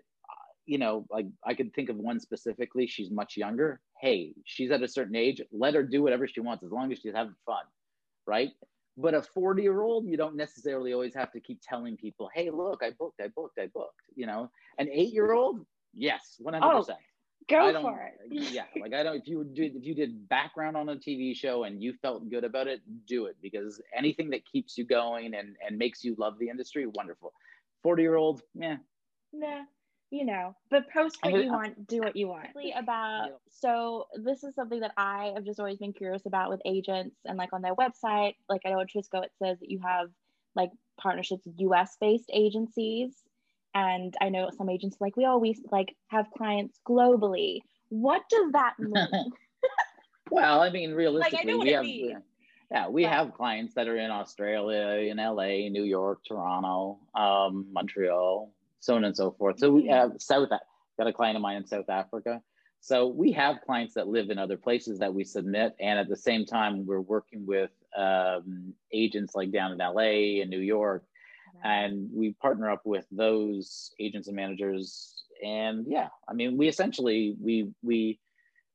you 0.67 0.79
know, 0.79 1.07
like 1.11 1.27
I 1.45 1.55
could 1.55 1.73
think 1.75 1.89
of 1.89 1.97
one 1.97 2.21
specifically. 2.21 2.87
She's 2.87 3.11
much 3.11 3.37
younger. 3.37 3.81
Hey, 4.01 4.35
she's 4.45 4.71
at 4.71 4.83
a 4.83 4.89
certain 4.89 5.17
age. 5.17 5.41
Let 5.53 5.75
her 5.75 5.83
do 5.83 6.03
whatever 6.03 6.27
she 6.27 6.41
wants 6.41 6.65
as 6.65 6.73
long 6.73 6.93
as 6.93 6.99
she's 6.99 7.15
having 7.15 7.35
fun, 7.47 7.65
right? 8.27 8.51
But 8.99 9.15
a 9.15 9.23
40 9.23 9.63
year 9.63 9.83
old, 9.83 10.07
you 10.07 10.17
don't 10.17 10.37
necessarily 10.37 10.93
always 10.93 11.15
have 11.15 11.31
to 11.33 11.41
keep 11.41 11.61
telling 11.63 11.97
people, 11.97 12.31
hey, 12.35 12.51
look, 12.51 12.83
I 12.83 12.91
booked, 12.99 13.21
I 13.21 13.29
booked, 13.29 13.59
I 13.59 13.67
booked. 13.67 14.01
You 14.15 14.27
know, 14.27 14.51
an 14.79 14.89
eight 14.91 15.13
year 15.13 15.33
old, 15.33 15.65
yes, 15.95 16.41
100%. 16.45 16.61
Oh, 16.63 16.85
go 17.49 17.81
for 17.83 18.01
it. 18.01 18.15
yeah. 18.53 18.65
Like 18.81 18.95
I 18.95 19.03
don't, 19.03 19.17
if 19.17 19.29
you 19.29 19.45
did, 19.45 19.77
if 19.77 19.85
you 19.85 19.95
did 19.95 20.29
background 20.29 20.77
on 20.77 20.89
a 20.89 20.97
TV 20.97 21.37
show 21.37 21.65
and 21.65 21.83
you 21.83 21.93
felt 22.01 22.29
good 22.31 22.45
about 22.45 22.67
it, 22.67 22.81
do 23.07 23.27
it 23.27 23.37
because 23.43 23.81
anything 23.97 24.31
that 24.31 24.45
keeps 24.51 24.77
you 24.79 24.85
going 24.85 25.35
and, 25.35 25.57
and 25.67 25.79
makes 25.79 26.03
you 26.03 26.17
love 26.19 26.39
the 26.39 26.49
industry, 26.49 26.87
wonderful. 26.87 27.33
40 27.83 28.03
year 28.03 28.17
old, 28.17 28.43
yeah. 28.55 28.77
Nah, 29.33 29.65
you 30.11 30.25
know, 30.25 30.55
but 30.71 30.91
post 30.91 31.19
what 31.23 31.35
you 31.43 31.51
want, 31.51 31.87
do 31.89 32.01
what 32.01 32.17
you 32.17 32.29
want. 32.29 32.49
About 32.77 33.31
so 33.49 34.07
this 34.15 34.45
is 34.45 34.55
something 34.55 34.81
that 34.81 34.93
I 34.97 35.33
have 35.35 35.45
just 35.45 35.59
always 35.59 35.79
been 35.79 35.93
curious 35.93 36.27
about 36.27 36.51
with 36.51 36.61
agents 36.65 37.17
and 37.25 37.37
like 37.37 37.53
on 37.53 37.63
their 37.63 37.75
website. 37.75 38.35
Like 38.49 38.63
I 38.65 38.71
know 38.71 38.81
at 38.81 38.89
Trisco 38.89 39.25
it 39.25 39.33
says 39.43 39.59
that 39.61 39.71
you 39.71 39.81
have 39.83 40.09
like 40.55 40.71
partnerships 40.99 41.45
with 41.45 41.55
US 41.59 41.97
based 42.01 42.31
agencies. 42.33 43.15
And 43.75 44.15
I 44.21 44.31
know 44.31 44.51
some 44.57 44.71
agents 44.71 44.97
like 45.01 45.17
we 45.17 45.25
always 45.25 45.61
like 45.71 45.95
have 46.09 46.27
clients 46.37 46.79
globally. 46.89 47.61
What 47.89 48.23
does 48.31 48.53
that 48.53 48.75
mean? 48.79 49.31
well, 50.31 50.61
I 50.61 50.71
mean, 50.71 50.93
realistically, 50.93 51.53
like, 51.53 51.61
I 51.61 51.65
we 51.65 51.73
have 51.73 51.83
means. 51.85 52.23
yeah, 52.71 52.89
we 52.89 53.03
but, 53.03 53.13
have 53.13 53.35
clients 53.35 53.75
that 53.75 53.89
are 53.89 53.99
in 53.99 54.11
Australia, 54.11 55.11
in 55.11 55.19
LA, 55.19 55.69
New 55.69 55.85
York, 55.85 56.21
Toronto, 56.27 56.99
um, 57.15 57.67
Montreal, 57.71 58.51
so 58.87 58.95
on 58.95 59.05
and 59.05 59.17
so 59.17 59.33
forth. 59.33 59.59
So 59.59 59.71
we 59.71 59.83
mm-hmm. 59.83 59.93
have 59.93 60.13
South 60.19 60.49
got 60.49 61.07
a 61.07 61.13
client 61.13 61.37
of 61.37 61.43
mine 61.43 61.57
in 61.57 61.67
South 61.67 61.91
Africa. 61.91 62.41
So 62.81 63.09
we 63.09 63.33
have 63.33 63.61
clients 63.67 63.95
that 63.95 64.07
live 64.07 64.31
in 64.31 64.39
other 64.39 64.57
places 64.57 65.01
that 65.01 65.13
we 65.13 65.25
submit, 65.25 65.75
and 65.81 65.99
at 65.99 66.09
the 66.09 66.17
same 66.17 66.47
time, 66.47 66.87
we're 66.87 67.01
working 67.01 67.45
with 67.45 67.71
um, 67.97 68.73
agents 68.93 69.35
like 69.35 69.51
down 69.51 69.73
in 69.73 69.79
LA 69.79 70.41
and 70.41 70.51
New 70.51 70.61
York, 70.61 71.05
and 71.65 72.09
we 72.13 72.35
partner 72.35 72.71
up 72.71 72.83
with 72.85 73.05
those 73.11 73.93
agents 73.99 74.29
and 74.29 74.37
managers. 74.37 75.25
And 75.45 75.85
yeah, 75.89 76.09
I 76.29 76.35
mean, 76.35 76.57
we 76.57 76.69
essentially 76.69 77.35
we 77.41 77.73
we 77.83 78.21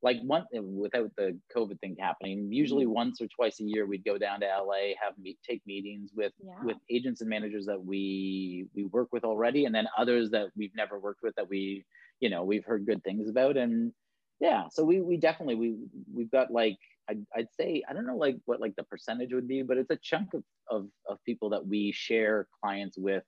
like 0.04 0.20
one 0.24 0.46
without 0.54 1.12
the 1.16 1.38
COVID 1.56 1.80
thing 1.80 1.96
happening, 2.00 2.52
usually 2.52 2.86
mm-hmm. 2.86 2.94
once 2.94 3.22
or 3.22 3.28
twice 3.28 3.60
a 3.60 3.64
year 3.64 3.86
we'd 3.86 4.04
go 4.04 4.18
down 4.18 4.40
to 4.40 4.48
LA, 4.48 4.96
have 5.02 5.14
meet 5.22 5.38
take 5.48 5.62
meetings 5.68 6.12
with 6.16 6.34
yeah. 6.44 6.64
with 6.64 6.78
agents 6.90 7.22
and 7.22 7.30
managers 7.30 7.66
that 7.68 7.84
we 7.84 8.66
we 8.74 8.86
work 8.86 9.10
with 9.12 9.24
already, 9.24 9.66
and 9.66 9.76
then 9.76 9.88
others 9.98 10.32
that 10.32 10.48
we've 10.56 10.76
never 10.76 11.00
worked 11.00 11.22
with 11.22 11.36
that 11.36 11.50
we 11.50 11.86
you 12.20 12.30
know 12.30 12.44
we've 12.44 12.66
heard 12.66 12.86
good 12.86 13.04
things 13.04 13.30
about, 13.30 13.58
and 13.58 13.94
yeah, 14.40 14.64
so 14.72 14.84
we 14.84 15.02
we 15.02 15.18
definitely 15.18 15.56
we 15.56 15.76
we've 16.14 16.32
got 16.32 16.52
like 16.52 16.78
I'd, 17.08 17.26
I'd 17.36 17.54
say 17.60 17.84
I 17.88 17.94
don't 17.94 18.08
know 18.08 18.18
like 18.18 18.38
what 18.46 18.60
like 18.60 18.76
the 18.76 18.84
percentage 18.84 19.34
would 19.34 19.48
be, 19.48 19.62
but 19.62 19.78
it's 19.78 19.92
a 19.92 19.98
chunk 19.98 20.34
of 20.34 20.44
of, 20.70 20.88
of 21.08 21.24
people 21.26 21.50
that 21.50 21.66
we 21.66 21.92
share 21.92 22.48
clients 22.64 22.98
with 22.98 23.24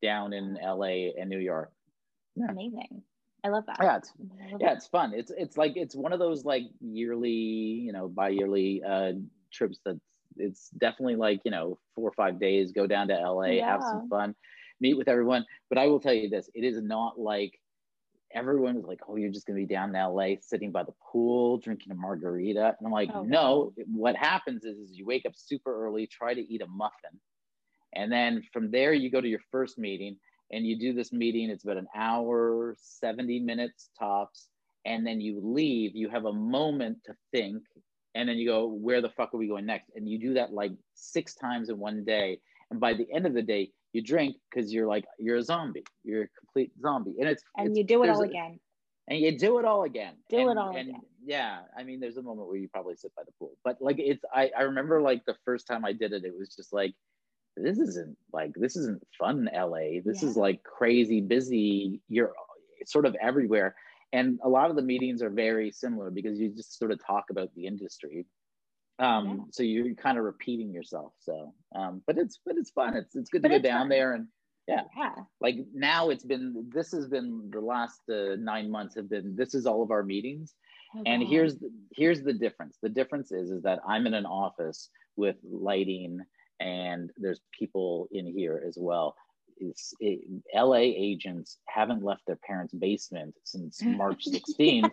down 0.00 0.32
in 0.32 0.58
LA 0.62 1.10
and 1.18 1.28
New 1.28 1.38
York. 1.38 1.72
Yeah. 2.36 2.50
Amazing. 2.50 3.02
I 3.44 3.48
love 3.48 3.66
that. 3.66 3.76
Yeah, 3.80 3.96
it's 3.98 4.12
yeah, 4.58 4.72
it's 4.72 4.86
fun. 4.86 5.12
It's 5.14 5.30
it's 5.36 5.58
like 5.58 5.76
it's 5.76 5.94
one 5.94 6.12
of 6.14 6.18
those 6.18 6.44
like 6.46 6.62
yearly, 6.80 7.30
you 7.30 7.92
know, 7.92 8.08
bi-yearly 8.08 8.82
uh 8.82 9.12
trips 9.52 9.78
that 9.84 10.00
it's 10.36 10.70
definitely 10.70 11.16
like, 11.16 11.42
you 11.44 11.50
know, 11.50 11.78
four 11.94 12.08
or 12.08 12.12
five 12.12 12.40
days, 12.40 12.72
go 12.72 12.86
down 12.86 13.08
to 13.08 13.14
LA, 13.14 13.44
yeah. 13.46 13.66
have 13.70 13.82
some 13.82 14.08
fun, 14.08 14.34
meet 14.80 14.94
with 14.94 15.08
everyone. 15.08 15.44
But 15.68 15.78
I 15.78 15.86
will 15.86 16.00
tell 16.00 16.14
you 16.14 16.28
this, 16.30 16.48
it 16.54 16.64
is 16.64 16.82
not 16.82 17.20
like 17.20 17.60
everyone 18.34 18.76
was 18.76 18.86
like, 18.86 19.00
Oh, 19.06 19.16
you're 19.16 19.30
just 19.30 19.46
gonna 19.46 19.58
be 19.58 19.66
down 19.66 19.94
in 19.94 20.02
LA 20.02 20.36
sitting 20.40 20.72
by 20.72 20.82
the 20.82 20.94
pool, 21.12 21.58
drinking 21.58 21.92
a 21.92 21.94
margarita. 21.94 22.74
And 22.78 22.86
I'm 22.86 22.92
like, 22.92 23.10
oh, 23.14 23.24
no, 23.24 23.74
what 23.86 24.16
happens 24.16 24.64
is, 24.64 24.78
is 24.78 24.96
you 24.96 25.04
wake 25.04 25.26
up 25.26 25.34
super 25.36 25.84
early, 25.84 26.06
try 26.06 26.32
to 26.32 26.40
eat 26.40 26.62
a 26.62 26.66
muffin. 26.66 27.20
And 27.94 28.10
then 28.10 28.42
from 28.54 28.70
there 28.70 28.94
you 28.94 29.10
go 29.10 29.20
to 29.20 29.28
your 29.28 29.42
first 29.52 29.78
meeting 29.78 30.16
and 30.52 30.66
you 30.66 30.78
do 30.78 30.92
this 30.92 31.12
meeting 31.12 31.50
it's 31.50 31.64
about 31.64 31.76
an 31.76 31.88
hour 31.94 32.74
70 32.78 33.40
minutes 33.40 33.90
tops 33.98 34.48
and 34.84 35.06
then 35.06 35.20
you 35.20 35.40
leave 35.42 35.94
you 35.94 36.08
have 36.08 36.26
a 36.26 36.32
moment 36.32 36.98
to 37.04 37.14
think 37.32 37.62
and 38.14 38.28
then 38.28 38.36
you 38.36 38.46
go 38.46 38.66
where 38.66 39.00
the 39.00 39.08
fuck 39.08 39.34
are 39.34 39.38
we 39.38 39.48
going 39.48 39.66
next? 39.66 39.90
And 39.94 40.08
you 40.08 40.18
do 40.18 40.34
that 40.34 40.52
like 40.52 40.72
six 40.94 41.34
times 41.34 41.68
in 41.68 41.78
one 41.78 42.04
day 42.04 42.38
and 42.70 42.80
by 42.80 42.94
the 42.94 43.06
end 43.12 43.26
of 43.26 43.34
the 43.34 43.42
day 43.42 43.70
you 43.92 44.02
drink 44.02 44.36
because 44.50 44.72
you're 44.72 44.86
like 44.86 45.04
you're 45.18 45.36
a 45.36 45.42
zombie 45.42 45.84
you're 46.02 46.22
a 46.22 46.28
complete 46.38 46.72
zombie 46.80 47.14
and 47.18 47.28
it's 47.28 47.42
and 47.56 47.68
it's, 47.68 47.78
you 47.78 47.84
do 47.84 48.02
it 48.02 48.10
all 48.10 48.22
again. 48.22 48.58
And 49.06 49.18
you 49.18 49.38
do 49.38 49.58
it 49.58 49.66
all 49.66 49.82
again. 49.82 50.14
Do 50.30 50.38
and, 50.38 50.50
it 50.52 50.58
all 50.58 50.74
and 50.74 50.88
again. 50.88 51.00
yeah 51.24 51.60
i 51.76 51.82
mean 51.82 52.00
there's 52.00 52.16
a 52.16 52.22
moment 52.22 52.48
where 52.48 52.56
you 52.56 52.68
probably 52.68 52.96
sit 52.96 53.14
by 53.14 53.22
the 53.24 53.32
pool 53.38 53.52
but 53.64 53.76
like 53.80 53.96
it's 53.98 54.24
i 54.34 54.50
i 54.56 54.62
remember 54.62 55.00
like 55.00 55.24
the 55.26 55.36
first 55.44 55.66
time 55.66 55.84
i 55.84 55.92
did 55.92 56.12
it 56.12 56.24
it 56.24 56.32
was 56.36 56.54
just 56.54 56.72
like 56.72 56.94
this 57.56 57.78
isn't 57.78 58.16
like 58.32 58.52
this 58.54 58.76
isn't 58.76 59.02
fun 59.18 59.48
LA. 59.54 60.00
This 60.04 60.22
yeah. 60.22 60.28
is 60.28 60.36
like 60.36 60.62
crazy 60.62 61.20
busy. 61.20 62.00
You're 62.08 62.32
sort 62.86 63.06
of 63.06 63.16
everywhere. 63.20 63.76
And 64.12 64.38
a 64.44 64.48
lot 64.48 64.70
of 64.70 64.76
the 64.76 64.82
meetings 64.82 65.22
are 65.22 65.30
very 65.30 65.72
similar 65.72 66.10
because 66.10 66.38
you 66.38 66.50
just 66.50 66.78
sort 66.78 66.92
of 66.92 67.04
talk 67.04 67.26
about 67.30 67.48
the 67.54 67.66
industry. 67.66 68.26
Um, 69.00 69.26
yeah. 69.26 69.44
so 69.50 69.62
you're 69.64 69.94
kind 69.94 70.18
of 70.18 70.24
repeating 70.24 70.72
yourself. 70.72 71.12
So 71.18 71.52
um, 71.74 72.02
but 72.06 72.18
it's 72.18 72.38
but 72.44 72.56
it's 72.56 72.70
fun. 72.70 72.96
It's 72.96 73.16
it's 73.16 73.30
good 73.30 73.42
but 73.42 73.48
to 73.48 73.58
go 73.58 73.62
down 73.62 73.82
fun. 73.82 73.88
there 73.88 74.12
and 74.14 74.28
Yeah. 74.66 74.82
Yeah. 74.96 75.14
Like 75.40 75.56
now 75.74 76.10
it's 76.10 76.24
been, 76.24 76.70
this 76.72 76.92
has 76.92 77.06
been 77.06 77.50
the 77.52 77.60
last 77.60 78.00
uh, 78.10 78.36
nine 78.38 78.70
months 78.70 78.94
have 78.96 79.10
been, 79.10 79.36
this 79.36 79.54
is 79.54 79.66
all 79.66 79.82
of 79.82 79.90
our 79.90 80.02
meetings. 80.02 80.54
Oh, 80.96 81.02
and 81.06 81.22
God. 81.22 81.28
here's 81.28 81.58
the, 81.58 81.70
here's 81.94 82.22
the 82.22 82.32
difference. 82.32 82.78
The 82.82 82.88
difference 82.88 83.32
is, 83.32 83.50
is 83.50 83.62
that 83.62 83.80
I'm 83.86 84.06
in 84.06 84.14
an 84.14 84.26
office 84.26 84.88
with 85.16 85.36
lighting 85.44 86.20
and 86.60 87.10
there's 87.16 87.40
people 87.58 88.08
in 88.12 88.26
here 88.26 88.62
as 88.66 88.76
well. 88.78 89.16
It's, 89.58 89.94
it, 90.00 90.20
LA 90.54 90.76
agents 90.78 91.58
haven't 91.66 92.02
left 92.04 92.22
their 92.26 92.38
parents' 92.46 92.74
basement 92.74 93.34
since 93.44 93.80
March 93.84 94.24
16th. 94.26 94.90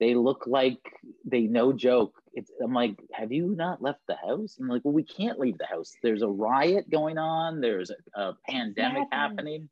they 0.00 0.14
look 0.14 0.46
like 0.46 0.78
they 1.24 1.42
no 1.42 1.72
joke. 1.72 2.14
It's, 2.34 2.50
I'm 2.62 2.72
like, 2.72 2.96
have 3.12 3.32
you 3.32 3.54
not 3.56 3.82
left 3.82 4.00
the 4.08 4.16
house? 4.16 4.56
I'm 4.60 4.68
like, 4.68 4.82
well, 4.84 4.94
we 4.94 5.02
can't 5.04 5.38
leave 5.38 5.58
the 5.58 5.66
house. 5.66 5.92
There's 6.02 6.22
a 6.22 6.28
riot 6.28 6.88
going 6.90 7.18
on. 7.18 7.60
There's 7.60 7.90
a, 7.90 8.20
a 8.20 8.36
pandemic 8.48 9.08
madness. 9.10 9.12
happening. 9.12 9.68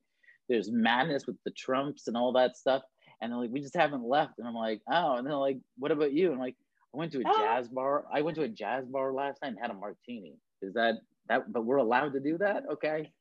There's 0.48 0.70
madness 0.70 1.26
with 1.26 1.36
the 1.44 1.50
Trumps 1.52 2.06
and 2.08 2.16
all 2.16 2.32
that 2.32 2.56
stuff. 2.56 2.82
And 3.20 3.32
they're 3.32 3.38
like, 3.40 3.50
we 3.50 3.60
just 3.60 3.76
haven't 3.76 4.04
left. 4.04 4.38
And 4.38 4.46
I'm 4.46 4.54
like, 4.54 4.80
oh. 4.90 5.16
And 5.16 5.26
they're 5.26 5.34
like, 5.34 5.58
what 5.78 5.90
about 5.90 6.12
you? 6.12 6.26
And 6.26 6.34
I'm 6.34 6.40
like, 6.40 6.56
I 6.94 6.98
went 6.98 7.12
to 7.12 7.18
a 7.20 7.24
Oh. 7.26 7.38
jazz 7.38 7.68
bar. 7.68 8.04
I 8.12 8.22
went 8.22 8.36
to 8.36 8.42
a 8.42 8.48
jazz 8.48 8.84
bar 8.86 9.12
last 9.12 9.42
night 9.42 9.48
and 9.48 9.58
had 9.60 9.70
a 9.70 9.74
martini. 9.74 10.34
Is 10.62 10.74
that 10.74 10.94
that? 11.28 11.52
But 11.52 11.64
we're 11.64 11.76
allowed 11.76 12.12
to 12.14 12.20
do 12.20 12.38
that, 12.38 12.64
okay? 12.72 13.12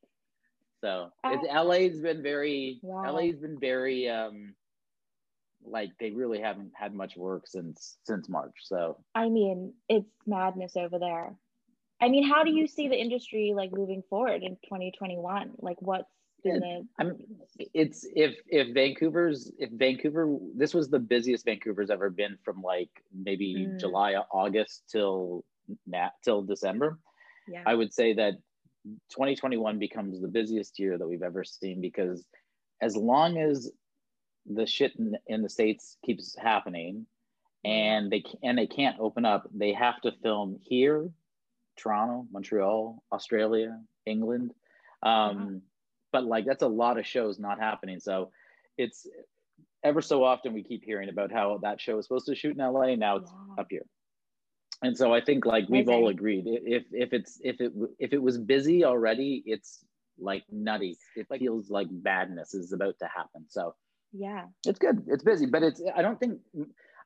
So 0.82 1.10
it's 1.24 1.46
LA's 1.52 2.00
been 2.00 2.22
very 2.22 2.80
Wow. 2.82 3.14
LA's 3.16 3.38
been 3.38 3.58
very 3.58 4.08
um 4.08 4.54
like 5.64 5.90
they 5.98 6.10
really 6.10 6.40
haven't 6.40 6.72
had 6.74 6.94
much 6.94 7.16
work 7.16 7.46
since 7.46 7.96
since 8.04 8.28
March. 8.28 8.54
So 8.62 8.98
I 9.14 9.28
mean, 9.28 9.74
it's 9.88 10.10
madness 10.26 10.76
over 10.76 10.98
there. 10.98 11.34
I 12.00 12.08
mean, 12.08 12.28
how 12.28 12.44
do 12.44 12.50
you 12.50 12.66
see 12.66 12.88
the 12.88 13.00
industry 13.00 13.52
like 13.56 13.72
moving 13.72 14.02
forward 14.08 14.42
in 14.42 14.56
2021? 14.64 15.52
Like, 15.58 15.80
what's 15.80 16.04
been 16.44 16.60
the 16.60 16.86
I'm 17.00 17.16
it's 17.58 18.06
if 18.14 18.36
if 18.46 18.74
Vancouver's 18.74 19.50
if 19.58 19.70
Vancouver 19.70 20.36
this 20.54 20.74
was 20.74 20.88
the 20.90 20.98
busiest 20.98 21.46
Vancouver's 21.46 21.90
ever 21.90 22.10
been 22.10 22.36
from 22.44 22.60
like 22.62 22.90
maybe 23.12 23.66
Mm. 23.66 23.80
July 23.80 24.14
August 24.30 24.84
till 24.90 25.44
till 26.22 26.42
December. 26.42 26.98
Yeah? 27.48 27.62
I 27.66 27.74
would 27.74 27.92
say 27.92 28.12
that 28.14 28.34
2021 29.10 29.78
becomes 29.78 30.20
the 30.20 30.28
busiest 30.28 30.78
year 30.78 30.96
that 30.98 31.08
we've 31.08 31.22
ever 31.22 31.44
seen 31.44 31.80
because 31.80 32.24
as 32.80 32.96
long 32.96 33.38
as 33.38 33.70
the 34.46 34.66
shit 34.66 34.92
in, 34.96 35.16
in 35.26 35.42
the 35.42 35.48
states 35.48 35.96
keeps 36.04 36.36
happening 36.38 37.06
and 37.64 38.10
they 38.12 38.22
and 38.44 38.56
they 38.56 38.66
can't 38.66 38.96
open 39.00 39.24
up, 39.24 39.48
they 39.52 39.72
have 39.72 40.00
to 40.02 40.12
film 40.22 40.58
here, 40.62 41.08
Toronto, 41.76 42.26
Montreal, 42.30 43.02
Australia, 43.12 43.80
England. 44.04 44.52
Um, 45.02 45.62
But 46.12 46.24
like 46.24 46.44
that's 46.46 46.62
a 46.62 46.68
lot 46.68 46.98
of 46.98 47.06
shows 47.06 47.38
not 47.38 47.58
happening. 47.58 47.98
So 48.00 48.30
it's 48.78 49.06
ever 49.82 50.00
so 50.00 50.22
often 50.24 50.52
we 50.54 50.62
keep 50.62 50.84
hearing 50.84 51.08
about 51.08 51.32
how 51.32 51.58
that 51.62 51.80
show 51.80 51.98
is 51.98 52.06
supposed 52.06 52.26
to 52.26 52.34
shoot 52.34 52.56
in 52.56 52.62
LA. 52.62 52.94
Now 52.94 53.16
it's 53.16 53.30
Yeah. 53.32 53.60
up 53.62 53.66
here. 53.70 53.86
And 54.82 54.96
so 54.96 55.14
I 55.14 55.20
think 55.20 55.46
like 55.46 55.68
we've 55.68 55.88
all 55.88 56.08
agreed 56.08 56.44
if 56.46 56.84
if 56.92 57.12
it's 57.12 57.40
if 57.42 57.60
it 57.60 57.72
if 57.98 58.12
it 58.12 58.22
was 58.22 58.38
busy 58.38 58.84
already, 58.84 59.42
it's 59.46 59.84
like 60.18 60.44
nutty. 60.50 60.98
It 61.14 61.26
feels 61.38 61.70
like 61.70 61.88
badness 61.90 62.54
is 62.54 62.72
about 62.72 62.98
to 62.98 63.06
happen. 63.06 63.44
So 63.48 63.74
yeah. 64.12 64.44
it's 64.66 64.78
good. 64.78 65.04
It's 65.08 65.22
busy, 65.22 65.46
but 65.46 65.62
it's 65.62 65.82
I 65.94 66.02
don't 66.02 66.18
think 66.20 66.40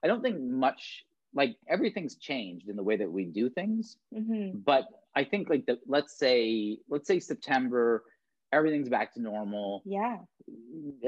I 0.03 0.07
don't 0.07 0.23
think 0.23 0.41
much 0.41 1.05
like 1.35 1.57
everything's 1.69 2.17
changed 2.17 2.69
in 2.69 2.77
the 2.77 2.83
way 2.83 2.97
that 2.97 3.11
we 3.11 3.25
do 3.25 3.49
things. 3.51 3.97
hmm 4.13 4.51
But 4.65 4.87
I 5.15 5.25
think 5.25 5.49
like 5.49 5.67
the 5.67 5.79
let's 5.87 6.19
say 6.19 6.79
let's 6.89 7.07
say 7.07 7.21
September, 7.21 8.05
everything's 8.53 8.89
back 8.89 9.15
to 9.15 9.23
normal. 9.23 9.83
Yeah. 9.85 10.19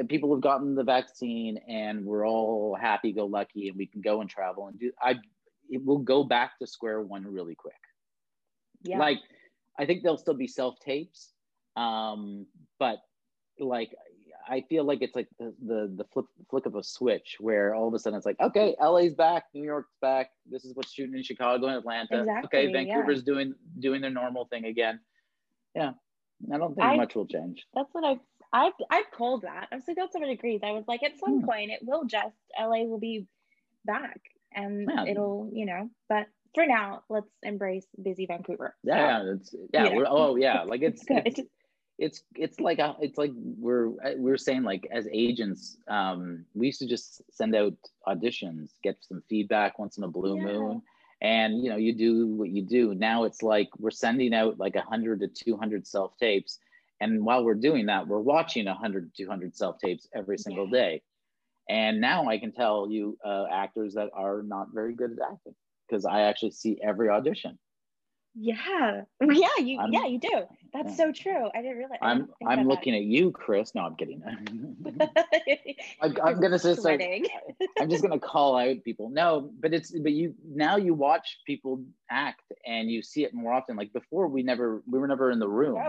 People 0.09 0.33
have 0.33 0.43
gotten 0.43 0.77
the 0.77 0.85
vaccine, 0.85 1.59
and 1.69 2.05
we're 2.05 2.27
all 2.27 2.77
happy 2.81 3.13
go 3.13 3.27
lucky, 3.27 3.69
and 3.69 3.77
we 3.77 3.87
can 3.87 4.01
go 4.01 4.21
and 4.21 4.31
travel 4.31 4.69
and 4.69 4.79
do. 4.79 4.93
I 5.01 5.15
it 5.73 5.85
will 5.85 5.99
go 5.99 6.23
back 6.23 6.59
to 6.61 6.67
square 6.67 7.01
one 7.01 7.25
really 7.27 7.55
quick. 7.57 7.75
Yeah. 8.83 8.99
Like 8.99 9.19
I 9.79 9.87
think 9.87 10.03
there'll 10.03 10.19
still 10.19 10.35
be 10.35 10.47
self 10.47 10.79
tapes, 10.81 11.33
um, 11.77 12.47
but 12.79 12.99
like 13.59 13.91
I 14.49 14.65
feel 14.69 14.85
like 14.85 15.03
it's 15.03 15.17
like 15.17 15.29
the, 15.39 15.55
the 15.65 15.93
the 15.97 16.05
flip 16.13 16.27
flick 16.51 16.67
of 16.67 16.75
a 16.75 16.83
switch 16.83 17.37
where 17.41 17.75
all 17.75 17.89
of 17.89 17.95
a 17.95 17.99
sudden 17.99 18.17
it's 18.17 18.27
like 18.27 18.41
okay, 18.41 18.77
LA's 18.81 19.15
back, 19.15 19.45
New 19.55 19.65
York's 19.65 19.95
back. 20.01 20.31
This 20.51 20.65
is 20.65 20.75
what's 20.77 20.93
shooting 20.93 21.17
in 21.17 21.23
Chicago 21.23 21.67
and 21.67 21.77
Atlanta. 21.77 22.19
Exactly, 22.21 22.47
okay, 22.47 22.67
yeah. 22.67 22.73
Vancouver's 22.73 23.23
doing 23.23 23.55
doing 23.79 24.01
their 24.03 24.11
normal 24.11 24.45
thing 24.47 24.67
again. 24.67 25.01
Yeah, 25.75 25.93
I 26.53 26.59
don't 26.59 26.75
think 26.75 26.87
I- 26.87 26.97
much 26.97 27.15
will 27.15 27.27
change. 27.27 27.65
That's 27.75 27.89
what 27.95 28.05
I've 28.05 28.21
I've 28.53 28.73
I've 28.91 29.11
called 29.13 29.43
that. 29.43 29.69
I 29.73 29.77
was 29.77 29.85
like, 29.89 29.97
that's 29.97 30.13
seven 30.13 30.29
degrees. 30.29 30.61
I 30.63 30.73
was 30.73 30.85
like, 30.87 31.03
at 31.03 31.19
some 31.19 31.41
Hmm. 31.41 31.47
point, 31.47 31.71
it 31.71 31.81
will 31.83 32.05
just 32.05 32.37
LA 32.61 32.85
will 32.85 32.99
be 32.99 33.27
back, 33.87 34.21
and 34.55 34.89
it'll 35.09 35.51
you 35.53 35.67
know. 35.67 35.89
But 36.09 36.27
for 36.55 36.67
now, 36.67 37.03
let's 37.09 37.31
embrace 37.43 37.87
busy 38.03 38.27
Vancouver. 38.27 38.75
Yeah, 38.85 39.23
yeah, 39.23 39.33
it's 39.35 39.55
yeah. 39.73 39.89
Oh 40.09 40.37
yeah, 40.37 40.63
like 40.63 40.83
it's 40.83 41.05
Good. 41.09 41.27
it's 41.27 41.41
it's 41.99 42.23
it's 42.37 42.61
like 42.61 42.79
a, 42.79 42.97
it's 43.01 43.19
like 43.19 43.33
we're 43.35 43.91
we're 44.17 44.37
saying 44.37 44.63
like 44.65 44.87
as 44.91 45.07
agents, 45.13 45.77
um, 45.89 46.45
we 46.55 46.67
used 46.67 46.81
to 46.81 46.87
just 46.89 47.23
send 47.31 47.55
out 47.55 47.75
auditions, 48.07 48.71
get 48.83 48.97
some 49.01 49.23
feedback 49.29 49.79
once 49.79 49.99
in 49.99 50.05
a 50.05 50.09
blue 50.09 50.37
Yeah. 50.37 50.43
moon, 50.45 50.83
and 51.21 51.63
you 51.63 51.71
know 51.71 51.77
you 51.77 51.95
do 51.95 52.27
what 52.27 52.51
you 52.51 52.63
do. 52.63 52.95
Now 52.95 53.25
it's 53.25 53.43
like 53.43 53.69
we're 53.79 53.91
sending 53.91 54.35
out 54.35 54.59
like 54.59 54.77
hundred 54.77 55.21
to 55.21 55.29
two 55.29 55.57
hundred 55.57 55.87
self 55.87 56.17
tapes, 56.19 56.59
and 57.01 57.25
while 57.25 57.45
we're 57.45 57.55
doing 57.55 57.87
that, 57.87 58.07
we're 58.07 58.21
watching 58.21 58.67
100 58.67 59.15
to 59.15 59.23
200 59.25 59.57
self 59.57 59.79
tapes 59.79 60.09
every 60.15 60.39
single 60.39 60.67
Yeah. 60.67 60.71
day. 60.71 61.03
And 61.69 62.01
now 62.01 62.29
I 62.29 62.39
can 62.39 62.53
tell 62.53 62.89
you 62.91 63.17
uh, 63.25 63.45
actors 63.51 63.95
that 63.95 64.11
are 64.15 64.43
not 64.43 64.69
very 64.75 64.95
good 64.95 65.13
at 65.13 65.33
acting 65.33 65.55
because 65.89 66.05
I 66.05 66.23
actually 66.23 66.53
see 66.53 66.79
every 66.83 67.09
audition. 67.09 67.59
Yeah, 68.35 69.03
yeah, 69.21 69.49
you 69.59 69.79
I'm- 69.79 69.93
yeah 69.93 70.07
you 70.07 70.19
do. 70.19 70.43
That's 70.73 70.99
yeah. 70.99 71.05
so 71.05 71.13
true. 71.13 71.51
I 71.55 71.61
didn't 71.61 71.77
realize. 71.77 71.99
I'm 72.01 72.19
didn't 72.41 72.61
I'm 72.61 72.67
looking 72.67 72.95
at 72.95 73.03
you, 73.03 73.31
Chris. 73.31 73.75
No, 73.75 73.83
I'm 73.83 73.95
kidding. 73.95 74.23
I'm, 76.01 76.17
I'm 76.25 76.41
gonna 76.41 76.59
just 76.59 76.83
like, 76.83 77.03
I'm 77.79 77.91
just 77.91 78.03
gonna 78.03 78.19
call 78.19 78.57
out 78.57 78.77
people. 78.85 79.11
No, 79.11 79.51
but 79.61 79.75
it's 79.75 79.91
but 79.91 80.13
you 80.13 80.35
now 80.49 80.77
you 80.77 80.95
watch 80.95 81.41
people 81.47 81.85
act 82.11 82.45
and 82.67 82.91
you 82.91 83.03
see 83.03 83.25
it 83.25 83.35
more 83.35 83.53
often. 83.53 83.77
Like 83.77 83.93
before, 83.93 84.29
we 84.29 84.43
never 84.43 84.83
we 84.91 84.99
were 84.99 85.09
never 85.09 85.31
in 85.31 85.39
the 85.39 85.49
room. 85.49 85.83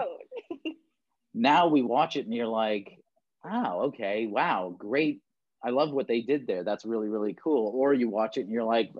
Now 1.34 1.68
we 1.68 1.82
watch 1.82 2.16
it 2.16 2.26
and 2.26 2.34
you're 2.34 2.46
like, 2.46 3.00
wow, 3.44 3.84
okay, 3.86 4.28
wow, 4.28 4.76
great. 4.78 5.22
I 5.64 5.70
love 5.70 5.92
what 5.92 6.08
they 6.08 6.22
did 6.22 6.46
there. 6.48 6.64
That's 6.64 6.86
really 6.86 7.08
really 7.08 7.36
cool. 7.42 7.72
Or 7.76 7.94
you 7.94 8.10
watch 8.10 8.38
it 8.38 8.42
and 8.42 8.52
you're 8.52 8.64
like, 8.64 8.92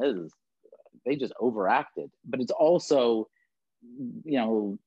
they 1.06 1.16
just 1.16 1.34
overacted. 1.40 2.10
But 2.26 2.40
it's 2.40 2.52
also, 2.52 3.28
you 4.24 4.38
know, 4.38 4.78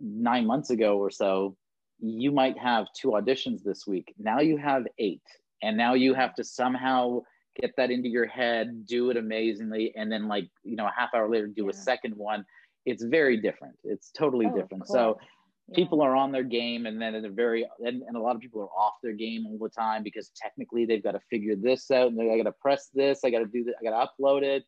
nine 0.00 0.46
months 0.46 0.70
ago 0.70 0.98
or 0.98 1.10
so, 1.10 1.56
you 2.00 2.32
might 2.32 2.58
have 2.58 2.86
two 2.92 3.08
auditions 3.08 3.62
this 3.62 3.86
week. 3.86 4.12
Now 4.18 4.40
you 4.40 4.56
have 4.56 4.86
eight. 4.98 5.22
And 5.62 5.76
now 5.76 5.94
you 5.94 6.14
have 6.14 6.34
to 6.36 6.44
somehow 6.44 7.20
get 7.60 7.76
that 7.76 7.90
into 7.90 8.08
your 8.08 8.26
head, 8.26 8.86
do 8.86 9.10
it 9.10 9.16
amazingly, 9.16 9.92
and 9.94 10.10
then 10.10 10.26
like, 10.26 10.48
you 10.64 10.74
know, 10.74 10.86
a 10.86 10.92
half 10.96 11.10
hour 11.14 11.28
later 11.28 11.46
do 11.46 11.68
a 11.68 11.72
second 11.72 12.16
one. 12.16 12.44
It's 12.86 13.04
very 13.04 13.36
different. 13.36 13.76
It's 13.84 14.10
totally 14.10 14.46
Oh, 14.46 14.56
different. 14.56 14.88
So. 14.88 15.18
Yeah. 15.70 15.76
people 15.76 16.02
are 16.02 16.16
on 16.16 16.32
their 16.32 16.42
game 16.42 16.86
and 16.86 17.00
then 17.00 17.20
they're 17.22 17.30
very 17.30 17.66
and, 17.78 18.02
and 18.02 18.16
a 18.16 18.20
lot 18.20 18.34
of 18.34 18.42
people 18.42 18.60
are 18.60 18.80
off 18.80 18.94
their 19.02 19.12
game 19.12 19.46
all 19.46 19.58
the 19.58 19.68
time 19.68 20.02
because 20.02 20.30
technically 20.34 20.84
they've 20.84 21.02
got 21.02 21.12
to 21.12 21.20
figure 21.30 21.54
this 21.56 21.90
out 21.90 22.08
and 22.08 22.18
they 22.18 22.36
got 22.36 22.42
to 22.42 22.52
press 22.52 22.88
this, 22.92 23.20
I 23.24 23.30
got 23.30 23.38
to 23.40 23.46
do 23.46 23.64
that, 23.64 23.74
I 23.80 23.84
got 23.84 23.98
to 23.98 24.22
upload 24.22 24.42
it, 24.42 24.64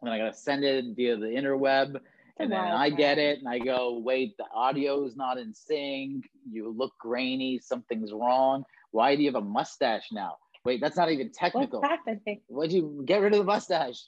and 0.00 0.08
then 0.08 0.12
I 0.12 0.18
got 0.18 0.32
to 0.32 0.38
send 0.38 0.64
it 0.64 0.84
via 0.96 1.16
the 1.16 1.26
interweb 1.26 2.00
and 2.38 2.50
then 2.50 2.60
I 2.60 2.90
get 2.90 3.18
it 3.18 3.38
and 3.38 3.48
I 3.48 3.58
go, 3.58 3.98
wait, 3.98 4.36
the 4.36 4.46
audio 4.54 5.04
is 5.04 5.16
not 5.16 5.38
in 5.38 5.54
sync. 5.54 6.24
You 6.50 6.74
look 6.76 6.92
grainy. 6.98 7.60
Something's 7.62 8.12
wrong. 8.12 8.64
Why 8.90 9.14
do 9.14 9.22
you 9.22 9.28
have 9.28 9.42
a 9.42 9.46
mustache 9.46 10.08
now? 10.12 10.36
Wait, 10.64 10.80
that's 10.80 10.96
not 10.96 11.10
even 11.10 11.30
technical. 11.30 11.80
What's 11.80 11.90
happening? 11.90 12.40
Why'd 12.48 12.72
you 12.72 13.02
get 13.04 13.20
rid 13.20 13.32
of 13.32 13.38
the 13.38 13.44
mustache? 13.44 14.02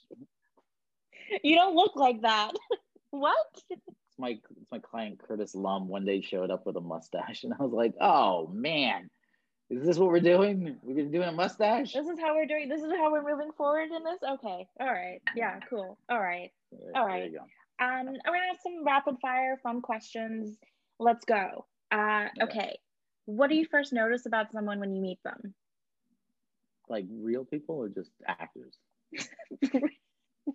You 1.43 1.55
don't 1.55 1.75
look 1.75 1.95
like 1.95 2.21
that. 2.21 2.53
what? 3.11 3.35
It's 4.15 4.21
my 4.21 4.29
it's 4.29 4.71
my 4.71 4.79
client 4.79 5.19
Curtis 5.19 5.55
Lum 5.55 5.89
one 5.89 6.05
day 6.05 6.21
showed 6.21 6.49
up 6.49 6.65
with 6.65 6.77
a 6.77 6.81
mustache 6.81 7.43
and 7.43 7.53
I 7.53 7.61
was 7.61 7.73
like, 7.73 7.93
oh 7.99 8.47
man, 8.47 9.09
is 9.69 9.85
this 9.85 9.97
what 9.97 10.09
we're 10.09 10.21
doing? 10.21 10.77
We're 10.83 11.05
doing 11.05 11.27
a 11.27 11.33
mustache? 11.33 11.91
This 11.91 12.07
is 12.07 12.17
how 12.19 12.33
we're 12.33 12.45
doing. 12.45 12.69
This 12.69 12.81
is 12.81 12.91
how 12.97 13.11
we're 13.11 13.29
moving 13.29 13.51
forward 13.57 13.89
in 13.91 14.03
this. 14.03 14.19
Okay. 14.23 14.67
All 14.79 14.87
right. 14.87 15.21
Yeah. 15.35 15.59
Cool. 15.69 15.97
All 16.09 16.19
right, 16.19 16.51
all 16.95 17.05
right. 17.05 17.19
There 17.19 17.25
you 17.25 17.39
go. 17.39 17.85
Um, 17.85 18.07
I'm 18.07 18.33
gonna 18.33 18.47
have 18.47 18.59
some 18.63 18.85
rapid 18.85 19.15
fire 19.21 19.59
fun 19.61 19.81
questions. 19.81 20.57
Let's 20.97 21.25
go. 21.25 21.65
Uh, 21.91 22.27
okay. 22.41 22.77
What 23.25 23.49
do 23.49 23.55
you 23.55 23.65
first 23.69 23.91
notice 23.91 24.25
about 24.25 24.53
someone 24.53 24.79
when 24.79 24.95
you 24.95 25.01
meet 25.01 25.19
them? 25.25 25.53
Like 26.87 27.05
real 27.09 27.43
people 27.43 27.75
or 27.75 27.89
just 27.89 28.11
actors? 28.25 28.77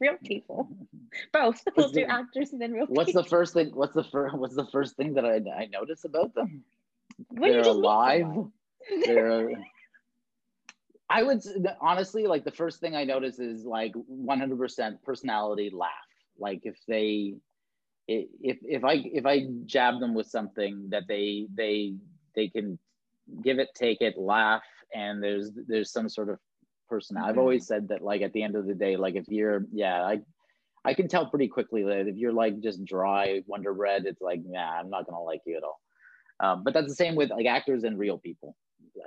real 0.00 0.16
people. 0.24 0.68
Both. 1.32 1.62
We'll 1.76 1.88
do 1.88 2.06
the- 2.06 2.10
actors 2.10 2.52
and 2.52 2.60
then 2.60 2.72
real 2.72 2.86
What's 2.86 3.08
people. 3.08 3.22
the 3.22 3.28
first 3.28 3.54
thing? 3.54 3.70
What's 3.74 3.94
the 3.94 4.04
first? 4.04 4.34
What's 4.36 4.56
the 4.56 4.66
first 4.66 4.96
thing 4.96 5.14
that 5.14 5.24
I 5.24 5.40
I 5.56 5.66
notice 5.66 6.04
about 6.04 6.34
them? 6.34 6.64
Wouldn't 7.30 7.62
they're 7.62 7.72
alive. 7.72 8.26
They're. 9.04 9.52
I 11.10 11.24
would 11.24 11.42
honestly 11.80 12.28
like 12.28 12.44
the 12.44 12.52
first 12.52 12.78
thing 12.78 12.94
I 12.94 13.02
notice 13.02 13.40
is 13.40 13.64
like 13.64 13.92
100% 13.94 15.02
personality 15.02 15.68
laugh. 15.72 15.90
Like 16.38 16.60
if 16.62 16.76
they, 16.86 17.34
if 18.06 18.58
if 18.62 18.84
I 18.84 18.92
if 19.12 19.26
I 19.26 19.46
jab 19.66 19.98
them 19.98 20.14
with 20.14 20.28
something 20.28 20.86
that 20.90 21.08
they 21.08 21.48
they 21.52 21.94
they 22.36 22.48
can 22.48 22.78
give 23.42 23.58
it, 23.58 23.70
take 23.74 24.00
it, 24.00 24.18
laugh, 24.18 24.62
and 24.94 25.20
there's 25.20 25.50
there's 25.66 25.90
some 25.92 26.08
sort 26.08 26.28
of 26.28 26.38
person. 26.90 27.16
I've 27.16 27.38
always 27.38 27.66
said 27.66 27.88
that 27.88 28.02
like 28.02 28.20
at 28.20 28.32
the 28.34 28.42
end 28.42 28.56
of 28.56 28.66
the 28.66 28.74
day, 28.74 28.96
like 28.96 29.14
if 29.14 29.26
you're 29.28 29.64
yeah 29.72 30.02
I 30.02 30.20
I 30.84 30.94
can 30.94 31.08
tell 31.08 31.26
pretty 31.30 31.48
quickly 31.48 31.82
that 31.84 32.06
if 32.08 32.16
you're 32.16 32.32
like 32.32 32.60
just 32.60 32.84
dry 32.84 33.42
Wonder 33.46 33.72
Bread, 33.72 34.04
it's 34.06 34.20
like 34.20 34.40
nah 34.44 34.78
I'm 34.78 34.90
not 34.90 35.06
gonna 35.06 35.22
like 35.22 35.40
you 35.46 35.56
at 35.56 35.62
all. 35.62 35.80
Um, 36.40 36.64
but 36.64 36.74
that's 36.74 36.88
the 36.88 36.94
same 36.94 37.14
with 37.16 37.30
like 37.30 37.46
actors 37.46 37.84
and 37.84 37.98
real 37.98 38.18
people. 38.18 38.56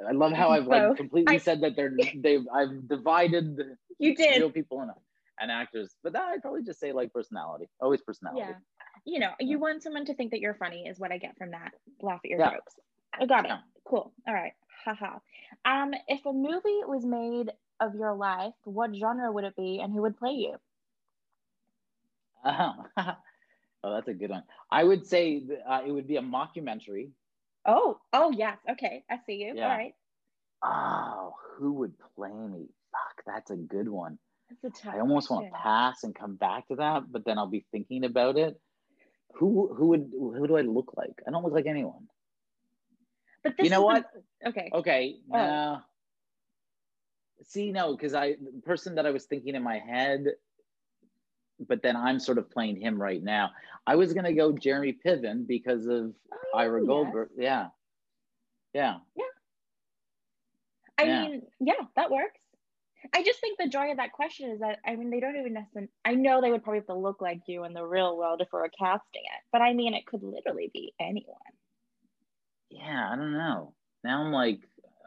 I 0.08 0.14
love 0.14 0.32
how 0.32 0.50
I've 0.50 0.66
like 0.68 0.82
Both. 0.84 0.98
completely 0.98 1.36
I- 1.36 1.40
said 1.40 1.62
that 1.62 1.76
they're 1.76 1.94
they've 2.16 2.46
I've 2.54 2.88
divided 2.88 3.60
You 4.00 4.16
did. 4.16 4.38
real 4.40 4.52
people 4.52 4.82
and, 4.82 4.92
and 5.42 5.52
actors, 5.52 5.94
but 6.04 6.14
that 6.14 6.24
I'd 6.24 6.42
probably 6.42 6.64
just 6.64 6.80
say 6.80 6.92
like 6.94 7.12
personality, 7.14 7.70
always 7.82 8.02
personality. 8.02 8.42
Yeah. 8.48 8.56
You 9.06 9.20
know, 9.20 9.32
you 9.40 9.60
want 9.60 9.84
someone 9.84 10.06
to 10.06 10.14
think 10.14 10.32
that 10.32 10.40
you're 10.40 10.54
funny 10.54 10.86
is 10.88 10.98
what 11.00 11.12
I 11.12 11.18
get 11.18 11.36
from 11.38 11.52
that. 11.52 11.72
Laugh 12.02 12.22
at 12.24 12.30
your 12.30 12.40
Yeah. 12.40 12.52
jokes. 12.52 12.76
I 13.20 13.26
got 13.26 13.44
it. 13.46 13.50
Yeah. 13.50 13.58
Cool. 13.86 14.14
All 14.28 14.34
right. 14.34 14.54
Haha. 14.86 15.18
Um, 15.66 15.94
if 16.08 16.26
a 16.26 16.32
movie 16.32 16.82
was 16.88 17.04
made 17.06 17.52
of 17.88 17.96
your 17.96 18.14
life, 18.16 18.54
what 18.64 18.96
genre 18.96 19.32
would 19.32 19.44
it 19.44 19.56
be 19.56 19.80
and 19.82 19.94
who 19.94 20.02
would 20.02 20.18
play 20.18 20.32
you? 20.32 20.56
Oh, 22.46 22.74
oh, 22.98 23.96
that's 23.96 24.08
a 24.08 24.14
good 24.14 24.30
one. 24.30 24.44
I 24.72 24.84
would 24.84 25.06
say 25.08 25.40
th- 25.40 25.60
uh, 25.68 25.82
it 25.86 25.92
would 25.92 26.08
be 26.08 26.18
a 26.18 26.22
mockumentary. 26.22 27.10
Oh, 27.66 28.00
oh 28.12 28.32
yes. 28.32 28.58
Okay. 28.70 29.04
I 29.10 29.20
see 29.26 29.36
you. 29.36 29.54
Yeah. 29.56 29.64
All 29.70 29.78
right. 29.78 29.96
Oh, 30.64 31.36
who 31.58 31.74
would 31.74 31.94
play 32.16 32.32
me? 32.32 32.68
Fuck, 32.92 33.24
that's 33.26 33.52
a 33.52 33.56
good 33.56 33.88
one. 33.88 34.18
That's 34.50 34.76
a 34.76 34.84
tough 34.84 34.96
I 34.96 35.00
almost 35.00 35.30
want 35.30 35.46
to 35.48 35.54
pass 35.58 36.04
and 36.04 36.14
come 36.14 36.36
back 36.36 36.68
to 36.68 36.76
that, 36.76 37.12
but 37.12 37.26
then 37.26 37.38
I'll 37.38 37.48
be 37.48 37.66
thinking 37.72 38.04
about 38.04 38.38
it. 38.38 38.60
Who 39.36 39.74
who 39.74 39.88
would 39.88 40.12
who 40.12 40.48
do 40.48 40.58
I 40.58 40.62
look 40.62 40.94
like? 40.96 41.22
I 41.28 41.32
don't 41.32 41.44
look 41.44 41.54
like 41.54 41.66
anyone. 41.66 42.08
But 43.44 43.58
this 43.58 43.66
You 43.66 43.70
know 43.72 43.82
what? 43.82 44.06
the- 44.42 44.50
okay. 44.50 44.70
Okay. 44.74 45.16
Oh. 45.32 45.38
No. 45.38 45.82
See, 47.46 47.72
no, 47.72 47.96
because 47.96 48.14
I 48.14 48.34
the 48.34 48.62
person 48.66 48.96
that 48.96 49.06
I 49.06 49.12
was 49.12 49.26
thinking 49.26 49.56
in 49.56 49.64
my 49.64 49.80
head, 49.80 50.28
but 51.60 51.82
then 51.82 51.96
I'm 51.96 52.20
sort 52.20 52.38
of 52.38 52.50
playing 52.50 52.80
him 52.80 53.02
right 53.02 53.22
now. 53.22 53.52
I 53.86 53.96
was 53.96 54.14
gonna 54.14 54.34
go 54.34 54.52
Jeremy 54.52 54.98
Piven 55.06 55.46
because 55.48 55.86
of 55.88 56.14
Oh, 56.32 56.58
Ira 56.58 56.80
yes. 56.82 56.88
Goldberg. 56.88 57.30
Yeah. 57.38 57.68
Yeah. 58.74 58.98
Yeah. 59.16 59.24
I 60.98 61.04
Yeah. 61.04 61.22
mean, 61.22 61.42
yeah, 61.60 61.74
that 61.96 62.12
works. 62.12 62.40
I 63.14 63.24
just 63.24 63.42
think 63.42 63.58
the 63.60 63.68
joy 63.68 63.92
of 63.92 63.98
that 63.98 64.14
question 64.14 64.52
is 64.52 64.60
that 64.62 64.80
I 64.86 64.96
mean 64.96 65.10
they 65.10 65.20
don't 65.20 65.36
even 65.36 65.54
necessarily. 65.54 65.90
I 66.06 66.16
know 66.16 66.42
they 66.42 66.52
would 66.52 66.64
probably 66.64 66.80
have 66.80 66.88
to 66.88 66.96
look 66.96 67.22
like 67.22 67.42
you 67.48 67.66
in 67.66 67.74
the 67.74 67.86
real 67.86 68.16
world 68.18 68.42
if 68.42 68.48
we 68.54 68.60
were 68.60 68.70
casting 68.70 69.24
it, 69.24 69.42
but 69.52 69.62
I 69.62 69.74
mean 69.74 69.94
it 69.94 70.06
could 70.06 70.24
literally 70.24 70.72
be 70.74 70.94
anyone. 71.00 71.36
Yeah. 72.70 73.10
I 73.12 73.16
don't 73.16 73.34
know. 73.34 73.76
Now 74.04 74.24
I'm 74.24 74.32
like 74.32 74.62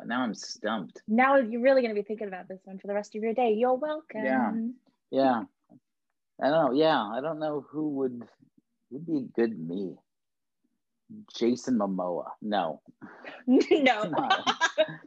now 0.05 0.23
I'm 0.23 0.35
stumped. 0.35 1.01
Now 1.09 1.37
you're 1.37 1.63
really 1.63 1.83
going 1.83 1.95
to 1.95 2.01
be 2.01 2.07
thinking 2.07 2.29
about 2.29 2.49
this 2.49 2.61
one 2.65 2.79
for 2.79 2.87
the 2.87 2.95
rest 2.95 3.15
of 3.15 3.23
your 3.23 3.35
day. 3.35 3.53
You're 3.53 3.75
welcome. 3.75 4.25
Yeah. 4.25 4.53
Yeah. 5.11 5.43
I 6.43 6.49
don't 6.51 6.67
know. 6.67 6.73
Yeah. 6.73 7.03
I 7.03 7.21
don't 7.21 7.39
know 7.39 7.65
who 7.71 7.89
would 7.91 8.23
would 8.91 9.07
be 9.07 9.19
a 9.19 9.21
good 9.21 9.59
me. 9.59 9.95
Jason 11.39 11.79
Momoa. 11.79 12.27
No. 12.43 12.81
no. 13.47 14.13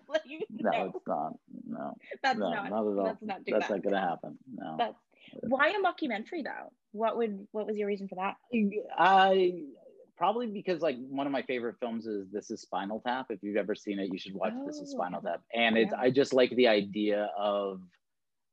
Like, 0.09 0.21
No, 0.49 0.71
no, 0.71 0.85
it's 0.95 1.07
not. 1.07 1.33
No. 1.67 1.93
that's 2.23 2.39
no, 2.39 2.49
not. 2.49 2.69
not 2.71 2.79
at 2.79 2.97
all. 2.97 3.03
Let's 3.03 3.21
not 3.21 3.45
do 3.45 3.51
That's 3.51 3.67
that. 3.67 3.75
not 3.75 3.83
gonna 3.83 4.01
happen. 4.01 4.37
No. 4.51 4.75
That's 4.79 4.95
why 5.41 5.69
a 5.69 5.73
mockumentary 5.73 6.43
though. 6.43 6.71
What 6.93 7.17
would 7.17 7.47
what 7.51 7.67
was 7.67 7.77
your 7.77 7.87
reason 7.87 8.07
for 8.07 8.15
that? 8.15 8.37
I 8.97 9.65
probably 10.19 10.47
because 10.47 10.81
like 10.81 10.97
one 11.09 11.25
of 11.25 11.31
my 11.31 11.41
favorite 11.43 11.77
films 11.79 12.05
is 12.05 12.27
This 12.29 12.51
Is 12.51 12.61
Spinal 12.61 13.01
Tap. 13.07 13.27
If 13.31 13.41
you've 13.41 13.55
ever 13.57 13.73
seen 13.73 13.99
it, 13.99 14.09
you 14.11 14.19
should 14.19 14.35
watch 14.35 14.53
This 14.65 14.75
Is 14.75 14.89
Oh, 14.93 14.97
Spinal. 14.97 15.21
Tap. 15.21 15.41
And 15.55 15.77
it's 15.77 15.93
Yeah. 15.93 16.01
I 16.05 16.11
just 16.11 16.33
like 16.33 16.51
the 16.55 16.67
idea 16.67 17.31
of 17.37 17.81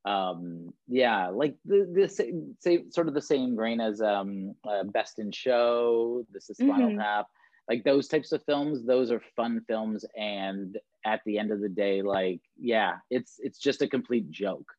um 0.04 0.72
yeah 0.86 1.26
like 1.28 1.56
the 1.64 1.78
the 1.92 2.08
same, 2.08 2.56
same 2.60 2.90
sort 2.92 3.08
of 3.08 3.14
the 3.14 3.20
same 3.20 3.56
grain 3.56 3.80
as 3.80 4.00
um 4.00 4.54
uh, 4.70 4.84
best 4.84 5.18
in 5.18 5.32
show 5.32 6.24
this 6.32 6.48
is 6.48 6.56
spinal 6.58 6.92
Mhm. 6.92 6.98
tap 6.98 7.26
like 7.68 7.82
those 7.82 8.06
types 8.06 8.30
of 8.30 8.40
films 8.44 8.84
those 8.86 9.10
are 9.10 9.20
fun 9.34 9.60
films 9.66 10.04
and 10.16 10.78
at 11.04 11.20
the 11.26 11.36
end 11.40 11.50
of 11.50 11.60
the 11.60 11.68
day 11.68 12.02
like 12.02 12.40
yeah 12.56 12.92
it's 13.10 13.40
it's 13.40 13.58
just 13.58 13.82
a 13.82 13.88
complete 13.88 14.30
joke 14.30 14.70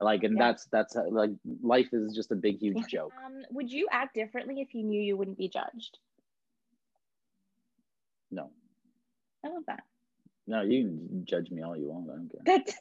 like 0.00 0.22
and 0.24 0.36
Yeah. 0.36 0.44
that's 0.44 0.64
that's 0.72 0.96
uh, 0.96 1.08
like 1.10 1.32
life 1.62 1.90
is 1.92 2.14
just 2.14 2.32
a 2.32 2.36
big 2.46 2.56
huge 2.58 2.86
joke 2.88 3.12
Um, 3.26 3.44
would 3.50 3.70
you 3.70 3.86
act 3.90 4.14
differently 4.14 4.62
if 4.62 4.72
you 4.74 4.82
knew 4.82 5.02
you 5.02 5.18
wouldn't 5.18 5.36
be 5.36 5.48
judged? 5.48 5.98
No 8.34 8.50
I 9.44 9.48
love 9.48 9.64
that. 9.66 9.82
no 10.46 10.62
you 10.62 10.82
can 10.84 11.24
judge 11.32 11.50
me 11.50 11.62
all 11.62 11.76
you 11.76 11.88
want 11.92 12.10
i 12.10 12.14
don't 12.16 12.30
care 12.32 12.42
That's 12.46 12.78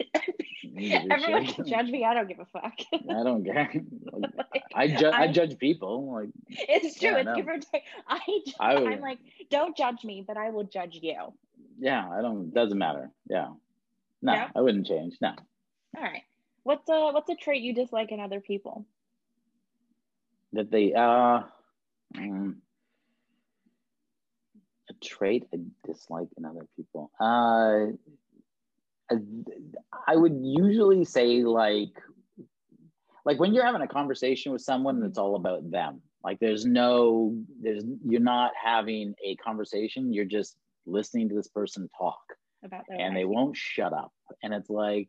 everyone 1.11 1.45
shit. 1.45 1.55
can 1.55 1.65
judge 1.67 1.89
me. 1.95 2.03
I 2.05 2.13
don't 2.13 2.27
give 2.27 2.39
a 2.39 2.45
fuck. 2.45 2.73
i 2.93 3.23
don't 3.27 3.43
care 3.45 3.69
Like, 4.11 4.63
i 4.73 4.87
judge 4.87 5.13
i 5.13 5.23
I- 5.23 5.31
judge 5.39 5.57
people 5.59 5.93
like 6.13 6.29
it's 6.49 6.99
true. 6.99 7.09
Yeah, 7.09 7.17
it's 7.17 7.25
no. 7.25 7.35
give 7.35 7.47
or 7.47 7.57
take. 7.59 7.83
I, 8.07 8.19
ju- 8.45 8.53
I 8.59 8.75
I'm 8.91 9.01
like, 9.01 9.19
don't 9.49 9.75
judge 9.77 10.03
me, 10.03 10.23
but 10.27 10.37
I 10.37 10.49
will 10.51 10.63
judge 10.77 10.99
you. 11.01 11.15
Yeah 11.79 12.03
i 12.17 12.21
don't 12.21 12.53
doesn't 12.53 12.77
matter 12.87 13.11
yeah 13.29 13.49
no 14.21 14.33
No? 14.37 14.47
i 14.55 14.61
wouldn't 14.61 14.87
change 14.87 15.17
no 15.21 15.33
All 15.97 16.03
right. 16.03 16.23
What's 16.63 16.87
a 16.89 16.99
what's 17.15 17.29
a 17.29 17.35
trait 17.35 17.61
you 17.61 17.73
dislike 17.73 18.11
in 18.15 18.19
other 18.21 18.39
people? 18.39 18.85
that 20.53 20.69
they 20.71 20.93
uh 20.93 21.41
um, 22.17 22.61
trait 25.03 25.45
I 25.53 25.57
dislike 25.85 26.29
in 26.37 26.45
other 26.45 26.65
people. 26.75 27.11
Uh, 27.19 27.93
I, 29.11 29.15
I 30.07 30.15
would 30.15 30.39
usually 30.41 31.05
say 31.05 31.43
like 31.43 31.93
like 33.25 33.39
when 33.39 33.53
you're 33.53 33.65
having 33.65 33.81
a 33.81 33.87
conversation 33.87 34.51
with 34.51 34.61
someone 34.61 34.97
and 34.97 35.05
it's 35.05 35.17
all 35.17 35.35
about 35.35 35.69
them. 35.69 36.01
Like 36.23 36.39
there's 36.39 36.65
no 36.65 37.37
there's 37.61 37.83
you're 38.05 38.21
not 38.21 38.51
having 38.61 39.13
a 39.23 39.35
conversation. 39.35 40.13
You're 40.13 40.25
just 40.25 40.55
listening 40.85 41.29
to 41.29 41.35
this 41.35 41.47
person 41.47 41.89
talk 41.97 42.21
About 42.63 42.83
their 42.87 42.99
and 42.99 43.15
they 43.15 43.25
won't 43.25 43.55
shut 43.55 43.93
up. 43.93 44.11
And 44.41 44.53
it's 44.53 44.69
like, 44.69 45.07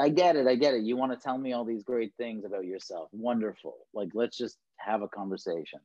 I 0.00 0.08
get 0.08 0.36
it, 0.36 0.46
I 0.46 0.54
get 0.54 0.74
it. 0.74 0.82
You 0.82 0.96
want 0.96 1.12
to 1.12 1.18
tell 1.18 1.38
me 1.38 1.52
all 1.52 1.64
these 1.64 1.82
great 1.82 2.12
things 2.16 2.44
about 2.44 2.64
yourself. 2.64 3.08
Wonderful. 3.12 3.76
Like, 3.94 4.08
let's 4.14 4.36
just 4.36 4.56
have 4.78 5.02
a 5.02 5.08
conversation. 5.08 5.80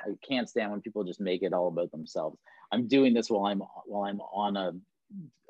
I 0.00 0.10
can't 0.26 0.48
stand 0.48 0.70
when 0.70 0.80
people 0.80 1.04
just 1.04 1.20
make 1.20 1.42
it 1.42 1.52
all 1.52 1.68
about 1.68 1.90
themselves. 1.90 2.38
I'm 2.72 2.88
doing 2.88 3.14
this 3.14 3.30
while 3.30 3.46
I'm 3.46 3.60
while 3.86 4.04
I'm 4.04 4.20
on 4.20 4.56
a 4.56 4.72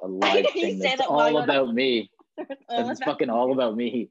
a 0.02 0.08
live 0.08 0.50
thing 0.50 0.78
that's 0.78 1.00
that 1.00 1.08
all 1.08 1.38
about 1.38 1.74
me. 1.74 2.10
All 2.38 2.46
It's 2.90 3.00
about 3.00 3.12
fucking 3.12 3.30
all 3.30 3.52
about 3.52 3.76
me. 3.76 4.10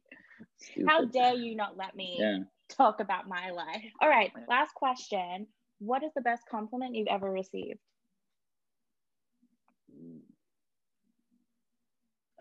How 0.87 1.05
dare 1.05 1.33
you 1.33 1.55
not 1.55 1.77
let 1.77 1.95
me 1.95 2.17
Yeah. 2.19 2.39
talk 2.69 2.99
about 2.99 3.27
my 3.27 3.51
life? 3.51 3.91
All 4.01 4.09
right, 4.09 4.31
last 4.47 4.73
question. 4.73 5.47
What 5.79 6.03
is 6.03 6.11
the 6.15 6.21
best 6.21 6.43
compliment 6.49 6.95
you've 6.95 7.07
ever 7.07 7.29
received? 7.29 7.79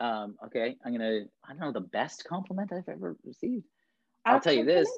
Um, 0.00 0.36
okay, 0.46 0.76
I'm 0.84 0.92
gonna. 0.92 1.20
I 1.44 1.50
don't 1.50 1.60
know 1.60 1.72
the 1.72 1.80
best 1.80 2.24
compliment 2.24 2.72
I've 2.72 2.88
ever 2.88 3.16
received. 3.24 3.64
I'll 4.24 4.40
tell 4.40 4.52
you 4.52 4.64
this. 4.64 4.90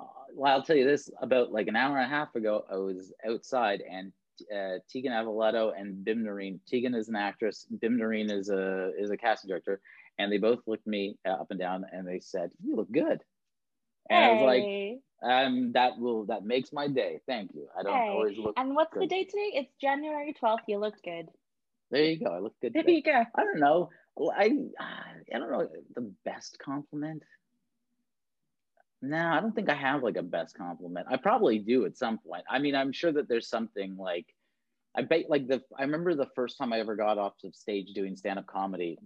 Uh, 0.00 0.04
well, 0.34 0.52
I'll 0.52 0.62
tell 0.62 0.76
you 0.76 0.86
this. 0.86 1.10
About 1.20 1.52
like 1.52 1.68
an 1.68 1.76
hour 1.76 1.96
and 1.96 2.06
a 2.06 2.14
half 2.14 2.34
ago, 2.34 2.64
I 2.70 2.76
was 2.76 3.12
outside, 3.28 3.82
and 3.88 4.12
uh, 4.54 4.78
Tegan 4.90 5.12
Avoletto 5.12 5.72
and 5.78 6.04
Bim 6.04 6.24
Narine. 6.24 6.60
Tegan 6.66 6.94
is 6.94 7.08
an 7.08 7.16
actress. 7.16 7.66
Bim 7.80 7.96
Narine 7.98 8.30
is 8.30 8.50
a 8.50 8.92
is 8.98 9.10
a 9.10 9.16
casting 9.16 9.48
director, 9.48 9.80
and 10.18 10.30
they 10.30 10.38
both 10.38 10.60
looked 10.66 10.86
me 10.86 11.16
uh, 11.26 11.32
up 11.32 11.50
and 11.50 11.58
down, 11.60 11.84
and 11.92 12.06
they 12.06 12.20
said, 12.20 12.50
"You 12.62 12.76
look 12.76 12.90
good." 12.90 13.22
And 14.10 14.24
I 14.24 14.32
was 14.32 14.42
like, 14.42 14.62
Hey. 14.62 14.98
um, 15.22 15.72
"That 15.72 15.98
will 15.98 16.26
that 16.26 16.44
makes 16.44 16.72
my 16.72 16.86
day. 16.88 17.20
Thank 17.26 17.54
you. 17.54 17.68
I 17.78 17.82
don't 17.82 17.94
Hey, 17.96 18.10
always 18.12 18.38
look. 18.38 18.54
and 18.56 18.74
what's 18.74 18.94
the 18.94 19.06
date 19.06 19.30
today? 19.30 19.50
It's 19.54 19.72
January 19.80 20.34
12th. 20.34 20.60
You 20.68 20.78
look 20.78 20.94
good. 21.02 21.26
There 21.90 22.04
you 22.04 22.18
go. 22.18 22.30
I 22.32 22.40
look 22.40 22.54
good. 22.60 22.72
There 22.74 22.82
today. 22.82 22.96
you 22.96 23.02
go. 23.02 23.24
I 23.34 23.42
don't 23.44 23.60
know. 23.60 23.88
Well, 24.16 24.32
I 24.36 24.50
I 24.78 25.38
don't 25.38 25.50
know 25.50 25.68
the 25.94 26.12
best 26.24 26.58
compliment. 26.58 27.22
No, 29.08 29.18
I 29.28 29.40
don't 29.40 29.54
think 29.54 29.68
I 29.70 29.74
have 29.74 30.02
like 30.02 30.16
a 30.16 30.22
best 30.22 30.56
compliment. 30.56 31.06
I 31.10 31.16
probably 31.16 31.58
do 31.58 31.84
at 31.86 31.96
some 31.96 32.18
point. 32.18 32.44
I 32.50 32.58
mean, 32.58 32.74
I'm 32.74 32.92
sure 32.92 33.12
that 33.12 33.28
there's 33.28 33.48
something 33.48 33.96
like 33.96 34.26
I 34.96 35.02
bet 35.02 35.28
like 35.28 35.46
the 35.48 35.62
I 35.78 35.82
remember 35.82 36.14
the 36.14 36.30
first 36.34 36.58
time 36.58 36.72
I 36.72 36.80
ever 36.80 36.96
got 36.96 37.18
off 37.18 37.34
the 37.42 37.52
stage 37.52 37.92
doing 37.94 38.16
stand-up 38.16 38.46
comedy. 38.46 38.98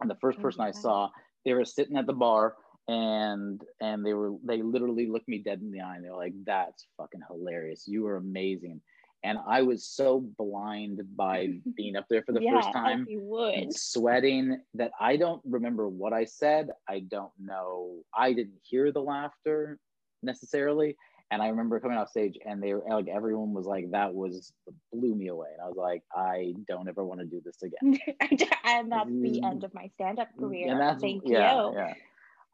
And 0.00 0.10
the 0.10 0.16
first 0.16 0.38
Oh, 0.38 0.42
person 0.42 0.62
I 0.62 0.70
saw, 0.72 1.10
they 1.44 1.54
were 1.54 1.64
sitting 1.64 1.96
at 1.96 2.06
the 2.06 2.12
bar 2.12 2.56
and 2.88 3.60
and 3.80 4.04
they 4.04 4.14
were 4.14 4.34
they 4.44 4.62
literally 4.62 5.06
looked 5.08 5.28
me 5.28 5.38
dead 5.38 5.60
in 5.60 5.70
the 5.72 5.80
eye 5.80 5.96
and 5.96 6.04
they 6.04 6.10
were 6.10 6.16
like, 6.16 6.34
That's 6.44 6.86
fucking 6.96 7.22
hilarious. 7.28 7.84
You 7.86 8.04
were 8.04 8.16
amazing. 8.16 8.80
And 9.24 9.38
I 9.48 9.62
was 9.62 9.86
so 9.86 10.20
blind 10.38 11.00
by 11.16 11.48
being 11.76 11.96
up 11.96 12.04
there 12.08 12.22
for 12.22 12.32
the 12.32 12.42
yeah, 12.42 12.60
first 12.60 12.72
time, 12.72 13.06
you 13.08 13.20
would. 13.20 13.74
sweating 13.74 14.60
that 14.74 14.92
I 15.00 15.16
don't 15.16 15.40
remember 15.44 15.88
what 15.88 16.12
I 16.12 16.24
said. 16.26 16.68
I 16.88 17.00
don't 17.00 17.32
know. 17.40 18.02
I 18.16 18.32
didn't 18.34 18.60
hear 18.62 18.92
the 18.92 19.00
laughter 19.02 19.78
necessarily. 20.22 20.96
And 21.30 21.42
I 21.42 21.48
remember 21.48 21.80
coming 21.80 21.96
off 21.96 22.10
stage 22.10 22.38
and 22.46 22.62
they 22.62 22.74
were 22.74 22.84
like, 22.88 23.08
everyone 23.08 23.54
was 23.54 23.66
like, 23.66 23.90
that 23.90 24.14
was 24.14 24.52
blew 24.92 25.14
me 25.14 25.28
away. 25.28 25.48
And 25.54 25.62
I 25.62 25.66
was 25.66 25.76
like, 25.76 26.02
I 26.14 26.52
don't 26.68 26.86
ever 26.88 27.04
want 27.04 27.20
to 27.20 27.26
do 27.26 27.40
this 27.44 27.56
again. 27.62 27.98
and 28.64 28.92
that's 28.92 29.10
the 29.10 29.42
end 29.42 29.64
of 29.64 29.72
my 29.74 29.88
stand 29.94 30.20
up 30.20 30.28
career. 30.38 30.70
And 30.70 30.80
that's, 30.80 31.00
Thank 31.00 31.22
yeah, 31.26 31.54
you. 31.66 31.72
Yeah. 31.74 31.94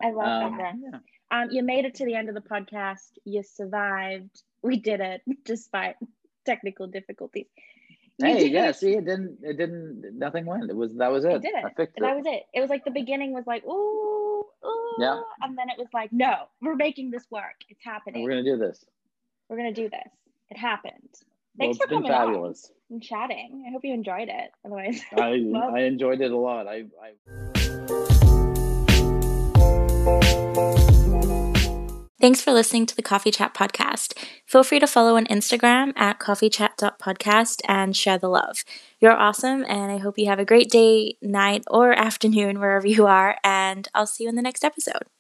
I 0.02 0.10
love 0.12 0.52
Um, 0.52 0.58
that. 0.58 0.74
yeah. 0.80 0.98
Um, 1.32 1.48
you 1.50 1.62
made 1.62 1.84
it 1.84 1.96
to 1.96 2.04
the 2.06 2.14
end 2.14 2.28
of 2.28 2.34
the 2.34 2.40
podcast. 2.40 3.10
You 3.24 3.42
survived. 3.42 4.42
We 4.62 4.78
did 4.78 5.00
it 5.00 5.22
despite 5.44 5.96
technical 6.50 6.86
difficulties. 6.86 7.46
You 8.18 8.26
Hey, 8.26 8.38
did 8.44 8.52
yeah, 8.52 8.72
see, 8.72 8.92
it 9.00 9.04
didn't, 9.06 9.38
it 9.42 9.56
didn't, 9.56 10.18
nothing 10.24 10.44
went. 10.44 10.68
It 10.70 10.76
was, 10.76 10.94
that 10.96 11.10
was 11.10 11.24
it. 11.24 11.42
It. 11.44 11.54
I 11.64 11.70
fixed 11.80 11.96
it. 11.96 12.00
That 12.02 12.16
was 12.16 12.26
it. 12.26 12.42
It 12.52 12.60
was 12.60 12.68
like 12.68 12.84
the 12.84 12.90
beginning 12.90 13.32
was 13.32 13.46
like, 13.46 13.64
ooh, 13.64 14.44
ooh. 14.66 14.94
Yeah. 14.98 15.20
And 15.42 15.56
then 15.56 15.68
it 15.70 15.78
was 15.78 15.88
like, 15.94 16.12
no, 16.12 16.34
we're 16.60 16.74
making 16.76 17.10
this 17.10 17.24
work. 17.30 17.56
It's 17.70 17.82
happening. 17.82 18.22
we're 18.24 18.30
going 18.32 18.44
to 18.44 18.50
do 18.52 18.58
this. 18.58 18.84
We're 19.48 19.56
going 19.56 19.72
to 19.74 19.80
do 19.82 19.88
this. 19.88 20.12
It 20.50 20.58
happened. 20.58 20.92
Well, 21.56 21.66
Thanks 21.66 21.76
it's 21.78 21.84
for 21.86 21.88
coming 21.94 22.10
on 22.10 22.26
fabulous. 22.26 22.70
and 22.90 23.02
chatting. 23.02 23.64
I 23.66 23.70
hope 23.72 23.84
you 23.84 23.94
enjoyed 23.94 24.28
it. 24.28 24.50
Otherwise, 24.66 25.00
I, 25.16 25.40
Well- 25.44 25.74
I 25.74 25.80
enjoyed 25.80 26.20
it 26.20 26.30
a 26.30 26.36
lot. 26.36 26.66
I, 26.68 26.84
I 27.06 27.10
Thanks 32.20 32.42
for 32.42 32.52
listening 32.52 32.84
to 32.84 32.94
the 32.94 33.02
Coffee 33.02 33.30
Chat 33.30 33.54
podcast. 33.54 34.12
Feel 34.44 34.62
free 34.62 34.78
to 34.78 34.86
follow 34.86 35.16
on 35.16 35.24
Instagram 35.28 35.94
at 35.96 36.20
coffeechat.podcast 36.20 37.62
and 37.66 37.96
share 37.96 38.18
the 38.18 38.28
love. 38.28 38.62
You're 39.00 39.16
awesome, 39.16 39.64
and 39.66 39.90
I 39.90 39.96
hope 39.96 40.18
you 40.18 40.26
have 40.26 40.38
a 40.38 40.44
great 40.44 40.70
day, 40.70 41.16
night, 41.22 41.64
or 41.68 41.92
afternoon 41.98 42.60
wherever 42.60 42.86
you 42.86 43.06
are, 43.06 43.36
and 43.42 43.88
I'll 43.94 44.06
see 44.06 44.24
you 44.24 44.28
in 44.28 44.36
the 44.36 44.42
next 44.42 44.64
episode. 44.64 45.04